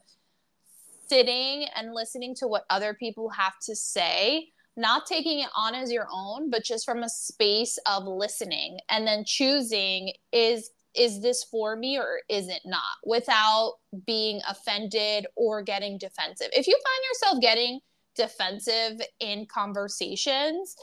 sitting 1.07 1.67
and 1.75 1.93
listening 1.93 2.35
to 2.35 2.47
what 2.47 2.65
other 2.69 2.93
people 2.93 3.29
have 3.29 3.53
to 3.63 3.75
say, 3.75 4.49
not 4.75 5.05
taking 5.05 5.39
it 5.39 5.49
on 5.55 5.75
as 5.75 5.91
your 5.91 6.07
own, 6.11 6.49
but 6.49 6.63
just 6.63 6.85
from 6.85 7.03
a 7.03 7.09
space 7.09 7.77
of 7.85 8.05
listening 8.05 8.79
and 8.89 9.05
then 9.05 9.23
choosing 9.25 10.13
is 10.31 10.71
is 10.97 11.21
this 11.21 11.43
for 11.43 11.75
me 11.75 11.97
or 11.97 12.21
is 12.29 12.47
it 12.47 12.61
not 12.65 12.81
without 13.05 13.73
being 14.05 14.39
offended 14.49 15.27
or 15.35 15.61
getting 15.61 15.97
defensive. 15.97 16.47
If 16.53 16.67
you 16.67 16.73
find 16.73 17.03
yourself 17.11 17.41
getting 17.41 17.79
defensive 18.15 19.05
in 19.19 19.45
conversations, 19.45 20.75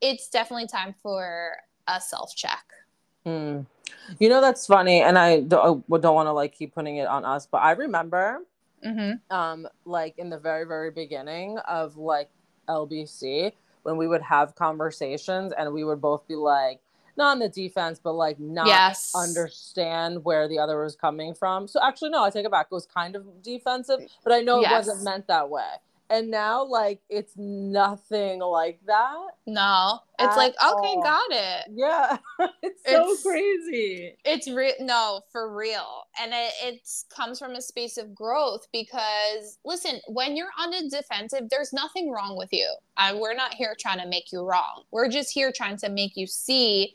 it's 0.00 0.28
definitely 0.28 0.68
time 0.68 0.94
for 1.02 1.56
a 1.88 2.00
self 2.00 2.34
check. 2.36 2.64
Mm. 3.26 3.66
You 4.18 4.28
know 4.28 4.40
that's 4.40 4.66
funny, 4.66 5.00
and 5.00 5.18
I 5.18 5.40
don't, 5.40 5.88
don't 5.88 6.14
want 6.14 6.26
to 6.26 6.32
like 6.32 6.54
keep 6.54 6.74
putting 6.74 6.96
it 6.96 7.06
on 7.06 7.24
us, 7.24 7.46
but 7.46 7.58
I 7.58 7.72
remember, 7.72 8.40
mm-hmm. 8.84 9.34
um, 9.34 9.68
like 9.84 10.18
in 10.18 10.30
the 10.30 10.38
very 10.38 10.64
very 10.64 10.90
beginning 10.90 11.58
of 11.58 11.96
like 11.96 12.30
LBC 12.68 13.52
when 13.82 13.96
we 13.96 14.06
would 14.06 14.22
have 14.22 14.54
conversations 14.54 15.52
and 15.56 15.72
we 15.72 15.84
would 15.84 16.00
both 16.00 16.26
be 16.28 16.34
like 16.34 16.80
not 17.16 17.32
on 17.32 17.38
the 17.38 17.48
defense, 17.48 18.00
but 18.02 18.12
like 18.12 18.38
not 18.38 18.66
yes. 18.66 19.12
understand 19.14 20.24
where 20.24 20.46
the 20.48 20.58
other 20.58 20.82
was 20.82 20.94
coming 20.94 21.34
from. 21.34 21.66
So 21.66 21.80
actually, 21.82 22.10
no, 22.10 22.22
I 22.22 22.30
take 22.30 22.44
it 22.44 22.50
back. 22.50 22.68
It 22.70 22.74
was 22.74 22.86
kind 22.86 23.16
of 23.16 23.42
defensive, 23.42 24.00
but 24.22 24.32
I 24.32 24.40
know 24.40 24.60
yes. 24.60 24.70
it 24.70 24.74
wasn't 24.74 25.04
meant 25.04 25.26
that 25.26 25.50
way 25.50 25.62
and 26.10 26.30
now 26.30 26.64
like 26.64 27.00
it's 27.08 27.34
nothing 27.36 28.40
like 28.40 28.80
that 28.86 29.28
no. 29.48 30.00
It's 30.18 30.36
like 30.36 30.52
okay 30.52 30.94
all. 30.96 31.02
got 31.02 31.26
it. 31.30 31.64
Yeah. 31.74 32.18
It's 32.62 32.82
so 32.84 33.10
it's, 33.10 33.22
crazy. 33.22 34.16
It's 34.24 34.48
real 34.48 34.74
no 34.80 35.22
for 35.32 35.56
real. 35.56 36.04
And 36.20 36.32
it 36.32 36.52
it's 36.62 37.06
comes 37.08 37.38
from 37.38 37.52
a 37.52 37.62
space 37.62 37.96
of 37.96 38.14
growth 38.14 38.66
because 38.72 39.58
listen 39.64 40.00
when 40.06 40.36
you're 40.36 40.50
on 40.58 40.70
the 40.70 40.88
defensive 40.90 41.48
there's 41.50 41.72
nothing 41.72 42.10
wrong 42.10 42.36
with 42.36 42.52
you. 42.52 42.68
I, 42.96 43.14
we're 43.14 43.34
not 43.34 43.54
here 43.54 43.74
trying 43.78 44.00
to 44.00 44.06
make 44.06 44.32
you 44.32 44.42
wrong. 44.42 44.84
We're 44.90 45.08
just 45.08 45.32
here 45.32 45.52
trying 45.54 45.78
to 45.78 45.88
make 45.88 46.16
you 46.16 46.26
see 46.26 46.94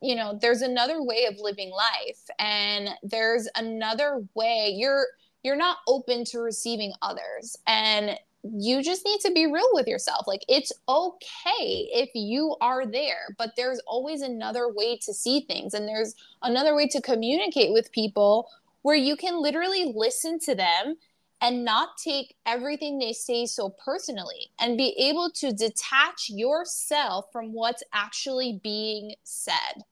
you 0.00 0.14
know 0.14 0.38
there's 0.40 0.62
another 0.62 1.02
way 1.02 1.24
of 1.24 1.38
living 1.40 1.70
life. 1.70 2.20
And 2.38 2.90
there's 3.02 3.48
another 3.56 4.24
way. 4.34 4.74
You're 4.76 5.06
you're 5.42 5.56
not 5.56 5.78
open 5.86 6.24
to 6.26 6.40
receiving 6.40 6.92
others. 7.02 7.56
And 7.66 8.18
you 8.42 8.82
just 8.82 9.04
need 9.04 9.20
to 9.20 9.32
be 9.32 9.46
real 9.46 9.68
with 9.72 9.86
yourself. 9.86 10.26
Like 10.26 10.44
it's 10.48 10.72
okay 10.88 11.88
if 11.92 12.10
you 12.14 12.56
are 12.60 12.86
there, 12.86 13.34
but 13.36 13.52
there's 13.56 13.80
always 13.86 14.22
another 14.22 14.72
way 14.72 14.96
to 14.98 15.12
see 15.12 15.40
things 15.40 15.74
and 15.74 15.88
there's 15.88 16.14
another 16.42 16.74
way 16.74 16.86
to 16.88 17.00
communicate 17.00 17.72
with 17.72 17.92
people 17.92 18.48
where 18.82 18.96
you 18.96 19.16
can 19.16 19.42
literally 19.42 19.92
listen 19.94 20.38
to 20.40 20.54
them 20.54 20.96
and 21.40 21.64
not 21.64 21.90
take 22.02 22.34
everything 22.46 22.98
they 22.98 23.12
say 23.12 23.46
so 23.46 23.74
personally 23.84 24.50
and 24.60 24.76
be 24.76 24.94
able 24.98 25.30
to 25.30 25.52
detach 25.52 26.28
yourself 26.28 27.26
from 27.32 27.52
what's 27.52 27.82
actually 27.92 28.60
being 28.62 29.14
said. 29.24 29.84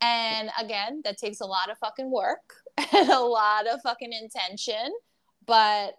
And 0.00 0.50
again, 0.60 1.02
that 1.04 1.18
takes 1.18 1.40
a 1.40 1.46
lot 1.46 1.70
of 1.70 1.78
fucking 1.78 2.10
work 2.10 2.54
and 2.92 3.08
a 3.08 3.20
lot 3.20 3.66
of 3.66 3.80
fucking 3.82 4.12
intention, 4.12 4.92
but 5.46 5.94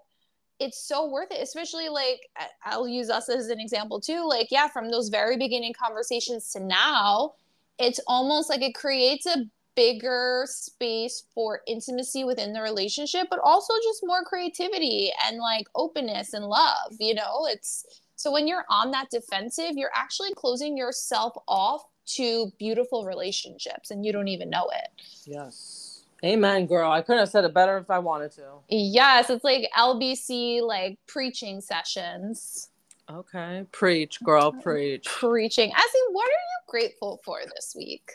it's 0.60 0.82
so 0.82 1.10
worth 1.10 1.32
it 1.32 1.42
especially 1.42 1.90
like 1.90 2.22
i'll 2.64 2.88
use 2.88 3.10
us 3.10 3.30
as 3.30 3.50
an 3.50 3.60
example 3.60 4.00
too 4.00 4.26
like 4.28 4.48
yeah 4.52 4.68
from 4.68 4.90
those 4.90 5.10
very 5.10 5.38
beginning 5.38 5.74
conversations 5.74 6.52
to 6.52 6.60
now 6.60 7.34
it's 7.78 8.00
almost 8.08 8.50
like 8.50 8.62
it 8.62 8.74
creates 8.74 9.26
a 9.26 9.46
bigger 9.76 10.46
space 10.48 11.24
for 11.34 11.60
intimacy 11.68 12.24
within 12.24 12.54
the 12.54 12.62
relationship 12.62 13.28
but 13.30 13.40
also 13.44 13.74
just 13.84 14.00
more 14.04 14.24
creativity 14.24 15.12
and 15.26 15.38
like 15.40 15.68
openness 15.76 16.34
and 16.34 16.46
love 16.46 16.94
you 17.00 17.14
know? 17.14 17.46
It's 17.50 18.02
so 18.16 18.32
when 18.32 18.48
you're 18.48 18.64
on 18.70 18.92
that 18.92 19.10
defensive 19.10 19.72
you're 19.74 19.92
actually 19.94 20.34
closing 20.34 20.78
yourself 20.78 21.34
off 21.50 21.84
to 22.06 22.52
beautiful 22.58 23.04
relationships 23.04 23.92
and 23.92 24.06
you 24.06 24.14
don't 24.14 24.28
even 24.28 24.50
know 24.50 24.70
it. 24.74 24.90
Yes 25.26 25.85
Amen, 26.24 26.66
girl. 26.66 26.92
I 26.92 27.02
couldn't 27.02 27.20
have 27.20 27.30
said 27.30 27.44
it 27.44 27.54
better 27.54 27.78
if 27.78 27.90
I 27.90 28.00
wanted 28.00 28.32
to. 28.34 28.44
Yes, 28.70 29.30
it's 29.30 29.44
like 29.44 29.70
LBC 29.78 30.62
like 30.62 30.98
preaching 31.08 31.62
sessions. 31.62 32.70
Okay. 33.10 33.66
Preach, 33.72 34.24
girl, 34.24 34.52
preach. 34.52 35.06
Preaching. 35.06 35.72
Este, 35.72 35.98
what 36.12 36.28
are 36.28 36.32
you 36.32 36.60
grateful 36.68 37.22
for 37.24 37.40
this 37.54 37.76
week? 37.78 38.10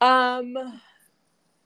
Um 0.00 0.80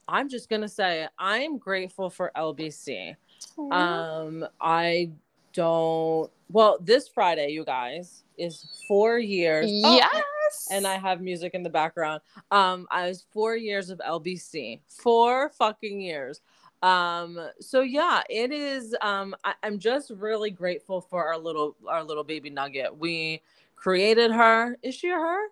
I'm 0.08 0.28
just 0.28 0.48
gonna 0.48 0.68
say 0.68 1.08
I'm 1.18 1.58
grateful 1.58 2.10
for 2.10 2.30
LBC. 2.36 3.16
Aww. 3.58 3.72
Um 3.72 4.46
I 4.60 5.10
don't 5.52 6.30
well 6.50 6.78
this 6.80 7.08
Friday, 7.08 7.48
you 7.48 7.64
guys, 7.64 8.22
is 8.38 8.84
four 8.86 9.18
years. 9.18 9.66
Yeah. 9.68 10.08
Oh, 10.12 10.22
and 10.70 10.86
I 10.86 10.96
have 10.96 11.20
music 11.20 11.54
in 11.54 11.62
the 11.62 11.70
background. 11.70 12.20
Um, 12.50 12.86
I 12.90 13.08
was 13.08 13.26
four 13.32 13.56
years 13.56 13.90
of 13.90 13.98
LBC, 13.98 14.80
four 14.88 15.50
fucking 15.50 16.00
years. 16.00 16.40
Um, 16.82 17.38
so 17.60 17.80
yeah, 17.80 18.22
it 18.28 18.52
is. 18.52 18.94
Um, 19.00 19.34
I, 19.44 19.54
I'm 19.62 19.78
just 19.78 20.10
really 20.10 20.50
grateful 20.50 21.00
for 21.00 21.26
our 21.26 21.38
little 21.38 21.76
our 21.88 22.04
little 22.04 22.24
baby 22.24 22.50
nugget. 22.50 22.96
We 22.96 23.42
created 23.74 24.30
her. 24.30 24.76
Is 24.82 24.94
she 24.94 25.08
a 25.08 25.14
her? 25.14 25.48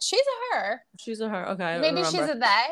She's 0.00 0.20
a 0.20 0.54
her. 0.54 0.82
She's 0.98 1.20
a 1.20 1.28
her. 1.28 1.48
Okay. 1.50 1.78
Maybe 1.80 2.04
she's 2.04 2.20
a 2.20 2.34
they. 2.34 2.66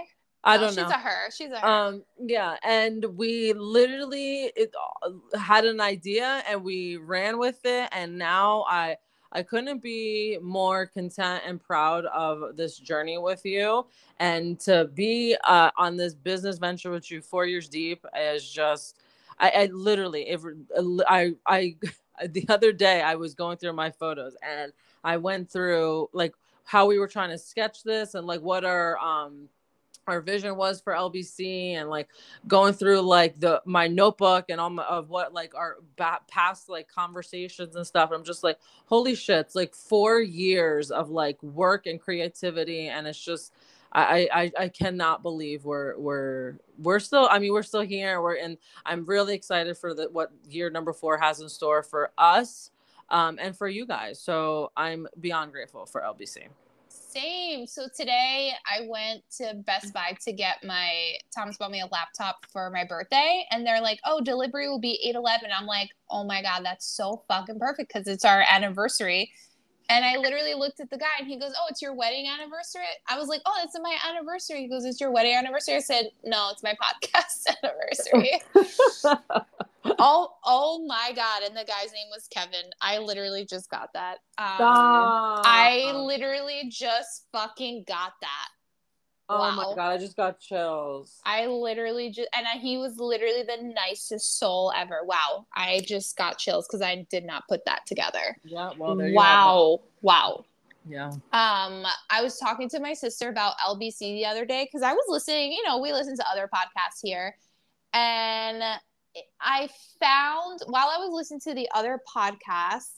I 0.44 0.58
don't 0.58 0.68
she's 0.68 0.76
know. 0.76 0.84
She's 0.84 0.92
a 0.92 0.98
her. 0.98 1.30
She's 1.32 1.50
a 1.50 1.58
her. 1.58 1.66
Um, 1.66 2.04
yeah, 2.20 2.56
and 2.62 3.04
we 3.16 3.52
literally 3.52 4.52
it, 4.54 4.72
uh, 5.02 5.38
had 5.38 5.64
an 5.64 5.80
idea 5.80 6.44
and 6.48 6.62
we 6.62 6.98
ran 6.98 7.38
with 7.38 7.58
it, 7.64 7.88
and 7.90 8.16
now 8.16 8.64
I 8.68 8.96
I 9.32 9.42
couldn't 9.42 9.82
be 9.82 10.38
more 10.40 10.86
content 10.86 11.42
and 11.46 11.60
proud 11.60 12.06
of 12.06 12.56
this 12.56 12.78
journey 12.78 13.18
with 13.18 13.44
you. 13.44 13.86
And 14.18 14.58
to 14.60 14.90
be 14.94 15.36
uh, 15.44 15.70
on 15.76 15.96
this 15.96 16.14
business 16.14 16.58
venture 16.58 16.90
with 16.90 17.10
you 17.10 17.20
four 17.20 17.46
years 17.46 17.68
deep 17.68 18.04
is 18.18 18.48
just, 18.50 18.96
I, 19.38 19.50
I 19.50 19.64
literally, 19.66 20.28
if, 20.28 20.42
I, 21.08 21.34
I, 21.46 21.76
the 22.28 22.46
other 22.48 22.72
day 22.72 23.02
I 23.02 23.14
was 23.16 23.34
going 23.34 23.58
through 23.58 23.74
my 23.74 23.90
photos 23.90 24.36
and 24.42 24.72
I 25.04 25.16
went 25.16 25.50
through 25.50 26.08
like 26.12 26.34
how 26.64 26.86
we 26.86 26.98
were 26.98 27.08
trying 27.08 27.30
to 27.30 27.38
sketch 27.38 27.82
this 27.82 28.14
and 28.14 28.26
like 28.26 28.40
what 28.40 28.64
our, 28.64 28.98
um, 28.98 29.48
our 30.06 30.20
vision 30.20 30.56
was 30.56 30.80
for 30.80 30.92
LBC 30.92 31.72
and 31.72 31.88
like 31.88 32.08
going 32.46 32.72
through 32.72 33.00
like 33.00 33.38
the 33.40 33.62
my 33.64 33.86
notebook 33.86 34.46
and 34.48 34.60
all 34.60 34.70
my, 34.70 34.84
of 34.84 35.10
what 35.10 35.32
like 35.32 35.54
our 35.54 35.76
past 36.28 36.68
like 36.68 36.88
conversations 36.88 37.76
and 37.76 37.86
stuff. 37.86 38.10
I'm 38.12 38.24
just 38.24 38.44
like, 38.44 38.58
holy 38.86 39.14
shit! 39.14 39.40
It's 39.46 39.54
like 39.54 39.74
four 39.74 40.20
years 40.20 40.90
of 40.90 41.10
like 41.10 41.42
work 41.42 41.86
and 41.86 42.00
creativity, 42.00 42.88
and 42.88 43.06
it's 43.06 43.22
just 43.22 43.52
I 43.92 44.28
I 44.32 44.52
I 44.64 44.68
cannot 44.68 45.22
believe 45.22 45.64
we're 45.64 45.96
we're 45.98 46.58
we're 46.78 47.00
still. 47.00 47.28
I 47.30 47.38
mean, 47.38 47.52
we're 47.52 47.62
still 47.62 47.82
here. 47.82 48.20
We're 48.20 48.36
and 48.36 48.58
I'm 48.84 49.04
really 49.04 49.34
excited 49.34 49.76
for 49.78 49.94
the 49.94 50.08
what 50.10 50.30
year 50.48 50.70
number 50.70 50.92
four 50.92 51.18
has 51.18 51.40
in 51.40 51.48
store 51.48 51.82
for 51.82 52.10
us 52.18 52.70
um, 53.10 53.38
and 53.40 53.56
for 53.56 53.68
you 53.68 53.86
guys. 53.86 54.20
So 54.20 54.72
I'm 54.76 55.06
beyond 55.20 55.52
grateful 55.52 55.86
for 55.86 56.00
LBC. 56.02 56.48
Same. 57.16 57.66
So 57.66 57.86
today 57.96 58.52
I 58.70 58.86
went 58.86 59.22
to 59.38 59.54
Best 59.64 59.94
Buy 59.94 60.14
to 60.22 60.32
get 60.32 60.62
my 60.62 61.14
Thomas 61.34 61.56
bought 61.56 61.70
me 61.70 61.80
a 61.80 61.86
laptop 61.86 62.44
for 62.52 62.68
my 62.68 62.84
birthday, 62.84 63.46
and 63.50 63.66
they're 63.66 63.80
like, 63.80 64.00
"Oh, 64.04 64.20
delivery 64.20 64.68
will 64.68 64.78
be 64.78 65.00
eight 65.02 65.14
eleven. 65.14 65.48
I'm 65.50 65.64
like, 65.64 65.88
"Oh 66.10 66.24
my 66.24 66.42
god, 66.42 66.62
that's 66.62 66.84
so 66.84 67.22
fucking 67.26 67.58
perfect 67.58 67.90
because 67.90 68.06
it's 68.06 68.26
our 68.26 68.44
anniversary." 68.50 69.30
And 69.88 70.04
I 70.04 70.18
literally 70.18 70.52
looked 70.52 70.78
at 70.80 70.90
the 70.90 70.98
guy 70.98 71.06
and 71.18 71.26
he 71.28 71.38
goes, 71.38 71.52
Oh, 71.56 71.66
it's 71.70 71.80
your 71.80 71.94
wedding 71.94 72.26
anniversary? 72.26 72.82
I 73.06 73.16
was 73.16 73.28
like, 73.28 73.40
Oh, 73.46 73.54
it's 73.62 73.78
my 73.80 73.96
anniversary. 74.10 74.62
He 74.62 74.68
goes, 74.68 74.84
It's 74.84 75.00
your 75.00 75.12
wedding 75.12 75.32
anniversary? 75.32 75.76
I 75.76 75.78
said, 75.78 76.10
No, 76.24 76.50
it's 76.50 76.64
my 76.64 76.74
podcast 77.04 77.54
anniversary. 77.62 78.42
oh, 79.98 80.34
oh 80.44 80.84
my 80.86 81.12
God. 81.14 81.42
And 81.44 81.56
the 81.56 81.64
guy's 81.64 81.92
name 81.92 82.08
was 82.10 82.28
Kevin. 82.30 82.70
I 82.80 82.98
literally 82.98 83.44
just 83.44 83.70
got 83.70 83.92
that. 83.94 84.16
Um, 84.38 84.56
I 85.44 85.92
literally 85.94 86.68
just 86.70 87.26
fucking 87.32 87.84
got 87.86 88.12
that. 88.20 88.48
Oh 89.28 89.40
wow. 89.40 89.56
my 89.56 89.74
god, 89.74 89.90
I 89.90 89.98
just 89.98 90.16
got 90.16 90.38
chills. 90.38 91.20
I 91.24 91.46
literally 91.46 92.10
just 92.10 92.28
and 92.36 92.46
I, 92.46 92.58
he 92.58 92.78
was 92.78 92.96
literally 92.98 93.42
the 93.42 93.72
nicest 93.74 94.38
soul 94.38 94.72
ever. 94.76 95.00
Wow, 95.04 95.46
I 95.54 95.80
just 95.84 96.16
got 96.16 96.38
chills 96.38 96.68
because 96.68 96.80
I 96.80 97.06
did 97.10 97.24
not 97.24 97.42
put 97.48 97.64
that 97.64 97.86
together. 97.86 98.36
Yeah, 98.44 98.70
well, 98.78 98.96
wow, 98.96 99.80
wow. 100.00 100.44
Yeah. 100.88 101.08
Um, 101.08 101.84
I 102.10 102.22
was 102.22 102.38
talking 102.38 102.68
to 102.68 102.78
my 102.78 102.92
sister 102.92 103.28
about 103.28 103.54
LBC 103.66 103.98
the 103.98 104.26
other 104.26 104.44
day 104.44 104.64
because 104.64 104.82
I 104.82 104.92
was 104.92 105.04
listening. 105.08 105.50
You 105.50 105.64
know, 105.66 105.78
we 105.78 105.92
listen 105.92 106.16
to 106.16 106.30
other 106.30 106.48
podcasts 106.54 107.00
here, 107.02 107.36
and 107.92 108.62
I 109.40 109.68
found 110.00 110.60
while 110.66 110.88
I 110.88 110.98
was 110.98 111.10
listening 111.12 111.40
to 111.40 111.54
the 111.54 111.68
other 111.74 112.00
podcasts, 112.14 112.94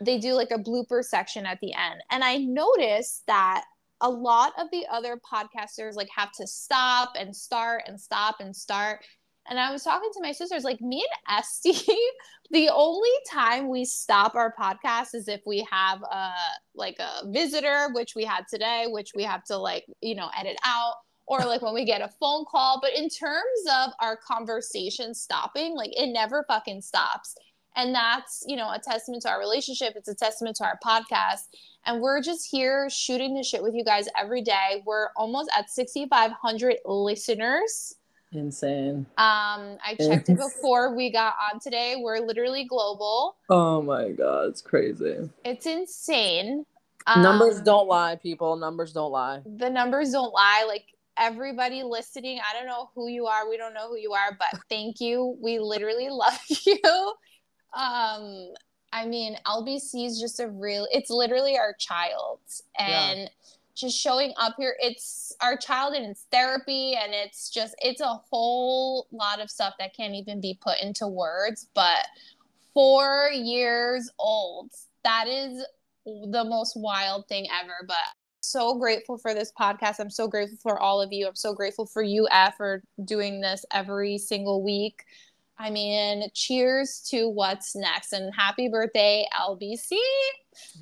they 0.00 0.18
do 0.18 0.34
like 0.34 0.50
a 0.50 0.58
blooper 0.58 1.02
section 1.02 1.46
at 1.46 1.58
the 1.60 1.72
end, 1.72 2.02
and 2.10 2.22
I 2.22 2.36
noticed 2.36 3.22
that 3.26 3.64
a 4.00 4.10
lot 4.10 4.52
of 4.58 4.70
the 4.70 4.84
other 4.90 5.18
podcasters 5.32 5.94
like 5.94 6.08
have 6.14 6.32
to 6.32 6.46
stop 6.46 7.12
and 7.18 7.34
start 7.34 7.82
and 7.86 8.00
stop 8.00 8.36
and 8.40 8.54
start. 8.54 9.00
And 9.48 9.58
I 9.58 9.70
was 9.70 9.84
talking 9.84 10.10
to 10.12 10.22
my 10.22 10.32
sisters, 10.32 10.64
like 10.64 10.80
me 10.80 11.04
and 11.28 11.38
Este, 11.38 11.86
the 12.50 12.68
only 12.68 13.10
time 13.30 13.68
we 13.68 13.84
stop 13.84 14.34
our 14.34 14.52
podcast 14.60 15.14
is 15.14 15.28
if 15.28 15.40
we 15.46 15.66
have 15.70 16.02
a 16.02 16.32
like 16.74 16.96
a 16.98 17.28
visitor, 17.30 17.88
which 17.92 18.14
we 18.14 18.24
had 18.24 18.44
today, 18.50 18.86
which 18.88 19.12
we 19.14 19.22
have 19.22 19.44
to 19.44 19.56
like, 19.56 19.84
you 20.00 20.14
know, 20.14 20.28
edit 20.36 20.56
out, 20.64 20.94
or 21.26 21.40
like 21.40 21.62
when 21.62 21.74
we 21.74 21.84
get 21.84 22.00
a 22.00 22.08
phone 22.20 22.44
call. 22.44 22.80
But 22.80 22.94
in 22.94 23.08
terms 23.08 23.60
of 23.72 23.92
our 24.00 24.16
conversation 24.16 25.14
stopping, 25.14 25.74
like 25.74 25.90
it 25.96 26.12
never 26.12 26.44
fucking 26.48 26.82
stops. 26.82 27.36
And 27.76 27.94
that's, 27.94 28.42
you 28.46 28.56
know, 28.56 28.70
a 28.70 28.78
testament 28.78 29.22
to 29.22 29.28
our 29.28 29.38
relationship. 29.38 29.92
It's 29.96 30.08
a 30.08 30.14
testament 30.14 30.56
to 30.56 30.64
our 30.64 30.78
podcast. 30.84 31.48
And 31.84 32.00
we're 32.00 32.22
just 32.22 32.48
here 32.50 32.88
shooting 32.88 33.34
the 33.34 33.42
shit 33.42 33.62
with 33.62 33.74
you 33.74 33.84
guys 33.84 34.08
every 34.18 34.40
day. 34.40 34.82
We're 34.86 35.08
almost 35.14 35.50
at 35.56 35.68
6,500 35.70 36.76
listeners. 36.86 37.94
Insane. 38.32 39.06
Um, 39.18 39.78
I 39.84 39.96
checked 39.98 40.28
it 40.30 40.36
before 40.38 40.94
we 40.96 41.12
got 41.12 41.34
on 41.52 41.60
today. 41.60 41.96
We're 41.98 42.18
literally 42.18 42.64
global. 42.64 43.36
Oh 43.48 43.82
my 43.82 44.10
god, 44.10 44.48
it's 44.48 44.62
crazy. 44.62 45.30
It's 45.44 45.66
insane. 45.66 46.66
Numbers 47.16 47.58
um, 47.58 47.64
don't 47.64 47.88
lie, 47.88 48.16
people. 48.16 48.56
Numbers 48.56 48.92
don't 48.92 49.12
lie. 49.12 49.40
The 49.44 49.70
numbers 49.70 50.10
don't 50.10 50.32
lie. 50.32 50.64
Like 50.66 50.86
everybody 51.18 51.82
listening, 51.82 52.38
I 52.38 52.56
don't 52.56 52.66
know 52.66 52.90
who 52.94 53.08
you 53.08 53.26
are. 53.26 53.48
We 53.48 53.56
don't 53.56 53.74
know 53.74 53.88
who 53.88 53.96
you 53.96 54.12
are, 54.12 54.36
but 54.38 54.60
thank 54.68 55.00
you. 55.00 55.36
We 55.40 55.58
literally 55.58 56.08
love 56.10 56.38
you. 56.48 57.14
Um, 57.74 58.52
I 58.92 59.06
mean, 59.06 59.36
LBC 59.46 60.06
is 60.06 60.20
just 60.20 60.40
a 60.40 60.48
real. 60.48 60.86
It's 60.90 61.10
literally 61.10 61.58
our 61.58 61.74
child, 61.78 62.40
and. 62.78 63.20
Yeah 63.20 63.28
just 63.76 63.96
showing 63.96 64.32
up 64.38 64.54
here 64.58 64.74
it's 64.80 65.36
our 65.42 65.56
child 65.56 65.94
and 65.94 66.06
it's 66.06 66.26
therapy 66.32 66.94
and 66.94 67.12
it's 67.12 67.50
just 67.50 67.74
it's 67.78 68.00
a 68.00 68.20
whole 68.30 69.06
lot 69.12 69.38
of 69.38 69.50
stuff 69.50 69.74
that 69.78 69.94
can't 69.94 70.14
even 70.14 70.40
be 70.40 70.58
put 70.60 70.80
into 70.82 71.06
words 71.06 71.68
but 71.74 72.06
four 72.72 73.30
years 73.32 74.10
old 74.18 74.70
that 75.04 75.28
is 75.28 75.62
the 76.04 76.44
most 76.44 76.72
wild 76.76 77.28
thing 77.28 77.46
ever 77.62 77.84
but 77.86 77.96
so 78.46 78.74
grateful 78.74 79.18
for 79.18 79.34
this 79.34 79.52
podcast 79.58 79.96
i'm 79.98 80.10
so 80.10 80.26
grateful 80.28 80.58
for 80.62 80.78
all 80.78 81.00
of 81.00 81.12
you 81.12 81.26
i'm 81.26 81.34
so 81.34 81.52
grateful 81.54 81.86
for 81.86 82.02
you 82.02 82.26
F, 82.30 82.56
for 82.56 82.82
doing 83.04 83.40
this 83.40 83.64
every 83.72 84.18
single 84.18 84.62
week 84.62 85.04
I 85.58 85.70
mean, 85.70 86.28
cheers 86.34 87.00
to 87.08 87.28
what's 87.30 87.74
next 87.74 88.12
and 88.12 88.34
happy 88.34 88.68
birthday, 88.68 89.26
LBC. 89.34 89.92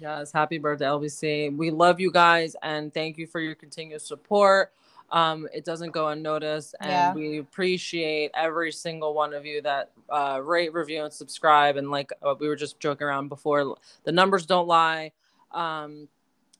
Yes, 0.01 0.33
happy 0.33 0.59
birthday, 0.59 0.87
LBC. 0.87 1.57
We 1.57 1.71
love 1.71 2.01
you 2.01 2.11
guys 2.11 2.57
and 2.63 2.93
thank 2.93 3.17
you 3.17 3.27
for 3.27 3.41
your 3.41 3.55
continuous 3.55 4.05
support. 4.05 4.73
Um, 5.11 5.47
it 5.55 5.65
doesn't 5.65 5.93
go 5.93 6.09
unnoticed, 6.09 6.75
and 6.81 6.91
yeah. 6.91 7.15
we 7.15 7.39
appreciate 7.39 8.33
every 8.35 8.73
single 8.73 9.15
one 9.15 9.33
of 9.33 9.47
you 9.47 9.63
that 9.63 9.91
uh, 10.11 10.41
rate, 10.43 10.73
review, 10.73 11.05
and 11.05 11.13
subscribe. 11.13 11.77
And 11.77 11.91
like 11.91 12.11
uh, 12.21 12.35
we 12.37 12.49
were 12.49 12.57
just 12.57 12.81
joking 12.81 13.07
around 13.07 13.29
before, 13.29 13.77
the 14.03 14.13
numbers 14.13 14.45
don't 14.45 14.67
lie. 14.67 15.13
Um, 15.53 16.09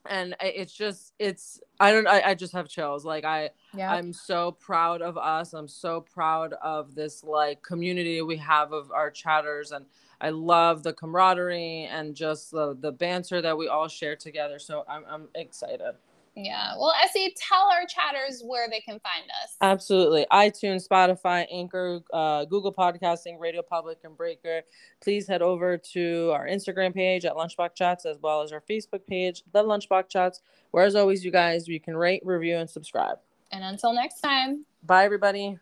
and 0.09 0.35
it's 0.39 0.73
just 0.73 1.13
it's 1.19 1.59
i 1.79 1.91
don't 1.91 2.07
I, 2.07 2.21
I 2.21 2.33
just 2.35 2.53
have 2.53 2.67
chills. 2.67 3.05
Like 3.05 3.25
i 3.25 3.49
yeah. 3.75 3.91
i'm 3.91 4.13
so 4.13 4.51
proud 4.51 5.01
of 5.01 5.17
us. 5.17 5.53
I'm 5.53 5.67
so 5.67 6.01
proud 6.01 6.53
of 6.53 6.95
this 6.95 7.23
like 7.23 7.61
community 7.61 8.21
we 8.21 8.37
have 8.37 8.71
of 8.71 8.91
our 8.91 9.11
chatters 9.11 9.71
and 9.71 9.85
i 10.21 10.29
love 10.29 10.83
the 10.83 10.93
camaraderie 10.93 11.85
and 11.91 12.15
just 12.15 12.51
the 12.51 12.75
the 12.79 12.91
banter 12.91 13.41
that 13.41 13.57
we 13.57 13.67
all 13.67 13.87
share 13.87 14.15
together. 14.15 14.59
So 14.59 14.83
i'm, 14.87 15.03
I'm 15.09 15.27
excited 15.35 15.95
yeah. 16.35 16.73
Well, 16.77 16.93
Este, 17.03 17.33
tell 17.35 17.69
our 17.71 17.85
chatters 17.87 18.41
where 18.45 18.67
they 18.69 18.81
can 18.81 18.99
find 18.99 19.25
us. 19.43 19.55
Absolutely. 19.61 20.25
iTunes, 20.31 20.87
Spotify, 20.87 21.45
Anchor, 21.51 22.01
uh, 22.13 22.45
Google 22.45 22.73
Podcasting, 22.73 23.39
Radio 23.39 23.61
Public, 23.61 23.99
and 24.03 24.17
Breaker. 24.17 24.61
Please 25.01 25.27
head 25.27 25.41
over 25.41 25.77
to 25.77 26.31
our 26.33 26.47
Instagram 26.47 26.93
page 26.93 27.25
at 27.25 27.33
Lunchbox 27.33 27.75
Chats 27.75 28.05
as 28.05 28.17
well 28.21 28.41
as 28.41 28.51
our 28.51 28.61
Facebook 28.69 29.05
page, 29.07 29.43
The 29.53 29.63
Lunchbox 29.63 30.09
Chats, 30.09 30.41
where, 30.71 30.85
as 30.85 30.95
always, 30.95 31.23
you 31.23 31.31
guys, 31.31 31.67
you 31.67 31.79
can 31.79 31.95
rate, 31.95 32.21
review, 32.25 32.57
and 32.57 32.69
subscribe. 32.69 33.17
And 33.51 33.63
until 33.63 33.93
next 33.93 34.19
time. 34.19 34.65
Bye, 34.83 35.05
everybody. 35.05 35.59